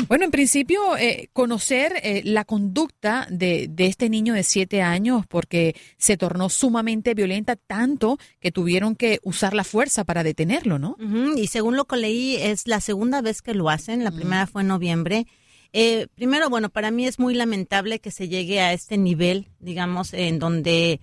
Bueno, 0.06 0.26
en 0.26 0.30
principio, 0.30 0.98
eh, 0.98 1.30
conocer 1.32 1.94
eh, 2.02 2.20
la 2.24 2.44
conducta 2.44 3.26
de, 3.30 3.68
de, 3.70 3.86
este 3.86 4.10
niño 4.10 4.34
de 4.34 4.42
siete 4.42 4.82
años, 4.82 5.26
porque 5.26 5.74
se 5.96 6.18
tornó 6.18 6.50
sumamente 6.50 7.14
violenta, 7.14 7.56
tanto 7.56 8.18
que 8.38 8.52
tuvieron 8.52 8.96
que 8.96 9.18
usar 9.22 9.54
la 9.54 9.64
fuerza 9.64 10.04
para 10.04 10.22
detenerlo, 10.22 10.78
¿no? 10.78 10.96
Y 11.36 11.46
según 11.46 11.76
lo 11.76 11.86
que 11.86 11.96
leí, 11.96 12.36
es 12.36 12.66
la 12.66 12.80
segunda 12.80 13.22
vez 13.22 13.40
que 13.40 13.54
lo 13.54 13.70
hacen. 13.70 14.04
La 14.04 14.10
primera 14.10 14.46
fue 14.46 14.62
en 14.62 14.68
noviembre. 14.68 15.26
Eh, 15.72 16.08
primero, 16.14 16.50
bueno, 16.50 16.68
para 16.68 16.90
mí 16.90 17.06
es 17.06 17.18
muy 17.18 17.34
lamentable 17.34 18.00
que 18.00 18.10
se 18.10 18.28
llegue 18.28 18.60
a 18.60 18.72
este 18.72 18.98
nivel, 18.98 19.48
digamos, 19.58 20.12
en 20.12 20.38
donde 20.38 21.00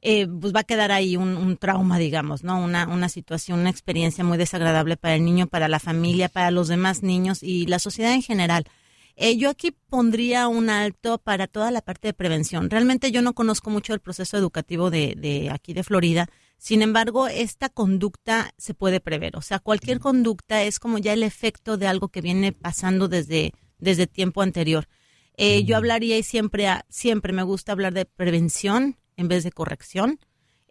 eh, 0.00 0.26
pues 0.26 0.54
va 0.54 0.60
a 0.60 0.64
quedar 0.64 0.92
ahí 0.92 1.16
un, 1.16 1.56
trauma, 1.56 1.98
digamos, 1.98 2.44
¿no? 2.44 2.62
Una, 2.62 2.86
una 2.86 3.08
situación, 3.08 3.60
una 3.60 3.70
experiencia 3.70 4.22
muy 4.22 4.38
desagradable 4.38 4.96
para 4.96 5.16
el 5.16 5.24
niño, 5.24 5.46
para 5.46 5.68
la 5.68 5.80
familia, 5.80 6.28
para 6.28 6.50
los 6.50 6.68
demás 6.68 7.02
niños 7.02 7.42
y 7.42 7.66
la 7.66 7.78
sociedad 7.78 8.12
en 8.12 8.22
general. 8.22 8.64
Eh, 9.16 9.36
yo 9.36 9.50
aquí 9.50 9.72
pondría 9.72 10.46
un 10.46 10.70
alto 10.70 11.18
para 11.18 11.48
toda 11.48 11.72
la 11.72 11.80
parte 11.80 12.08
de 12.08 12.14
prevención. 12.14 12.70
Realmente 12.70 13.10
yo 13.10 13.20
no 13.20 13.34
conozco 13.34 13.68
mucho 13.70 13.92
el 13.92 13.98
proceso 13.98 14.36
educativo 14.36 14.90
de, 14.90 15.14
de 15.16 15.50
aquí 15.50 15.72
de 15.72 15.82
Florida. 15.82 16.28
Sin 16.56 16.82
embargo, 16.82 17.26
esta 17.26 17.68
conducta 17.68 18.52
se 18.58 18.74
puede 18.74 19.00
prever. 19.00 19.36
O 19.36 19.42
sea, 19.42 19.58
cualquier 19.58 19.98
conducta 19.98 20.62
es 20.62 20.78
como 20.78 20.98
ya 20.98 21.12
el 21.12 21.24
efecto 21.24 21.76
de 21.76 21.88
algo 21.88 22.08
que 22.08 22.20
viene 22.20 22.52
pasando 22.52 23.08
desde, 23.08 23.52
desde 23.78 24.06
tiempo 24.06 24.42
anterior. 24.42 24.86
Eh, 25.36 25.64
yo 25.64 25.76
hablaría 25.76 26.16
y 26.18 26.22
siempre, 26.22 26.68
siempre 26.88 27.32
me 27.32 27.42
gusta 27.44 27.72
hablar 27.72 27.94
de 27.94 28.04
prevención, 28.04 28.96
en 29.18 29.28
vez 29.28 29.44
de 29.44 29.52
corrección. 29.52 30.18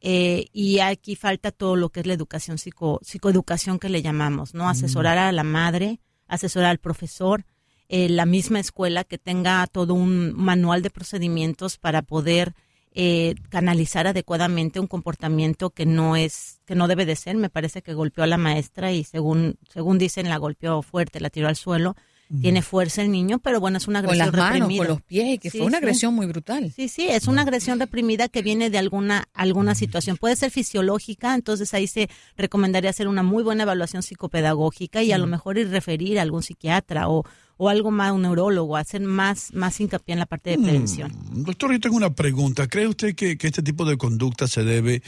Eh, 0.01 0.47
y 0.53 0.79
aquí 0.79 1.15
falta 1.15 1.51
todo 1.51 1.75
lo 1.75 1.89
que 1.89 1.99
es 1.99 2.07
la 2.07 2.13
educación, 2.13 2.57
psico, 2.57 2.99
psicoeducación 3.03 3.77
que 3.77 3.89
le 3.89 4.01
llamamos, 4.01 4.53
¿no? 4.53 4.69
Asesorar 4.69 5.17
a 5.17 5.31
la 5.31 5.43
madre, 5.43 5.99
asesorar 6.27 6.69
al 6.69 6.77
profesor, 6.79 7.45
eh, 7.89 8.09
la 8.09 8.25
misma 8.25 8.59
escuela 8.59 9.03
que 9.03 9.17
tenga 9.17 9.65
todo 9.67 9.93
un 9.93 10.33
manual 10.33 10.81
de 10.81 10.89
procedimientos 10.89 11.77
para 11.77 12.01
poder 12.01 12.53
eh, 12.91 13.35
canalizar 13.49 14.07
adecuadamente 14.07 14.79
un 14.79 14.87
comportamiento 14.87 15.71
que 15.71 15.85
no 15.85 16.15
es, 16.15 16.61
que 16.65 16.75
no 16.75 16.87
debe 16.87 17.05
de 17.05 17.15
ser. 17.15 17.35
Me 17.35 17.49
parece 17.49 17.81
que 17.81 17.93
golpeó 17.93 18.23
a 18.23 18.27
la 18.27 18.37
maestra 18.37 18.91
y 18.91 19.03
según, 19.03 19.57
según 19.69 19.97
dicen 19.97 20.29
la 20.29 20.37
golpeó 20.37 20.81
fuerte, 20.83 21.19
la 21.19 21.29
tiró 21.29 21.47
al 21.47 21.55
suelo 21.55 21.95
tiene 22.41 22.61
fuerza 22.61 23.01
el 23.01 23.11
niño, 23.11 23.39
pero 23.39 23.59
bueno, 23.59 23.77
es 23.77 23.87
una 23.87 23.99
agresión 23.99 24.31
con 24.31 24.39
las 24.39 24.51
manos, 24.51 24.77
Con 24.77 24.87
los 24.87 25.01
pies, 25.01 25.39
que 25.39 25.49
fue 25.49 25.61
una 25.61 25.77
agresión 25.77 26.13
muy 26.13 26.25
brutal. 26.25 26.73
Sí, 26.75 26.89
sí, 26.89 27.07
es 27.07 27.27
una 27.27 27.43
agresión 27.43 27.79
reprimida 27.79 28.27
que 28.27 28.41
viene 28.41 28.69
de 28.69 28.77
alguna, 28.77 29.27
alguna 29.33 29.75
situación. 29.75 30.17
Puede 30.17 30.35
ser 30.35 30.51
fisiológica, 30.51 31.35
entonces 31.35 31.73
ahí 31.73 31.87
se 31.87 32.09
recomendaría 32.35 32.89
hacer 32.89 33.07
una 33.07 33.23
muy 33.23 33.43
buena 33.43 33.63
evaluación 33.63 34.03
psicopedagógica 34.03 35.03
y 35.03 35.11
a 35.11 35.17
lo 35.17 35.27
mejor 35.27 35.57
ir 35.57 35.69
referir 35.69 36.19
a 36.19 36.21
algún 36.21 36.43
psiquiatra 36.43 37.07
o, 37.07 37.23
o 37.55 37.69
algo 37.69 37.91
más, 37.91 38.11
un 38.11 38.23
neurólogo, 38.23 38.75
hacer 38.75 39.01
más, 39.01 39.53
más 39.53 39.79
hincapié 39.79 40.13
en 40.13 40.19
la 40.19 40.25
parte 40.25 40.51
de 40.51 40.57
prevención. 40.57 41.11
doctor, 41.31 41.71
yo 41.71 41.79
tengo 41.79 41.95
una 41.95 42.13
pregunta. 42.13 42.67
¿Cree 42.67 42.87
usted 42.87 43.15
que, 43.15 43.37
que 43.37 43.47
este 43.47 43.63
tipo 43.63 43.85
de 43.85 43.97
conducta 43.97 44.47
se 44.47 44.63
debe 44.63 45.01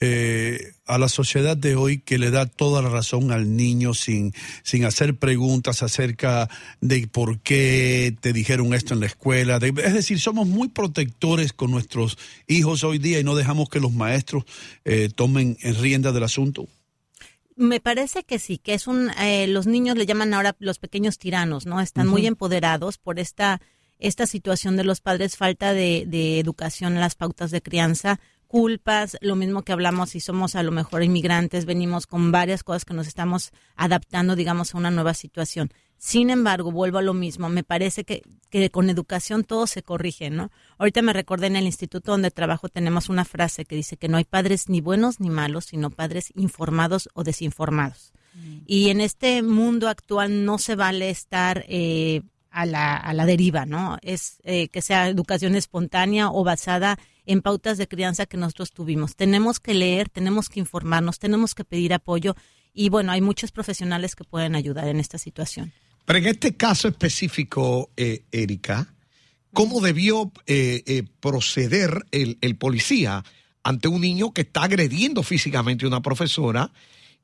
eh, 0.00 0.72
a 0.86 0.96
la 0.96 1.08
sociedad 1.08 1.56
de 1.56 1.74
hoy 1.74 1.98
que 1.98 2.18
le 2.18 2.30
da 2.30 2.46
toda 2.46 2.82
la 2.82 2.88
razón 2.88 3.32
al 3.32 3.56
niño 3.56 3.94
sin, 3.94 4.32
sin 4.62 4.84
hacer 4.84 5.16
preguntas 5.16 5.82
acerca 5.82 6.48
de 6.80 7.08
por 7.08 7.40
qué 7.40 8.14
te 8.20 8.32
dijeron 8.32 8.74
esto 8.74 8.94
en 8.94 9.00
la 9.00 9.06
escuela. 9.06 9.56
es 9.56 9.94
decir, 9.94 10.20
somos 10.20 10.46
muy 10.46 10.68
protectores 10.68 11.52
con 11.52 11.72
nuestros 11.72 12.16
hijos 12.46 12.84
hoy 12.84 12.98
día 12.98 13.18
y 13.18 13.24
no 13.24 13.34
dejamos 13.34 13.68
que 13.68 13.80
los 13.80 13.92
maestros 13.92 14.44
eh, 14.84 15.08
tomen 15.14 15.56
en 15.62 15.74
rienda 15.74 16.12
del 16.12 16.22
asunto. 16.22 16.68
Me 17.56 17.80
parece 17.80 18.22
que 18.22 18.38
sí, 18.38 18.58
que 18.58 18.74
es 18.74 18.86
un, 18.86 19.10
eh, 19.20 19.48
los 19.48 19.66
niños 19.66 19.98
le 19.98 20.06
llaman 20.06 20.32
ahora 20.32 20.54
los 20.60 20.78
pequeños 20.78 21.18
tiranos, 21.18 21.66
¿no? 21.66 21.80
Están 21.80 22.06
muy 22.06 22.24
empoderados 22.24 22.98
por 22.98 23.18
esta, 23.18 23.60
esta 23.98 24.28
situación 24.28 24.76
de 24.76 24.84
los 24.84 25.00
padres, 25.00 25.36
falta 25.36 25.72
de, 25.72 26.04
de 26.06 26.38
educación 26.38 26.94
las 26.94 27.16
pautas 27.16 27.50
de 27.50 27.60
crianza, 27.60 28.20
culpas, 28.48 29.16
lo 29.20 29.36
mismo 29.36 29.62
que 29.62 29.72
hablamos 29.72 30.10
si 30.10 30.20
somos 30.20 30.56
a 30.56 30.62
lo 30.62 30.72
mejor 30.72 31.04
inmigrantes, 31.04 31.66
venimos 31.66 32.06
con 32.06 32.32
varias 32.32 32.64
cosas 32.64 32.84
que 32.84 32.94
nos 32.94 33.06
estamos 33.06 33.52
adaptando, 33.76 34.34
digamos, 34.34 34.74
a 34.74 34.78
una 34.78 34.90
nueva 34.90 35.14
situación. 35.14 35.70
Sin 35.98 36.30
embargo, 36.30 36.72
vuelvo 36.72 36.98
a 36.98 37.02
lo 37.02 37.12
mismo, 37.12 37.48
me 37.48 37.64
parece 37.64 38.04
que, 38.04 38.22
que 38.50 38.70
con 38.70 38.88
educación 38.88 39.44
todo 39.44 39.66
se 39.66 39.82
corrige, 39.82 40.30
¿no? 40.30 40.50
Ahorita 40.78 41.02
me 41.02 41.12
recordé 41.12 41.48
en 41.48 41.56
el 41.56 41.66
instituto 41.66 42.12
donde 42.12 42.30
trabajo 42.30 42.68
tenemos 42.68 43.08
una 43.08 43.24
frase 43.24 43.64
que 43.64 43.76
dice 43.76 43.96
que 43.96 44.08
no 44.08 44.16
hay 44.16 44.24
padres 44.24 44.68
ni 44.68 44.80
buenos 44.80 45.20
ni 45.20 45.28
malos, 45.28 45.66
sino 45.66 45.90
padres 45.90 46.32
informados 46.34 47.08
o 47.14 47.24
desinformados. 47.24 48.12
Mm. 48.34 48.58
Y 48.66 48.90
en 48.90 49.00
este 49.00 49.42
mundo 49.42 49.88
actual 49.88 50.44
no 50.44 50.58
se 50.58 50.76
vale 50.76 51.10
estar 51.10 51.64
eh, 51.68 52.22
a, 52.50 52.64
la, 52.64 52.96
a 52.96 53.12
la 53.12 53.26
deriva, 53.26 53.66
¿no? 53.66 53.98
Es 54.02 54.38
eh, 54.44 54.68
que 54.68 54.82
sea 54.82 55.08
educación 55.08 55.56
espontánea 55.56 56.30
o 56.30 56.44
basada 56.44 56.98
en 57.28 57.42
pautas 57.42 57.76
de 57.76 57.86
crianza 57.86 58.24
que 58.24 58.38
nosotros 58.38 58.72
tuvimos. 58.72 59.14
Tenemos 59.14 59.60
que 59.60 59.74
leer, 59.74 60.08
tenemos 60.08 60.48
que 60.48 60.60
informarnos, 60.60 61.18
tenemos 61.18 61.54
que 61.54 61.62
pedir 61.62 61.92
apoyo 61.92 62.34
y 62.72 62.88
bueno, 62.88 63.12
hay 63.12 63.20
muchos 63.20 63.52
profesionales 63.52 64.16
que 64.16 64.24
pueden 64.24 64.56
ayudar 64.56 64.88
en 64.88 64.98
esta 64.98 65.18
situación. 65.18 65.72
Pero 66.06 66.20
en 66.20 66.26
este 66.26 66.56
caso 66.56 66.88
específico, 66.88 67.90
eh, 67.98 68.22
Erika, 68.32 68.94
¿cómo 69.52 69.82
debió 69.82 70.32
eh, 70.46 70.82
eh, 70.86 71.02
proceder 71.20 72.06
el, 72.12 72.38
el, 72.40 72.56
policía 72.56 73.22
ante 73.62 73.88
un 73.88 74.00
niño 74.00 74.32
que 74.32 74.40
está 74.40 74.62
agrediendo 74.62 75.22
físicamente 75.22 75.84
a 75.84 75.88
una 75.88 76.00
profesora 76.00 76.72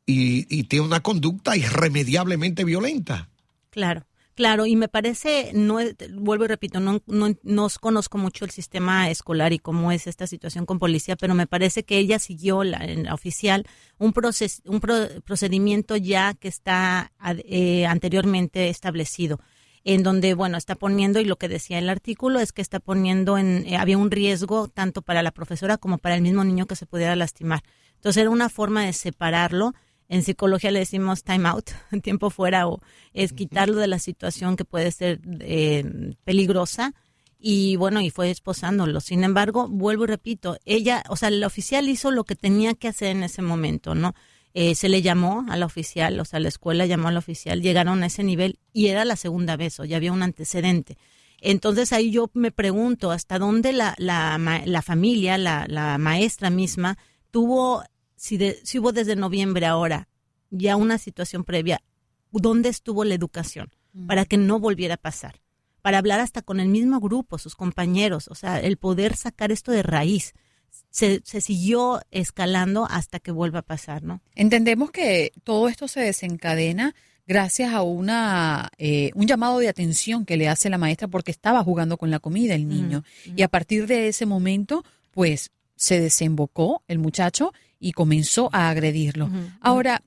y, 0.04 0.46
y 0.54 0.64
tiene 0.64 0.84
una 0.84 1.00
conducta 1.00 1.56
irremediablemente 1.56 2.62
violenta? 2.62 3.30
Claro. 3.70 4.04
Claro, 4.34 4.66
y 4.66 4.74
me 4.74 4.88
parece, 4.88 5.52
no 5.54 5.78
vuelvo 6.14 6.44
y 6.44 6.48
repito, 6.48 6.80
no, 6.80 7.00
no, 7.06 7.68
conozco 7.80 8.18
mucho 8.18 8.44
el 8.44 8.50
sistema 8.50 9.08
escolar 9.08 9.52
y 9.52 9.60
cómo 9.60 9.92
es 9.92 10.08
esta 10.08 10.26
situación 10.26 10.66
con 10.66 10.80
policía, 10.80 11.14
pero 11.14 11.34
me 11.34 11.46
parece 11.46 11.84
que 11.84 11.98
ella 11.98 12.18
siguió 12.18 12.64
la, 12.64 12.78
en 12.78 13.04
la 13.04 13.14
oficial 13.14 13.64
un, 13.96 14.12
proces, 14.12 14.60
un 14.64 14.80
procedimiento 14.80 15.96
ya 15.96 16.34
que 16.34 16.48
está 16.48 17.12
eh, 17.44 17.86
anteriormente 17.86 18.70
establecido 18.70 19.38
en 19.84 20.02
donde, 20.02 20.34
bueno, 20.34 20.56
está 20.56 20.74
poniendo, 20.74 21.20
y 21.20 21.26
lo 21.26 21.36
que 21.36 21.46
decía 21.46 21.78
el 21.78 21.90
artículo 21.90 22.40
es 22.40 22.52
que 22.52 22.62
está 22.62 22.80
poniendo 22.80 23.38
en, 23.38 23.64
eh, 23.66 23.76
había 23.76 23.98
un 23.98 24.10
riesgo 24.10 24.66
tanto 24.66 25.02
para 25.02 25.22
la 25.22 25.30
profesora 25.30 25.76
como 25.76 25.98
para 25.98 26.16
el 26.16 26.22
mismo 26.22 26.42
niño 26.42 26.66
que 26.66 26.74
se 26.74 26.86
pudiera 26.86 27.14
lastimar. 27.14 27.62
Entonces 27.94 28.22
era 28.22 28.30
una 28.30 28.48
forma 28.48 28.84
de 28.84 28.94
separarlo 28.94 29.74
en 30.14 30.22
psicología 30.22 30.70
le 30.70 30.78
decimos 30.78 31.24
time 31.24 31.48
out, 31.48 31.70
tiempo 32.02 32.30
fuera, 32.30 32.68
o 32.68 32.80
es 33.14 33.32
quitarlo 33.32 33.80
de 33.80 33.88
la 33.88 33.98
situación 33.98 34.54
que 34.54 34.64
puede 34.64 34.92
ser 34.92 35.20
eh, 35.40 36.14
peligrosa. 36.22 36.94
Y 37.38 37.76
bueno, 37.76 38.00
y 38.00 38.10
fue 38.10 38.30
esposándolo. 38.30 39.00
Sin 39.00 39.24
embargo, 39.24 39.68
vuelvo 39.68 40.04
y 40.04 40.06
repito, 40.06 40.56
ella, 40.64 41.02
o 41.08 41.16
sea, 41.16 41.28
el 41.28 41.42
oficial 41.42 41.88
hizo 41.88 42.12
lo 42.12 42.22
que 42.24 42.36
tenía 42.36 42.74
que 42.74 42.88
hacer 42.88 43.08
en 43.08 43.24
ese 43.24 43.42
momento, 43.42 43.94
¿no? 43.94 44.14
Eh, 44.54 44.76
se 44.76 44.88
le 44.88 45.02
llamó 45.02 45.44
a 45.50 45.56
la 45.56 45.66
oficial, 45.66 46.18
o 46.20 46.24
sea, 46.24 46.38
la 46.38 46.48
escuela 46.48 46.86
llamó 46.86 47.08
al 47.08 47.16
oficial, 47.16 47.60
llegaron 47.60 48.04
a 48.04 48.06
ese 48.06 48.22
nivel 48.22 48.60
y 48.72 48.86
era 48.86 49.04
la 49.04 49.16
segunda 49.16 49.56
vez, 49.56 49.80
o 49.80 49.84
ya 49.84 49.96
había 49.96 50.12
un 50.12 50.22
antecedente. 50.22 50.96
Entonces 51.40 51.92
ahí 51.92 52.12
yo 52.12 52.30
me 52.34 52.52
pregunto 52.52 53.10
hasta 53.10 53.40
dónde 53.40 53.72
la, 53.72 53.94
la, 53.98 54.38
la 54.64 54.82
familia, 54.82 55.36
la, 55.38 55.66
la 55.68 55.98
maestra 55.98 56.50
misma, 56.50 56.96
tuvo 57.32 57.82
si, 58.24 58.38
si 58.62 58.78
hubo 58.78 58.92
desde 58.92 59.16
noviembre 59.16 59.66
ahora 59.66 60.08
ya 60.50 60.76
una 60.76 60.96
situación 60.96 61.44
previa, 61.44 61.82
¿dónde 62.32 62.70
estuvo 62.70 63.04
la 63.04 63.14
educación? 63.14 63.70
Para 64.06 64.24
que 64.24 64.38
no 64.38 64.58
volviera 64.58 64.94
a 64.94 64.96
pasar. 64.96 65.42
Para 65.82 65.98
hablar 65.98 66.20
hasta 66.20 66.40
con 66.40 66.58
el 66.58 66.68
mismo 66.68 67.00
grupo, 67.00 67.36
sus 67.36 67.54
compañeros, 67.54 68.28
o 68.28 68.34
sea, 68.34 68.60
el 68.60 68.78
poder 68.78 69.14
sacar 69.14 69.52
esto 69.52 69.72
de 69.72 69.82
raíz. 69.82 70.32
Se, 70.88 71.20
se, 71.24 71.42
siguió 71.42 72.00
escalando 72.10 72.86
hasta 72.90 73.20
que 73.20 73.30
vuelva 73.30 73.58
a 73.58 73.62
pasar, 73.62 74.02
¿no? 74.02 74.22
Entendemos 74.34 74.90
que 74.90 75.32
todo 75.44 75.68
esto 75.68 75.86
se 75.86 76.00
desencadena 76.00 76.94
gracias 77.26 77.74
a 77.74 77.82
una 77.82 78.70
eh, 78.78 79.10
un 79.14 79.26
llamado 79.26 79.58
de 79.58 79.68
atención 79.68 80.24
que 80.24 80.36
le 80.36 80.48
hace 80.48 80.70
la 80.70 80.78
maestra 80.78 81.08
porque 81.08 81.30
estaba 81.30 81.62
jugando 81.62 81.98
con 81.98 82.10
la 82.10 82.20
comida 82.20 82.54
el 82.54 82.68
niño. 82.68 83.04
Y 83.36 83.42
a 83.42 83.48
partir 83.48 83.86
de 83.86 84.08
ese 84.08 84.24
momento, 84.24 84.82
pues 85.10 85.52
se 85.76 86.00
desembocó 86.00 86.82
el 86.88 86.98
muchacho 86.98 87.52
y 87.78 87.92
comenzó 87.92 88.48
a 88.52 88.70
agredirlo. 88.70 89.30
Ahora, 89.60 90.02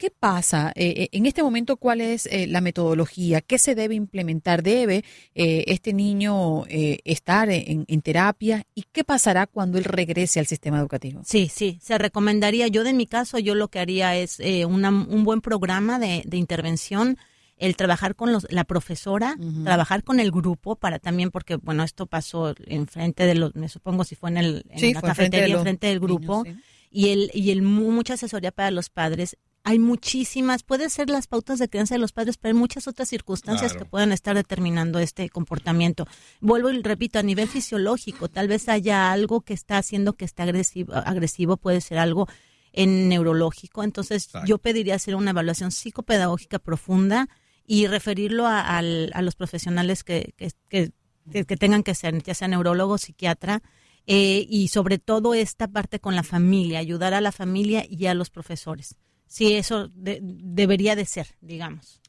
¿qué, 0.00 0.10
pasa 0.10 0.72
eh, 0.74 0.94
eh, 0.96 1.08
en 1.12 1.26
este 1.26 1.42
momento? 1.42 1.76
¿Cuál 1.76 2.00
es 2.00 2.26
eh, 2.26 2.46
la 2.46 2.60
metodología? 2.60 3.40
¿Qué 3.42 3.58
se 3.58 3.74
debe 3.74 3.94
implementar? 3.94 4.62
¿Debe 4.62 5.04
este 5.34 5.92
niño 5.92 6.64
estar 6.66 7.50
en, 7.50 8.02
terapia? 8.02 8.64
¿Y 8.74 8.84
qué 8.92 9.04
pasará 9.04 9.46
cuando 9.46 9.78
él 9.78 9.84
regrese 9.84 10.40
al 10.40 10.46
sistema 10.46 10.78
educativo? 10.78 11.20
Sí, 11.24 11.50
sí, 11.52 11.78
se 11.82 11.98
recomendaría. 11.98 12.66
Yo, 12.68 12.82
de 12.82 12.92
mi 12.92 13.06
caso, 13.06 13.38
yo 13.38 13.54
lo 13.54 13.68
que 13.68 13.78
haría 13.78 14.16
es 14.16 14.40
un 14.40 15.24
buen 15.24 15.40
programa 15.40 15.98
de, 15.98 16.24
intervención. 16.32 17.18
el 17.58 17.76
trabajar 17.76 18.14
con 18.14 18.32
los, 18.32 18.46
la 18.50 18.64
profesora, 18.64 19.36
trabajar 19.64 20.02
con 20.02 20.18
el 20.18 20.30
grupo 20.30 20.76
para 20.76 20.98
también, 20.98 21.30
porque 21.30 21.56
bueno, 21.56 21.84
esto 21.84 22.06
pasó 22.06 22.54
enfrente 22.66 23.26
de 23.26 23.34
los, 23.34 23.54
me 23.54 23.68
supongo 23.68 24.04
si 24.04 24.14
fue 24.14 24.30
en, 24.30 24.38
el, 24.38 24.64
en 24.70 24.94
la 24.94 25.02
cafetería, 25.02 25.56
enfrente, 25.56 25.88
del 25.88 26.00
grupo, 26.00 26.44
y, 26.90 27.10
el, 27.10 27.30
y 27.32 27.50
el 27.50 27.62
mucha 27.62 28.14
asesoría 28.14 28.50
para 28.52 28.70
los 28.70 28.90
padres. 28.90 29.36
Hay 29.62 29.78
muchísimas, 29.78 30.62
puede 30.62 30.88
ser 30.88 31.10
las 31.10 31.26
pautas 31.26 31.58
de 31.58 31.68
crianza 31.68 31.94
de 31.94 31.98
los 31.98 32.12
padres, 32.12 32.38
pero 32.38 32.54
hay 32.54 32.58
muchas 32.58 32.88
otras 32.88 33.08
circunstancias 33.08 33.74
que 33.74 33.84
pueden 33.84 34.10
estar 34.10 34.34
determinando 34.34 34.98
este 34.98 35.28
comportamiento. 35.28 36.06
Vuelvo 36.40 36.70
y 36.70 36.80
repito, 36.82 37.18
a 37.18 37.22
nivel 37.22 37.46
fisiológico, 37.46 38.28
tal 38.28 38.48
vez 38.48 38.70
haya 38.70 39.12
algo 39.12 39.42
que 39.42 39.52
está 39.52 39.76
haciendo 39.76 40.14
que 40.14 40.24
esté 40.24 40.42
agresivo, 40.42 40.94
agresivo 40.94 41.58
puede 41.58 41.82
ser 41.82 41.98
algo 41.98 42.26
en 42.72 43.08
neurológico. 43.10 43.84
Entonces, 43.84 44.30
yo 44.46 44.56
pediría 44.58 44.94
hacer 44.94 45.14
una 45.14 45.30
evaluación 45.30 45.72
psicopedagógica 45.72 46.58
profunda 46.58 47.28
y 47.66 47.86
referirlo 47.86 48.46
a, 48.46 48.78
a 48.78 48.82
los 48.82 49.36
profesionales 49.36 50.04
que, 50.04 50.32
que, 50.36 50.50
que, 50.68 51.44
que, 51.44 51.56
tengan 51.56 51.82
que 51.82 51.94
ser, 51.94 52.20
ya 52.22 52.34
sea 52.34 52.48
neurólogo, 52.48 52.98
psiquiatra, 52.98 53.62
eh, 54.06 54.46
y 54.48 54.68
sobre 54.68 54.98
todo 54.98 55.34
esta 55.34 55.68
parte 55.68 56.00
con 56.00 56.16
la 56.16 56.22
familia, 56.22 56.78
ayudar 56.78 57.14
a 57.14 57.20
la 57.20 57.32
familia 57.32 57.86
y 57.88 58.06
a 58.06 58.14
los 58.14 58.30
profesores. 58.30 58.96
Sí, 59.26 59.52
eso 59.54 59.90
debería 59.94 60.96
de 60.96 61.04
ser, 61.04 61.28
digamos. 61.40 62.00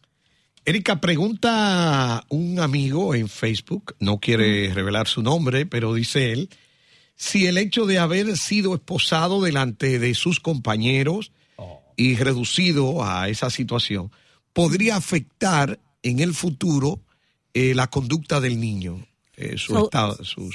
Erika, 0.66 1.02
pregunta 1.02 2.24
un 2.30 2.60
amigo 2.60 3.16
en 3.16 3.30
Facebook, 3.30 3.96
no 4.00 4.20
quiere 4.20 4.74
revelar 4.74 5.08
su 5.08 5.22
nombre, 5.22 5.66
pero 5.66 5.94
dice 5.94 6.32
él, 6.32 6.50
si 7.16 7.48
el 7.48 7.58
hecho 7.58 7.86
de 7.86 8.00
haber 8.00 8.38
sido 8.38 8.74
esposado 8.74 9.42
delante 9.42 10.00
de 10.00 10.14
sus 10.16 10.40
compañeros 10.40 11.32
y 11.96 12.16
reducido 12.16 13.04
a 13.04 13.30
esa 13.30 13.50
situación 13.50 14.12
podría 14.54 14.96
afectar 14.96 15.80
en 16.04 16.20
el 16.20 16.34
futuro 16.34 17.02
eh, 17.54 17.76
la 17.76 17.88
conducta 17.88 18.40
del 18.40 18.60
niño, 18.60 19.06
eh, 19.36 19.58
su 19.58 19.78
estado, 19.78 20.24
su, 20.24 20.52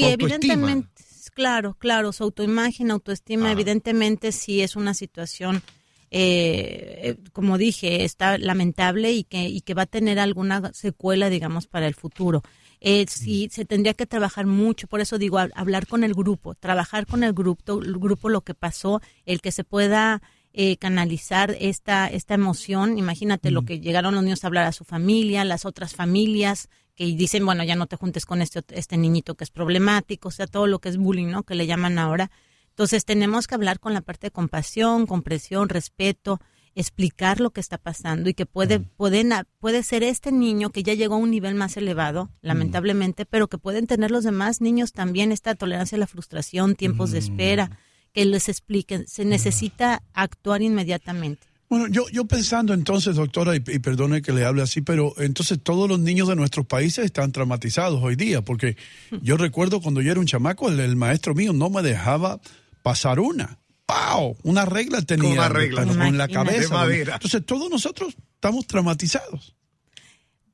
sí, 0.00 0.04
evidentemente, 0.04 0.88
claro, 1.34 1.74
claro, 1.74 2.12
su 2.12 2.24
autoimagen, 2.24 2.90
autoestima, 2.90 3.50
evidentemente 3.52 4.32
sí 4.32 4.60
es 4.60 4.76
una 4.76 4.94
situación, 4.94 5.62
eh, 6.10 7.16
como 7.32 7.58
dije, 7.58 8.04
está 8.04 8.38
lamentable 8.38 9.12
y 9.12 9.24
que, 9.24 9.48
y 9.48 9.60
que 9.60 9.74
va 9.74 9.82
a 9.82 9.86
tener 9.86 10.18
alguna 10.18 10.72
secuela, 10.72 11.30
digamos, 11.30 11.66
para 11.66 11.86
el 11.86 11.94
futuro. 11.94 12.42
Eh, 12.80 13.06
sí, 13.08 13.48
se 13.50 13.64
tendría 13.64 13.94
que 13.94 14.06
trabajar 14.06 14.46
mucho, 14.46 14.86
por 14.86 15.00
eso 15.00 15.16
digo, 15.16 15.38
hablar 15.38 15.86
con 15.86 16.04
el 16.04 16.12
grupo, 16.12 16.54
trabajar 16.54 17.06
con 17.06 17.24
el 17.24 17.32
grupo, 17.32 17.80
el 17.80 17.98
grupo 17.98 18.28
lo 18.28 18.42
que 18.42 18.54
pasó, 18.54 19.00
el 19.24 19.40
que 19.40 19.52
se 19.52 19.64
pueda 19.64 20.20
eh, 20.52 20.76
canalizar 20.76 21.56
esta, 21.58 22.06
esta 22.08 22.34
emoción. 22.34 22.98
Imagínate 22.98 23.50
lo 23.50 23.64
que 23.64 23.80
llegaron 23.80 24.14
los 24.14 24.22
niños 24.22 24.44
a 24.44 24.48
hablar 24.48 24.66
a 24.66 24.72
su 24.72 24.84
familia, 24.84 25.44
las 25.44 25.64
otras 25.64 25.94
familias 25.94 26.68
que 26.94 27.04
dicen, 27.06 27.44
bueno, 27.44 27.64
ya 27.64 27.76
no 27.76 27.86
te 27.86 27.96
juntes 27.96 28.26
con 28.26 28.42
este, 28.42 28.62
este 28.68 28.96
niñito 28.96 29.34
que 29.34 29.44
es 29.44 29.50
problemático, 29.50 30.28
o 30.28 30.32
sea, 30.32 30.46
todo 30.46 30.66
lo 30.66 30.78
que 30.78 30.88
es 30.88 30.96
bullying, 30.96 31.28
¿no? 31.28 31.42
Que 31.42 31.54
le 31.54 31.66
llaman 31.66 31.98
ahora. 31.98 32.30
Entonces 32.70 33.04
tenemos 33.04 33.46
que 33.46 33.54
hablar 33.54 33.80
con 33.80 33.94
la 33.94 34.00
parte 34.00 34.28
de 34.28 34.30
compasión, 34.30 35.06
comprensión, 35.06 35.68
respeto, 35.68 36.40
explicar 36.74 37.40
lo 37.40 37.50
que 37.50 37.60
está 37.60 37.78
pasando 37.78 38.28
y 38.28 38.34
que 38.34 38.46
puede, 38.46 38.80
pueden, 38.80 39.32
puede 39.60 39.82
ser 39.82 40.02
este 40.02 40.32
niño 40.32 40.70
que 40.70 40.82
ya 40.82 40.94
llegó 40.94 41.14
a 41.14 41.18
un 41.18 41.30
nivel 41.30 41.54
más 41.54 41.76
elevado, 41.76 42.30
lamentablemente, 42.42 43.26
pero 43.26 43.48
que 43.48 43.58
pueden 43.58 43.86
tener 43.86 44.10
los 44.10 44.24
demás 44.24 44.60
niños 44.60 44.92
también 44.92 45.30
esta 45.30 45.54
tolerancia 45.54 45.96
a 45.96 46.00
la 46.00 46.06
frustración, 46.06 46.74
tiempos 46.74 47.12
de 47.12 47.18
espera 47.18 47.78
que 48.12 48.24
les 48.24 48.48
expliquen. 48.48 49.06
Se 49.06 49.24
necesita 49.24 50.02
actuar 50.12 50.62
inmediatamente. 50.62 51.46
Bueno, 51.74 51.88
yo, 51.88 52.08
yo 52.10 52.24
pensando 52.24 52.72
entonces, 52.72 53.16
doctora, 53.16 53.56
y, 53.56 53.58
perdone 53.58 54.22
que 54.22 54.30
le 54.32 54.44
hable 54.44 54.62
así, 54.62 54.80
pero 54.80 55.12
entonces 55.18 55.58
todos 55.60 55.88
los 55.88 55.98
niños 55.98 56.28
de 56.28 56.36
nuestros 56.36 56.66
países 56.66 57.04
están 57.04 57.32
traumatizados 57.32 58.00
hoy 58.00 58.14
día, 58.14 58.42
porque 58.42 58.76
yo 59.22 59.36
recuerdo 59.36 59.80
cuando 59.80 60.00
yo 60.00 60.12
era 60.12 60.20
un 60.20 60.26
chamaco, 60.26 60.68
el, 60.68 60.94
maestro 60.94 61.34
mío 61.34 61.52
no 61.52 61.70
me 61.70 61.82
dejaba 61.82 62.40
pasar 62.82 63.18
una. 63.18 63.58
¡Pau! 63.86 64.36
Una 64.44 64.64
regla 64.64 65.02
tenía. 65.02 65.32
Una 65.32 65.48
regla. 65.48 65.84
Con 65.84 66.16
la 66.16 66.28
cabeza. 66.28 66.86
Entonces 66.86 67.44
todos 67.44 67.68
nosotros 67.68 68.14
estamos 68.36 68.68
traumatizados 68.68 69.56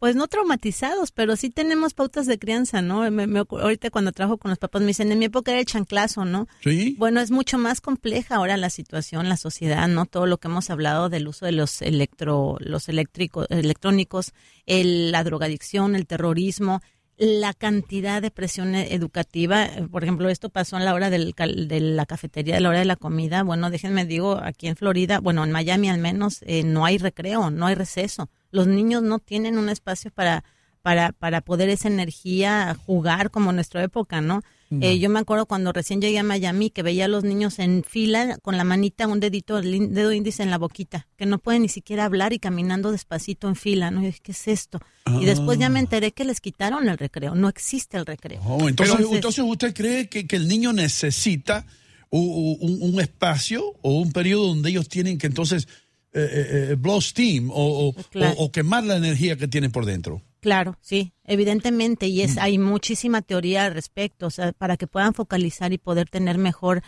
pues 0.01 0.17
no 0.17 0.29
traumatizados, 0.29 1.13
pero 1.13 1.37
sí 1.37 1.51
tenemos 1.51 1.93
pautas 1.93 2.27
de 2.27 2.39
crianza, 2.39 2.81
¿no? 2.81 3.03
ahorita 3.03 3.91
cuando 3.91 4.13
trabajo 4.13 4.39
con 4.39 4.49
los 4.49 4.59
papás 4.59 4.81
me 4.81 4.89
dicen, 4.89 5.13
en 5.13 5.19
mi 5.19 5.27
época 5.27 5.51
era 5.51 5.61
el 5.61 5.67
chanclazo, 5.67 6.25
¿no? 6.25 6.49
Sí. 6.65 6.97
Bueno, 6.99 7.21
es 7.21 7.31
mucho 7.31 7.59
más 7.59 7.83
compleja 7.83 8.37
ahora 8.37 8.57
la 8.57 8.71
situación, 8.71 9.29
la 9.29 9.37
sociedad, 9.37 9.87
¿no? 9.89 10.07
Todo 10.07 10.25
lo 10.25 10.39
que 10.39 10.49
hemos 10.49 10.71
hablado 10.71 11.11
del 11.11 11.29
uso 11.29 11.45
de 11.45 11.53
los 11.53 11.83
electro, 11.83 12.57
los 12.61 12.89
eléctricos, 12.89 13.47
electrónicos, 13.51 14.33
el, 14.65 15.13
la 15.13 15.23
drogadicción, 15.23 15.95
el 15.95 16.07
terrorismo, 16.07 16.81
la 17.19 17.53
cantidad 17.53 18.23
de 18.23 18.31
presión 18.31 18.75
educativa, 18.75 19.69
por 19.91 20.03
ejemplo, 20.03 20.31
esto 20.31 20.49
pasó 20.49 20.79
a 20.79 20.81
la 20.81 20.95
hora 20.95 21.11
del, 21.11 21.35
de 21.37 21.81
la 21.81 22.07
cafetería, 22.07 22.57
a 22.57 22.61
la 22.61 22.71
hora 22.71 22.79
de 22.79 22.87
la 22.87 22.97
comida, 22.97 23.43
bueno, 23.43 23.69
déjenme 23.69 24.07
digo, 24.07 24.41
aquí 24.43 24.67
en 24.67 24.77
Florida, 24.77 25.21
bueno, 25.21 25.45
en 25.45 25.53
Miami 25.53 25.91
al 25.91 25.99
menos, 25.99 26.39
eh, 26.47 26.63
no 26.65 26.87
hay 26.87 26.97
recreo, 26.97 27.51
no 27.51 27.67
hay 27.67 27.75
receso 27.75 28.31
los 28.51 28.67
niños 28.67 29.03
no 29.03 29.19
tienen 29.19 29.59
un 29.59 29.69
espacio 29.69 30.11
para, 30.11 30.45
para, 30.83 31.13
para 31.13 31.41
poder 31.41 31.69
esa 31.69 31.89
energía 31.89 32.77
jugar 32.87 33.31
como 33.31 33.51
en 33.51 33.57
nuestra 33.57 33.83
época, 33.83 34.21
¿no? 34.21 34.43
Eh, 34.81 35.01
yo 35.01 35.11
me 35.11 35.19
acuerdo 35.19 35.47
cuando 35.47 35.73
recién 35.73 36.01
llegué 36.01 36.21
a 36.21 36.23
Miami 36.23 36.71
que 36.71 36.85
veía 36.85 37.07
a 37.07 37.09
los 37.09 37.25
niños 37.25 37.59
en 37.59 37.83
fila 37.83 38.39
con 38.41 38.57
la 38.57 38.63
manita, 38.63 39.09
un 39.09 39.19
dedito, 39.19 39.59
el 39.59 39.93
dedo 39.93 40.13
índice 40.13 40.45
en 40.45 40.51
la 40.51 40.59
boquita, 40.59 41.09
que 41.17 41.27
no 41.27 41.39
pueden 41.39 41.63
ni 41.63 41.69
siquiera 41.69 42.05
hablar 42.05 42.33
y 42.33 42.39
caminando 42.39 42.93
despacito 42.93 43.49
en 43.49 43.57
fila, 43.57 43.91
¿no? 43.91 44.01
Y 44.01 44.07
dije, 44.07 44.21
¿qué 44.23 44.31
es 44.31 44.47
esto? 44.47 44.79
Y 45.21 45.25
después 45.25 45.59
ya 45.59 45.69
me 45.71 45.81
ah. 45.81 45.83
enteré 45.83 46.13
que 46.13 46.25
les 46.25 46.41
quitaron 46.41 46.89
el 46.89 46.99
recreo, 46.99 47.35
no 47.35 47.49
existe 47.49 47.97
el 47.97 48.07
recreo. 48.07 48.41
Oh, 48.45 48.69
entonces, 48.69 48.97
entonces, 49.11 49.45
¿usted 49.45 49.75
cree 49.75 50.09
que, 50.09 50.25
el 50.37 50.47
niño 50.47 50.73
necesita 50.73 51.67
un, 52.11 53.01
espacio 53.01 53.75
o 53.83 53.99
un 53.99 54.13
periodo 54.13 54.47
donde 54.47 54.71
ellos 54.71 54.89
tienen 54.89 55.19
que 55.19 55.27
entonces 55.27 55.67
eh, 56.13 56.21
eh, 56.23 56.69
eh, 56.71 56.75
blow 56.75 57.01
steam 57.01 57.51
o, 57.53 57.95
o, 58.37 58.51
quemar 58.51 58.83
la 58.83 58.97
energía 58.97 59.37
que 59.37 59.47
tiene 59.47 59.71
por 59.71 59.87
dentro. 59.87 60.21
Claro, 60.41 60.77
sí, 60.81 61.13
evidentemente, 61.25 62.09
y 62.09 62.23
es 62.23 62.35
mm. 62.35 62.39
hay 62.41 62.59
muchísima 62.59 63.23
teoría 63.23 63.67
al 63.67 63.75
respecto, 63.75 64.27
o 64.27 64.31
sea, 64.31 64.51
para 64.53 64.77
que 64.77 64.89
puedan 64.89 65.15
focalizar 65.15 65.73
y 65.73 65.79
poder 65.79 66.09
tener 66.09 66.37
mejor 66.39 66.83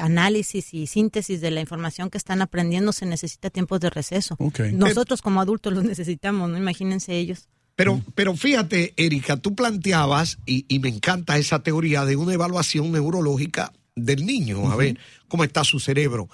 análisis 0.00 0.74
y 0.74 0.86
síntesis 0.86 1.40
de 1.40 1.50
la 1.50 1.60
información 1.60 2.10
que 2.10 2.18
están 2.18 2.42
aprendiendo, 2.42 2.92
se 2.92 3.06
necesita 3.06 3.48
tiempos 3.48 3.80
de 3.80 3.88
receso. 3.88 4.36
Nosotros 4.74 5.22
como 5.22 5.40
adultos 5.40 5.72
los 5.72 5.84
necesitamos, 5.96 6.50
no 6.50 6.58
imagínense 6.58 7.16
ellos. 7.16 7.48
Pero, 7.74 8.02
pero 8.14 8.36
fíjate, 8.36 8.92
Erika, 8.96 9.38
tú 9.38 9.54
planteabas, 9.54 10.38
y, 10.44 10.66
y, 10.68 10.80
me 10.80 10.90
encanta 10.90 11.38
esa 11.38 11.62
teoría 11.62 12.04
de 12.04 12.16
una 12.16 12.34
evaluación 12.34 12.92
neurológica 12.92 13.72
del 13.96 14.26
niño, 14.26 14.70
a 14.70 14.76
ver 14.76 14.98
cómo 15.28 15.44
está 15.44 15.64
su 15.64 15.80
cerebro. 15.80 16.28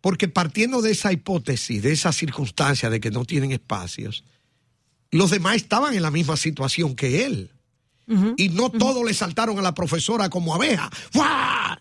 Porque 0.00 0.28
partiendo 0.28 0.82
de 0.82 0.92
esa 0.92 1.12
hipótesis, 1.12 1.82
de 1.82 1.92
esa 1.92 2.12
circunstancia 2.12 2.90
de 2.90 3.00
que 3.00 3.10
no 3.10 3.24
tienen 3.24 3.52
espacios, 3.52 4.24
los 5.10 5.30
demás 5.30 5.56
estaban 5.56 5.94
en 5.94 6.02
la 6.02 6.10
misma 6.10 6.36
situación 6.36 6.94
que 6.94 7.24
él. 7.24 7.50
y 8.36 8.50
no 8.50 8.70
todos 8.70 9.04
le 9.04 9.12
saltaron 9.14 9.58
a 9.58 9.62
la 9.62 9.74
profesora 9.74 10.28
como 10.28 10.54
abeja. 10.54 10.90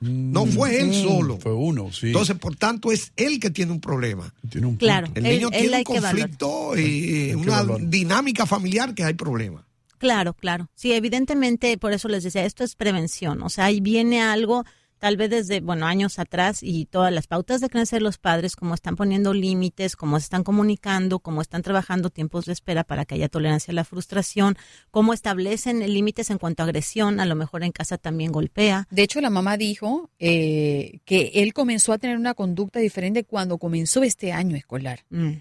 No 0.02 0.46
fue 0.46 0.82
él 0.82 0.94
solo. 0.94 1.38
Fue 1.38 1.54
uno, 1.54 1.92
sí. 1.92 2.08
Entonces, 2.08 2.38
por 2.38 2.56
tanto, 2.56 2.92
es 2.92 3.12
él 3.16 3.40
que 3.40 3.52
tiene 3.52 3.72
un 3.72 3.80
problema. 3.80 4.34
Tiene 4.50 4.68
un 4.68 4.76
claro. 4.76 5.08
El 5.14 5.24
niño 5.24 5.50
tiene 5.52 5.78
un 5.78 5.84
conflicto 5.84 6.78
y 6.78 7.34
una 7.36 7.64
dinámica 7.80 8.46
familiar 8.46 8.96
que 8.96 9.04
hay 9.04 9.14
problema. 9.14 9.66
Claro, 9.98 10.34
claro. 10.34 10.70
Sí, 10.76 10.94
evidentemente, 10.94 11.78
por 11.78 11.94
eso 11.94 12.08
les 12.08 12.24
decía, 12.24 12.44
esto 12.44 12.64
es 12.64 12.76
prevención. 12.76 13.42
O 13.44 13.50
sea, 13.50 13.66
ahí 13.66 13.80
viene 13.80 14.22
algo 14.22 14.66
tal 15.06 15.18
vez 15.18 15.30
desde, 15.30 15.62
bueno, 15.62 15.86
años 15.86 16.18
atrás 16.18 16.64
y 16.64 16.88
todas 16.88 17.14
las 17.14 17.28
pautas 17.28 17.62
de 17.62 17.70
crecer 17.70 18.02
los 18.02 18.18
padres, 18.18 18.56
cómo 18.56 18.74
están 18.74 18.96
poniendo 18.96 19.36
límites, 19.36 19.96
cómo 19.96 20.20
se 20.20 20.24
están 20.24 20.44
comunicando, 20.44 21.20
cómo 21.20 21.44
están 21.44 21.62
trabajando 21.62 22.10
tiempos 22.10 22.46
de 22.46 22.54
espera 22.54 22.84
para 22.84 23.06
que 23.06 23.14
haya 23.14 23.30
tolerancia 23.30 23.72
a 23.72 23.76
la 23.76 23.84
frustración, 23.84 24.58
cómo 24.90 25.14
establecen 25.14 25.82
límites 25.94 26.32
en 26.32 26.40
cuanto 26.40 26.64
a 26.64 26.66
agresión, 26.66 27.20
a 27.20 27.28
lo 27.28 27.36
mejor 27.36 27.64
en 27.64 27.72
casa 27.72 28.00
también 28.00 28.32
golpea. 28.32 28.88
De 28.90 29.04
hecho, 29.04 29.22
la 29.22 29.30
mamá 29.30 29.58
dijo 29.58 30.10
eh, 30.18 31.02
que 31.06 31.34
él 31.36 31.54
comenzó 31.54 31.94
a 31.94 32.00
tener 32.00 32.18
una 32.18 32.34
conducta 32.34 32.80
diferente 32.80 33.26
cuando 33.26 33.60
comenzó 33.60 34.02
este 34.02 34.34
año 34.34 34.56
escolar. 34.56 35.06
Mm. 35.12 35.34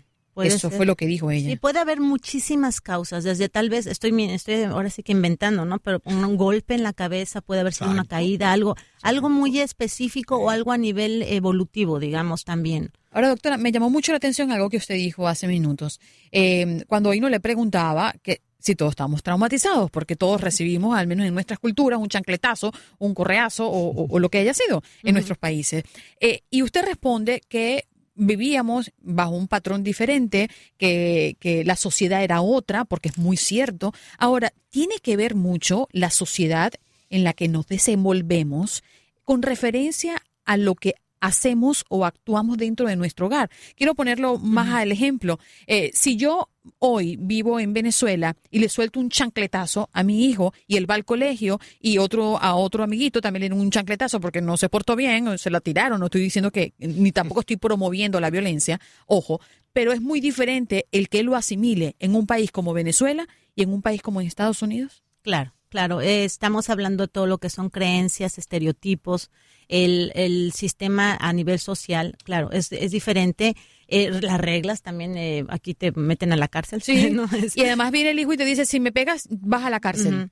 Eso 0.42 0.70
fue 0.70 0.86
lo 0.86 0.96
que 0.96 1.06
dijo 1.06 1.30
ella. 1.30 1.50
Sí, 1.50 1.56
puede 1.56 1.78
haber 1.78 2.00
muchísimas 2.00 2.80
causas, 2.80 3.24
desde 3.24 3.48
tal 3.48 3.70
vez, 3.70 3.86
estoy, 3.86 4.12
estoy 4.24 4.62
ahora 4.62 4.90
sí 4.90 5.02
que 5.02 5.12
inventando, 5.12 5.64
¿no? 5.64 5.78
Pero 5.78 6.00
un, 6.04 6.36
golpe 6.36 6.74
en 6.74 6.82
la 6.82 6.92
cabeza 6.92 7.40
puede 7.40 7.60
haber 7.60 7.74
sido 7.74 7.90
una 7.90 8.04
caída, 8.04 8.52
algo, 8.52 8.74
algo 9.02 9.28
muy 9.28 9.60
específico 9.60 10.36
o 10.36 10.50
algo 10.50 10.72
a 10.72 10.78
nivel 10.78 11.22
evolutivo, 11.22 12.00
digamos, 12.00 12.44
también. 12.44 12.90
Ahora, 13.10 13.28
doctora, 13.28 13.56
me 13.56 13.70
llamó 13.70 13.90
mucho 13.90 14.10
la 14.10 14.16
atención 14.16 14.50
algo 14.50 14.68
que 14.68 14.78
usted 14.78 14.96
dijo 14.96 15.28
hace 15.28 15.46
minutos. 15.46 16.00
Eh, 16.32 16.84
cuando 16.88 17.14
no 17.14 17.28
le 17.28 17.38
preguntaba 17.38 18.14
que 18.22 18.40
si 18.64 18.74
todos 18.74 18.92
estamos 18.92 19.22
traumatizados, 19.22 19.90
porque 19.90 20.16
todos 20.16 20.40
recibimos, 20.40 20.96
al 20.96 21.06
menos 21.06 21.26
en 21.26 21.34
nuestras 21.34 21.58
culturas, 21.58 22.00
un 22.00 22.08
chancletazo, 22.08 22.72
un 22.98 23.12
correazo 23.12 23.70
o, 23.70 24.18
lo 24.18 24.30
que 24.30 24.38
haya 24.38 24.54
sido 24.54 24.82
en 25.02 25.12
nuestros 25.12 25.36
países. 25.36 25.84
Eh, 26.18 26.40
y 26.50 26.62
usted 26.62 26.82
responde 26.82 27.42
que 27.46 27.86
vivíamos 28.14 28.92
bajo 29.00 29.32
un 29.32 29.48
patrón 29.48 29.82
diferente, 29.82 30.48
que, 30.76 31.36
que 31.40 31.64
la 31.64 31.76
sociedad 31.76 32.22
era 32.22 32.40
otra, 32.40 32.84
porque 32.84 33.08
es 33.08 33.18
muy 33.18 33.36
cierto. 33.36 33.92
Ahora, 34.18 34.52
tiene 34.70 34.98
que 34.98 35.16
ver 35.16 35.34
mucho 35.34 35.88
la 35.92 36.10
sociedad 36.10 36.72
en 37.10 37.24
la 37.24 37.32
que 37.32 37.48
nos 37.48 37.66
desenvolvemos 37.66 38.82
con 39.24 39.42
referencia 39.42 40.22
a 40.44 40.56
lo 40.56 40.74
que 40.74 40.94
hacemos 41.24 41.86
o 41.88 42.04
actuamos 42.04 42.58
dentro 42.58 42.86
de 42.86 42.96
nuestro 42.96 43.26
hogar. 43.26 43.50
Quiero 43.76 43.94
ponerlo 43.94 44.38
más 44.38 44.68
al 44.74 44.92
ejemplo. 44.92 45.38
Eh, 45.66 45.90
si 45.94 46.16
yo 46.16 46.50
hoy 46.78 47.16
vivo 47.18 47.58
en 47.60 47.72
Venezuela 47.72 48.36
y 48.50 48.58
le 48.58 48.68
suelto 48.68 49.00
un 49.00 49.08
chancletazo 49.08 49.88
a 49.92 50.02
mi 50.02 50.26
hijo 50.26 50.52
y 50.66 50.76
él 50.76 50.88
va 50.88 50.96
al 50.96 51.06
colegio 51.06 51.60
y 51.80 51.96
otro 51.96 52.38
a 52.38 52.54
otro 52.56 52.84
amiguito 52.84 53.22
también 53.22 53.50
le 53.50 53.58
un 53.58 53.70
chancletazo 53.70 54.20
porque 54.20 54.42
no 54.42 54.58
se 54.58 54.68
portó 54.68 54.96
bien 54.96 55.28
o 55.28 55.38
se 55.38 55.50
la 55.50 55.60
tiraron, 55.60 55.98
no 55.98 56.06
estoy 56.06 56.20
diciendo 56.20 56.50
que 56.50 56.74
ni 56.78 57.10
tampoco 57.10 57.40
estoy 57.40 57.56
promoviendo 57.56 58.20
la 58.20 58.30
violencia, 58.30 58.80
ojo, 59.06 59.40
pero 59.72 59.92
es 59.92 60.00
muy 60.00 60.20
diferente 60.20 60.86
el 60.92 61.08
que 61.08 61.22
lo 61.22 61.36
asimile 61.36 61.96
en 62.00 62.14
un 62.14 62.26
país 62.26 62.50
como 62.50 62.74
Venezuela 62.74 63.26
y 63.54 63.62
en 63.62 63.72
un 63.72 63.82
país 63.82 64.02
como 64.02 64.20
Estados 64.20 64.62
Unidos. 64.62 65.02
Claro, 65.22 65.54
claro, 65.74 66.00
eh, 66.00 66.24
estamos 66.24 66.70
hablando 66.70 67.02
de 67.02 67.08
todo 67.08 67.26
lo 67.26 67.38
que 67.38 67.50
son 67.50 67.68
creencias, 67.68 68.38
estereotipos, 68.38 69.32
el, 69.66 70.12
el 70.14 70.52
sistema 70.52 71.16
a 71.20 71.32
nivel 71.32 71.58
social, 71.58 72.16
claro, 72.22 72.52
es, 72.52 72.70
es 72.70 72.92
diferente. 72.92 73.56
Eh, 73.88 74.08
las 74.22 74.40
reglas 74.40 74.82
también 74.82 75.16
eh, 75.16 75.44
aquí 75.48 75.74
te 75.74 75.90
meten 75.90 76.32
a 76.32 76.36
la 76.36 76.46
cárcel. 76.46 76.80
Sí, 76.80 77.10
¿no? 77.10 77.24
Es- 77.24 77.56
y 77.56 77.62
además 77.64 77.90
viene 77.90 78.10
el 78.10 78.20
hijo 78.20 78.32
y 78.32 78.36
te 78.36 78.44
dice, 78.44 78.66
si 78.66 78.78
me 78.78 78.92
pegas, 78.92 79.26
vas 79.30 79.64
a 79.64 79.70
la 79.70 79.80
cárcel. 79.80 80.30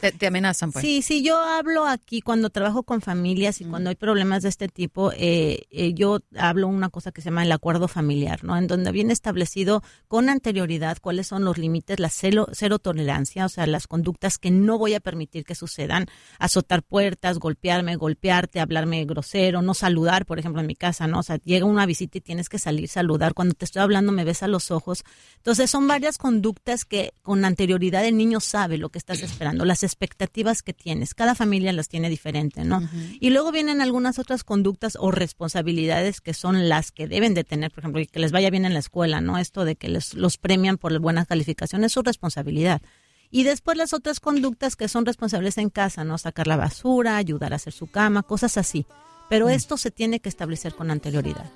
Te, 0.00 0.12
te 0.12 0.26
amenazan, 0.26 0.72
pues. 0.72 0.84
Sí, 0.84 1.02
sí, 1.02 1.22
yo 1.22 1.38
hablo 1.38 1.86
aquí 1.86 2.20
cuando 2.20 2.50
trabajo 2.50 2.82
con 2.82 3.00
familias 3.00 3.60
y 3.60 3.64
cuando 3.64 3.90
hay 3.90 3.96
problemas 3.96 4.42
de 4.42 4.48
este 4.48 4.68
tipo, 4.68 5.12
eh, 5.12 5.64
eh, 5.70 5.94
yo 5.94 6.20
hablo 6.36 6.68
una 6.68 6.88
cosa 6.88 7.12
que 7.12 7.20
se 7.20 7.30
llama 7.30 7.42
el 7.42 7.52
acuerdo 7.52 7.88
familiar, 7.88 8.44
¿no? 8.44 8.56
En 8.56 8.66
donde 8.66 8.92
viene 8.92 9.12
establecido 9.12 9.82
con 10.08 10.28
anterioridad 10.28 10.98
cuáles 11.00 11.26
son 11.26 11.44
los 11.44 11.58
límites, 11.58 11.98
la 12.00 12.10
cero, 12.10 12.48
cero 12.52 12.78
tolerancia, 12.78 13.46
o 13.46 13.48
sea, 13.48 13.66
las 13.66 13.86
conductas 13.86 14.38
que 14.38 14.50
no 14.50 14.78
voy 14.78 14.94
a 14.94 15.00
permitir 15.00 15.44
que 15.44 15.54
sucedan, 15.54 16.06
azotar 16.38 16.82
puertas, 16.82 17.38
golpearme, 17.38 17.96
golpearte, 17.96 18.60
hablarme 18.60 19.04
grosero, 19.04 19.62
no 19.62 19.74
saludar, 19.74 20.26
por 20.26 20.38
ejemplo, 20.38 20.60
en 20.60 20.66
mi 20.66 20.74
casa, 20.74 21.06
¿no? 21.06 21.20
O 21.20 21.22
sea, 21.22 21.38
llega 21.44 21.66
una 21.66 21.86
visita 21.86 22.18
y 22.18 22.20
tienes 22.20 22.48
que 22.48 22.58
salir 22.58 22.84
a 22.84 22.92
saludar, 22.92 23.34
cuando 23.34 23.54
te 23.54 23.64
estoy 23.64 23.82
hablando 23.82 24.12
me 24.12 24.24
ves 24.24 24.42
a 24.42 24.48
los 24.48 24.70
ojos. 24.70 25.04
Entonces, 25.36 25.70
son 25.70 25.86
varias 25.86 26.18
conductas 26.18 26.84
que 26.84 27.14
con 27.22 27.44
anterioridad 27.44 28.04
el 28.04 28.16
niño 28.16 28.40
sabe 28.40 28.78
lo 28.78 28.88
que 28.90 28.98
estás 28.98 29.22
esperando, 29.22 29.61
las 29.64 29.82
expectativas 29.82 30.62
que 30.62 30.72
tienes. 30.72 31.14
Cada 31.14 31.34
familia 31.34 31.72
las 31.72 31.88
tiene 31.88 32.08
diferente, 32.08 32.64
¿no? 32.64 32.88
Y 33.20 33.30
luego 33.30 33.52
vienen 33.52 33.80
algunas 33.80 34.18
otras 34.18 34.44
conductas 34.44 34.96
o 34.98 35.10
responsabilidades 35.10 36.20
que 36.20 36.34
son 36.34 36.68
las 36.68 36.92
que 36.92 37.06
deben 37.06 37.34
de 37.34 37.44
tener, 37.44 37.70
por 37.70 37.80
ejemplo, 37.80 38.02
que 38.10 38.20
les 38.20 38.32
vaya 38.32 38.50
bien 38.50 38.64
en 38.64 38.74
la 38.74 38.80
escuela, 38.80 39.20
¿no? 39.20 39.38
Esto 39.38 39.64
de 39.64 39.76
que 39.76 39.88
les, 39.88 40.14
los 40.14 40.38
premian 40.38 40.78
por 40.78 40.98
buenas 40.98 41.26
calificaciones 41.26 41.86
es 41.86 41.92
su 41.92 42.02
responsabilidad. 42.02 42.82
Y 43.30 43.44
después 43.44 43.78
las 43.78 43.94
otras 43.94 44.20
conductas 44.20 44.76
que 44.76 44.88
son 44.88 45.06
responsables 45.06 45.56
en 45.58 45.70
casa, 45.70 46.04
¿no? 46.04 46.18
Sacar 46.18 46.46
la 46.46 46.56
basura, 46.56 47.16
ayudar 47.16 47.54
a 47.54 47.56
hacer 47.56 47.72
su 47.72 47.86
cama, 47.86 48.22
cosas 48.22 48.58
así. 48.58 48.86
Pero 49.30 49.48
esto 49.48 49.78
se 49.78 49.90
tiene 49.90 50.20
que 50.20 50.28
establecer 50.28 50.74
con 50.74 50.90
anterioridad. 50.90 51.50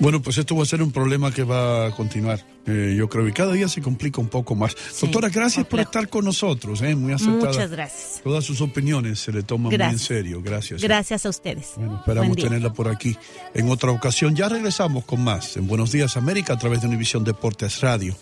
Bueno, 0.00 0.22
pues 0.22 0.38
esto 0.38 0.56
va 0.56 0.62
a 0.62 0.66
ser 0.66 0.82
un 0.82 0.92
problema 0.92 1.30
que 1.30 1.44
va 1.44 1.86
a 1.86 1.90
continuar, 1.90 2.42
eh, 2.66 2.94
yo 2.96 3.06
creo, 3.10 3.28
y 3.28 3.32
cada 3.32 3.52
día 3.52 3.68
se 3.68 3.82
complica 3.82 4.18
un 4.20 4.28
poco 4.28 4.54
más. 4.54 4.74
Doctora, 4.98 5.28
gracias 5.28 5.66
por 5.66 5.78
estar 5.78 6.08
con 6.08 6.24
nosotros, 6.24 6.80
eh, 6.80 6.96
muy 6.96 7.12
aceptada. 7.12 7.52
Muchas 7.52 7.70
gracias. 7.70 8.20
Todas 8.24 8.42
sus 8.44 8.62
opiniones 8.62 9.20
se 9.20 9.30
le 9.30 9.42
toman 9.42 9.76
muy 9.76 9.86
en 9.86 9.98
serio, 9.98 10.40
gracias. 10.42 10.80
Gracias 10.80 11.26
a 11.26 11.28
ustedes. 11.28 11.72
Esperamos 11.72 12.14
Buen 12.14 12.32
día. 12.32 12.44
tenerla 12.46 12.72
por 12.72 12.88
aquí 12.88 13.14
en 13.52 13.68
otra 13.70 13.90
ocasión. 13.90 14.34
Ya 14.34 14.48
regresamos 14.48 15.04
con 15.04 15.22
más 15.22 15.58
en 15.58 15.66
Buenos 15.66 15.92
Días 15.92 16.16
América 16.16 16.54
a 16.54 16.58
través 16.58 16.80
de 16.80 16.88
Univisión 16.88 17.22
Deportes 17.22 17.80
Radio. 17.82 18.16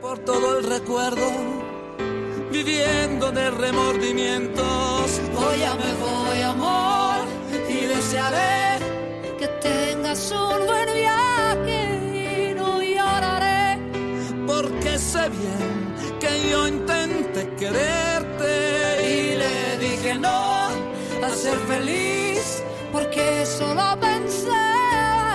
por 0.00 0.18
todo 0.20 0.58
el 0.58 0.64
recuerdo, 0.64 1.28
viviendo 2.50 3.30
de 3.32 3.50
remordimientos. 3.50 5.20
Hoy 5.36 5.58
ya 5.58 5.74
me 5.74 5.92
voy, 5.94 6.40
amor, 6.40 7.26
y 7.68 7.84
desearé 7.86 8.67
tengas 9.60 10.30
un 10.32 10.66
buen 10.66 10.88
viaje 10.94 12.50
y 12.50 12.54
no 12.54 12.82
lloraré. 12.82 13.78
porque 14.46 14.98
sé 14.98 15.28
bien 15.28 16.18
que 16.20 16.50
yo 16.50 16.66
intenté 16.66 17.48
quererte 17.56 18.52
y 19.14 19.36
le 19.36 19.78
dije 19.78 20.14
no 20.14 20.68
a 21.24 21.30
ser 21.30 21.58
feliz. 21.72 22.62
Porque 22.92 23.44
solo 23.46 23.98
pensé 24.00 24.48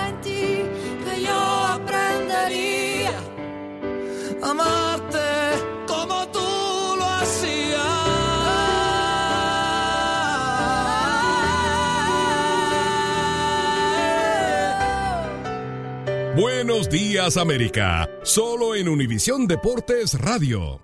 en 0.07 0.21
ti 0.21 0.63
que 1.05 1.21
yo 1.21 1.39
aprendería. 1.77 3.13
a 4.41 4.49
amarte 4.49 4.82
días 16.93 17.37
América, 17.37 18.07
solo 18.21 18.75
en 18.75 18.87
Univisión 18.87 19.47
Deportes 19.47 20.13
Radio. 20.13 20.79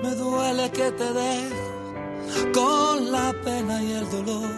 Me 0.00 0.14
duele 0.14 0.70
que 0.70 0.92
te 0.92 1.12
dejo 1.12 2.54
con 2.54 3.10
la 3.10 3.34
pena 3.44 3.82
y 3.82 3.92
el 3.94 4.08
dolor. 4.08 4.50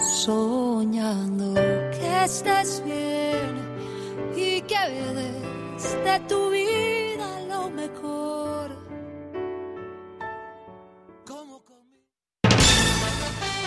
Soñando 0.00 1.54
que 1.54 2.24
estés 2.24 2.82
bien 2.84 3.54
y 4.34 4.62
que 4.62 4.82
des 4.90 6.04
de 6.04 6.20
tu 6.28 6.50
vida 6.50 7.40
lo 7.48 7.70
mejor. 7.70 8.57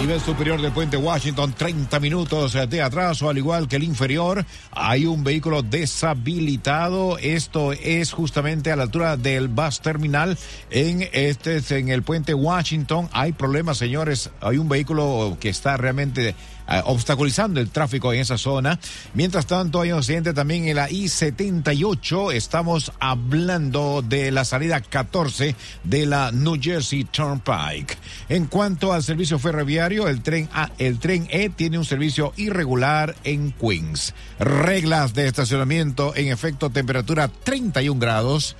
Nivel 0.00 0.20
superior 0.22 0.62
del 0.62 0.72
puente 0.72 0.96
Washington, 0.96 1.52
30 1.52 2.00
minutos 2.00 2.56
de 2.70 2.80
atraso, 2.80 3.28
al 3.28 3.36
igual 3.36 3.68
que 3.68 3.76
el 3.76 3.82
inferior. 3.82 4.46
Hay 4.72 5.04
un 5.04 5.22
vehículo 5.22 5.62
deshabilitado. 5.62 7.18
Esto 7.18 7.72
es 7.74 8.10
justamente 8.10 8.72
a 8.72 8.76
la 8.76 8.84
altura 8.84 9.18
del 9.18 9.48
bus 9.48 9.82
terminal 9.82 10.38
en 10.70 11.06
este 11.12 11.60
en 11.78 11.90
el 11.90 12.02
puente 12.02 12.32
Washington. 12.32 13.10
Hay 13.12 13.32
problemas, 13.32 13.76
señores. 13.76 14.30
Hay 14.40 14.56
un 14.56 14.70
vehículo 14.70 15.36
que 15.38 15.50
está 15.50 15.76
realmente 15.76 16.34
eh, 16.70 16.80
obstaculizando 16.84 17.58
el 17.58 17.68
tráfico 17.70 18.12
en 18.12 18.20
esa 18.20 18.38
zona. 18.38 18.78
Mientras 19.14 19.46
tanto, 19.46 19.80
hay 19.80 19.90
un 19.90 19.98
accidente 19.98 20.32
también 20.32 20.68
en 20.68 20.76
la 20.76 20.88
I-78. 20.88 22.32
Estamos 22.32 22.92
hablando 23.00 24.02
de 24.06 24.30
la 24.30 24.44
salida 24.44 24.80
14 24.80 25.56
de 25.82 26.06
la 26.06 26.30
New 26.30 26.58
Jersey 26.60 27.02
Turnpike. 27.02 27.98
En 28.28 28.46
cuanto 28.46 28.92
al 28.92 29.02
servicio 29.02 29.40
ferroviario, 29.40 29.89
el 29.90 30.22
tren 30.22 30.48
A, 30.52 30.70
el 30.78 30.98
tren 30.98 31.26
E 31.30 31.48
tiene 31.50 31.78
un 31.78 31.84
servicio 31.84 32.32
irregular 32.36 33.16
en 33.24 33.52
Queens. 33.52 34.14
Reglas 34.38 35.14
de 35.14 35.26
estacionamiento, 35.26 36.14
en 36.14 36.28
efecto, 36.28 36.70
temperatura 36.70 37.28
31 37.28 37.98
grados. 37.98 38.56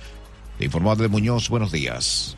De 0.59 0.65
informado 0.65 1.03
de 1.03 1.07
Muñoz, 1.07 1.49
buenos 1.49 1.71
días. 1.71 2.37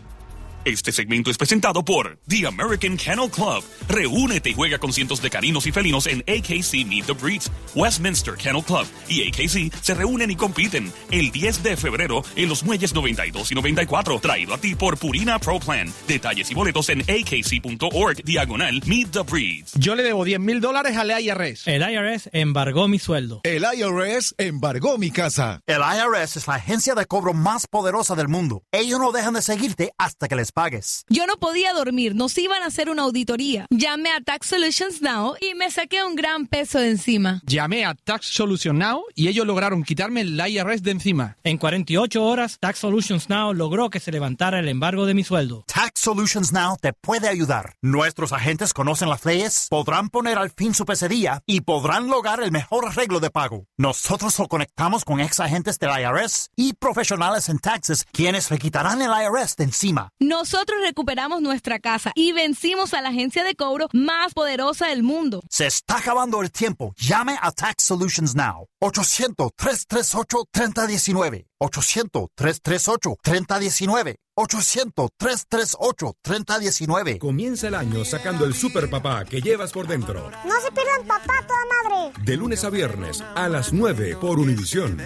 Este 0.66 0.94
segmento 0.94 1.30
es 1.30 1.38
presentado 1.38 1.84
por 1.84 2.20
The 2.30 2.48
American 2.48 2.96
Kennel 2.96 3.30
Club. 3.30 3.66
Reúnete 3.90 4.52
y 4.52 4.54
juega 4.54 4.80
con 4.80 4.94
cientos 4.94 5.22
de 5.22 5.30
caninos 5.30 5.68
y 5.68 5.74
felinos 5.74 6.08
en 6.08 6.22
AKC 6.22 6.86
Meet 6.88 7.06
the 7.08 7.12
Breeds. 7.12 7.52
Westminster 7.76 8.36
Kennel 8.36 8.64
Club 8.64 8.88
y 9.10 9.28
AKC 9.28 9.74
se 9.82 9.94
reúnen 9.94 10.32
y 10.32 10.38
compiten 10.38 10.90
el 11.12 11.32
10 11.32 11.64
de 11.64 11.76
febrero 11.76 12.24
en 12.38 12.48
los 12.48 12.64
muelles 12.64 12.94
92 12.94 13.52
y 13.52 13.56
94. 13.56 14.20
Traído 14.22 14.54
a 14.54 14.58
ti 14.58 14.74
por 14.74 14.98
Purina 14.98 15.38
Pro 15.38 15.60
Plan. 15.60 15.92
Detalles 16.08 16.50
y 16.50 16.54
boletos 16.54 16.88
en 16.88 17.02
akc.org 17.02 18.24
diagonal 18.24 18.82
Meet 18.86 19.12
the 19.12 19.24
Breeds. 19.24 19.74
Yo 19.74 19.96
le 19.96 20.04
debo 20.04 20.24
10 20.24 20.40
mil 20.40 20.62
dólares 20.62 20.96
al 20.96 21.12
IRS. 21.12 21.68
El 21.68 21.82
IRS 21.82 22.30
embargó 22.32 22.88
mi 22.88 23.00
sueldo. 23.00 23.42
El 23.44 23.66
IRS 23.66 24.36
embargó 24.38 24.98
mi 24.98 25.12
casa. 25.12 25.60
El 25.68 25.82
IRS 25.82 26.38
es 26.38 26.48
la 26.48 26.56
agencia 26.56 26.96
de 26.96 27.06
cobro 27.06 27.34
más 27.34 27.68
poderosa 27.68 28.16
del 28.16 28.30
mundo. 28.30 28.64
Ellos 28.72 28.98
no 29.02 29.12
dejan 29.12 29.34
de 29.34 29.42
seguirte 29.42 29.92
hasta 29.98 30.30
que 30.30 30.38
les 30.38 30.53
pagues. 30.54 31.04
Yo 31.10 31.28
no 31.28 31.38
podía 31.38 31.74
dormir, 31.74 32.16
nos 32.16 32.38
iban 32.38 32.64
a 32.64 32.68
hacer 32.68 32.90
una 32.90 33.04
auditoría. 33.04 33.66
Llamé 33.70 34.12
a 34.12 34.22
Tax 34.22 34.48
Solutions 34.48 35.02
Now 35.02 35.36
y 35.42 35.56
me 35.56 35.70
saqué 35.72 36.04
un 36.04 36.16
gran 36.16 36.48
peso 36.48 36.80
de 36.80 36.92
encima. 36.92 37.42
Llamé 37.46 37.86
a 37.86 37.96
Tax 37.96 38.28
Solutions 38.28 38.78
Now 38.78 39.04
y 39.16 39.28
ellos 39.28 39.46
lograron 39.46 39.84
quitarme 39.84 40.22
el 40.22 40.40
IRS 40.40 40.84
de 40.84 40.92
encima. 40.92 41.38
En 41.44 41.58
48 41.58 42.24
horas, 42.24 42.58
Tax 42.60 42.80
Solutions 42.80 43.30
Now 43.30 43.54
logró 43.54 43.90
que 43.90 44.00
se 44.00 44.12
levantara 44.12 44.60
el 44.60 44.70
embargo 44.70 45.06
de 45.06 45.14
mi 45.14 45.24
sueldo. 45.24 45.64
Tax 45.68 46.00
Solutions 46.00 46.54
Now 46.54 46.78
te 46.80 46.94
puede 46.94 47.28
ayudar. 47.28 47.76
Nuestros 47.82 48.32
agentes 48.32 48.74
conocen 48.74 49.10
las 49.10 49.26
leyes, 49.26 49.68
podrán 49.70 50.10
poner 50.10 50.38
al 50.38 50.52
fin 50.52 50.74
su 50.74 50.86
pesadilla 50.86 51.42
y 51.46 51.62
podrán 51.62 52.08
lograr 52.08 52.42
el 52.42 52.52
mejor 52.52 52.86
arreglo 52.86 53.20
de 53.20 53.30
pago. 53.30 53.66
Nosotros 53.78 54.38
lo 54.40 54.48
conectamos 54.48 55.06
con 55.06 55.20
ex 55.20 55.40
agentes 55.40 55.80
del 55.80 55.92
IRS 56.00 56.52
y 56.56 56.74
profesionales 56.74 57.50
en 57.50 57.60
taxes 57.60 58.06
quienes 58.12 58.52
le 58.52 58.60
quitarán 58.60 59.02
el 59.02 59.12
IRS 59.12 59.56
de 59.56 59.64
encima. 59.64 60.10
Nosotros 60.44 60.82
recuperamos 60.82 61.42
nuestra 61.42 61.80
casa 61.80 62.12
y 62.16 62.34
vencimos 62.34 62.94
a 62.94 63.02
la 63.02 63.08
agencia 63.08 63.46
de 63.46 63.56
cobro 63.56 63.88
más 63.94 64.34
poderosa 64.34 64.88
del 64.88 65.02
mundo. 65.02 65.42
Se 65.50 65.68
está 65.68 66.00
acabando 66.00 66.42
el 66.42 66.52
tiempo. 66.52 66.94
Llame 66.98 67.38
a 67.42 67.54
Tax 67.54 67.86
Solutions 67.86 68.36
Now. 68.36 68.68
800-338-3019. 68.82 71.46
800-338-3019. 71.62 74.16
800-338-3019. 74.38 77.20
Comienza 77.20 77.70
el 77.70 77.76
año 77.76 78.04
sacando 78.04 78.44
el 78.44 78.54
super 78.54 78.90
papá 78.90 79.24
que 79.24 79.40
llevas 79.40 79.72
por 79.72 79.88
dentro. 79.88 80.30
No 80.44 80.60
se 80.60 80.74
pierdan 80.74 81.08
papá 81.08 81.36
toda 81.48 81.60
madre. 81.90 82.12
De 82.22 82.36
lunes 82.36 82.66
a 82.66 82.70
viernes 82.70 83.24
a 83.34 83.48
las 83.48 83.72
9 83.72 84.18
por 84.20 84.40
Univisión. 84.40 84.98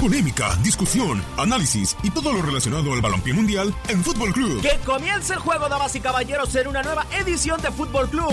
Polémica, 0.00 0.56
discusión, 0.62 1.22
análisis 1.36 1.94
y 2.02 2.10
todo 2.10 2.32
lo 2.32 2.40
relacionado 2.40 2.94
al 2.94 3.02
balompié 3.02 3.34
mundial 3.34 3.74
en 3.88 4.02
Fútbol 4.02 4.32
Club. 4.32 4.62
Que 4.62 4.78
comience 4.86 5.34
el 5.34 5.40
juego, 5.40 5.68
damas 5.68 5.94
y 5.94 6.00
caballeros, 6.00 6.54
en 6.54 6.68
una 6.68 6.82
nueva 6.82 7.06
edición 7.18 7.60
de 7.60 7.70
Fútbol 7.70 8.08
Club. 8.08 8.32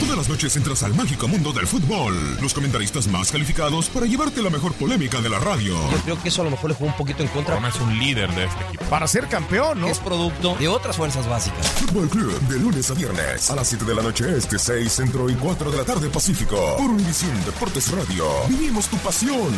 Todas 0.00 0.16
las 0.16 0.28
noches 0.28 0.56
entras 0.56 0.84
al 0.84 0.94
mágico 0.94 1.26
mundo 1.26 1.52
del 1.52 1.66
fútbol. 1.66 2.14
Los 2.40 2.54
comentaristas 2.54 3.08
más 3.08 3.32
calificados 3.32 3.88
para 3.88 4.06
llevarte 4.06 4.42
la 4.42 4.50
mejor 4.50 4.74
polémica 4.74 5.20
de 5.20 5.28
la 5.28 5.40
radio. 5.40 5.74
Yo 5.90 5.98
creo 6.04 6.22
que 6.22 6.28
eso 6.28 6.42
a 6.42 6.44
lo 6.44 6.52
mejor 6.52 6.70
le 6.70 6.76
jugó 6.76 6.90
un 6.90 6.96
poquito 6.96 7.24
en 7.24 7.28
contra. 7.30 7.58
es 7.68 7.80
un 7.80 7.98
líder 7.98 8.32
de 8.36 8.44
este 8.44 8.64
equipo. 8.64 8.84
Para 8.84 9.08
ser 9.08 9.26
campeón, 9.26 9.80
¿no? 9.80 9.88
Es 9.88 9.98
producto 9.98 10.54
de 10.54 10.68
otras 10.68 10.96
fuerzas 10.96 11.28
básicas. 11.28 11.66
Fútbol 11.66 12.08
Club, 12.10 12.40
de 12.42 12.60
lunes 12.60 12.88
a 12.92 12.94
viernes, 12.94 13.50
a 13.50 13.56
las 13.56 13.66
7 13.66 13.84
de 13.84 13.94
la 13.96 14.02
noche 14.02 14.36
este, 14.36 14.56
6 14.56 14.92
centro 14.92 15.28
y 15.28 15.34
4 15.34 15.68
de 15.72 15.76
la 15.78 15.84
tarde 15.84 16.08
pacífico. 16.10 16.76
Por 16.76 16.90
Univisión 16.90 17.44
Deportes 17.44 17.90
Radio. 17.90 18.24
Vivimos 18.48 18.86
tu 18.86 18.96
pasión. 18.98 19.52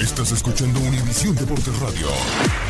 Estás 0.00 0.32
escuchando 0.32 0.80
Univisión 0.80 1.34
Deportes 1.34 1.78
Radio. 1.78 2.69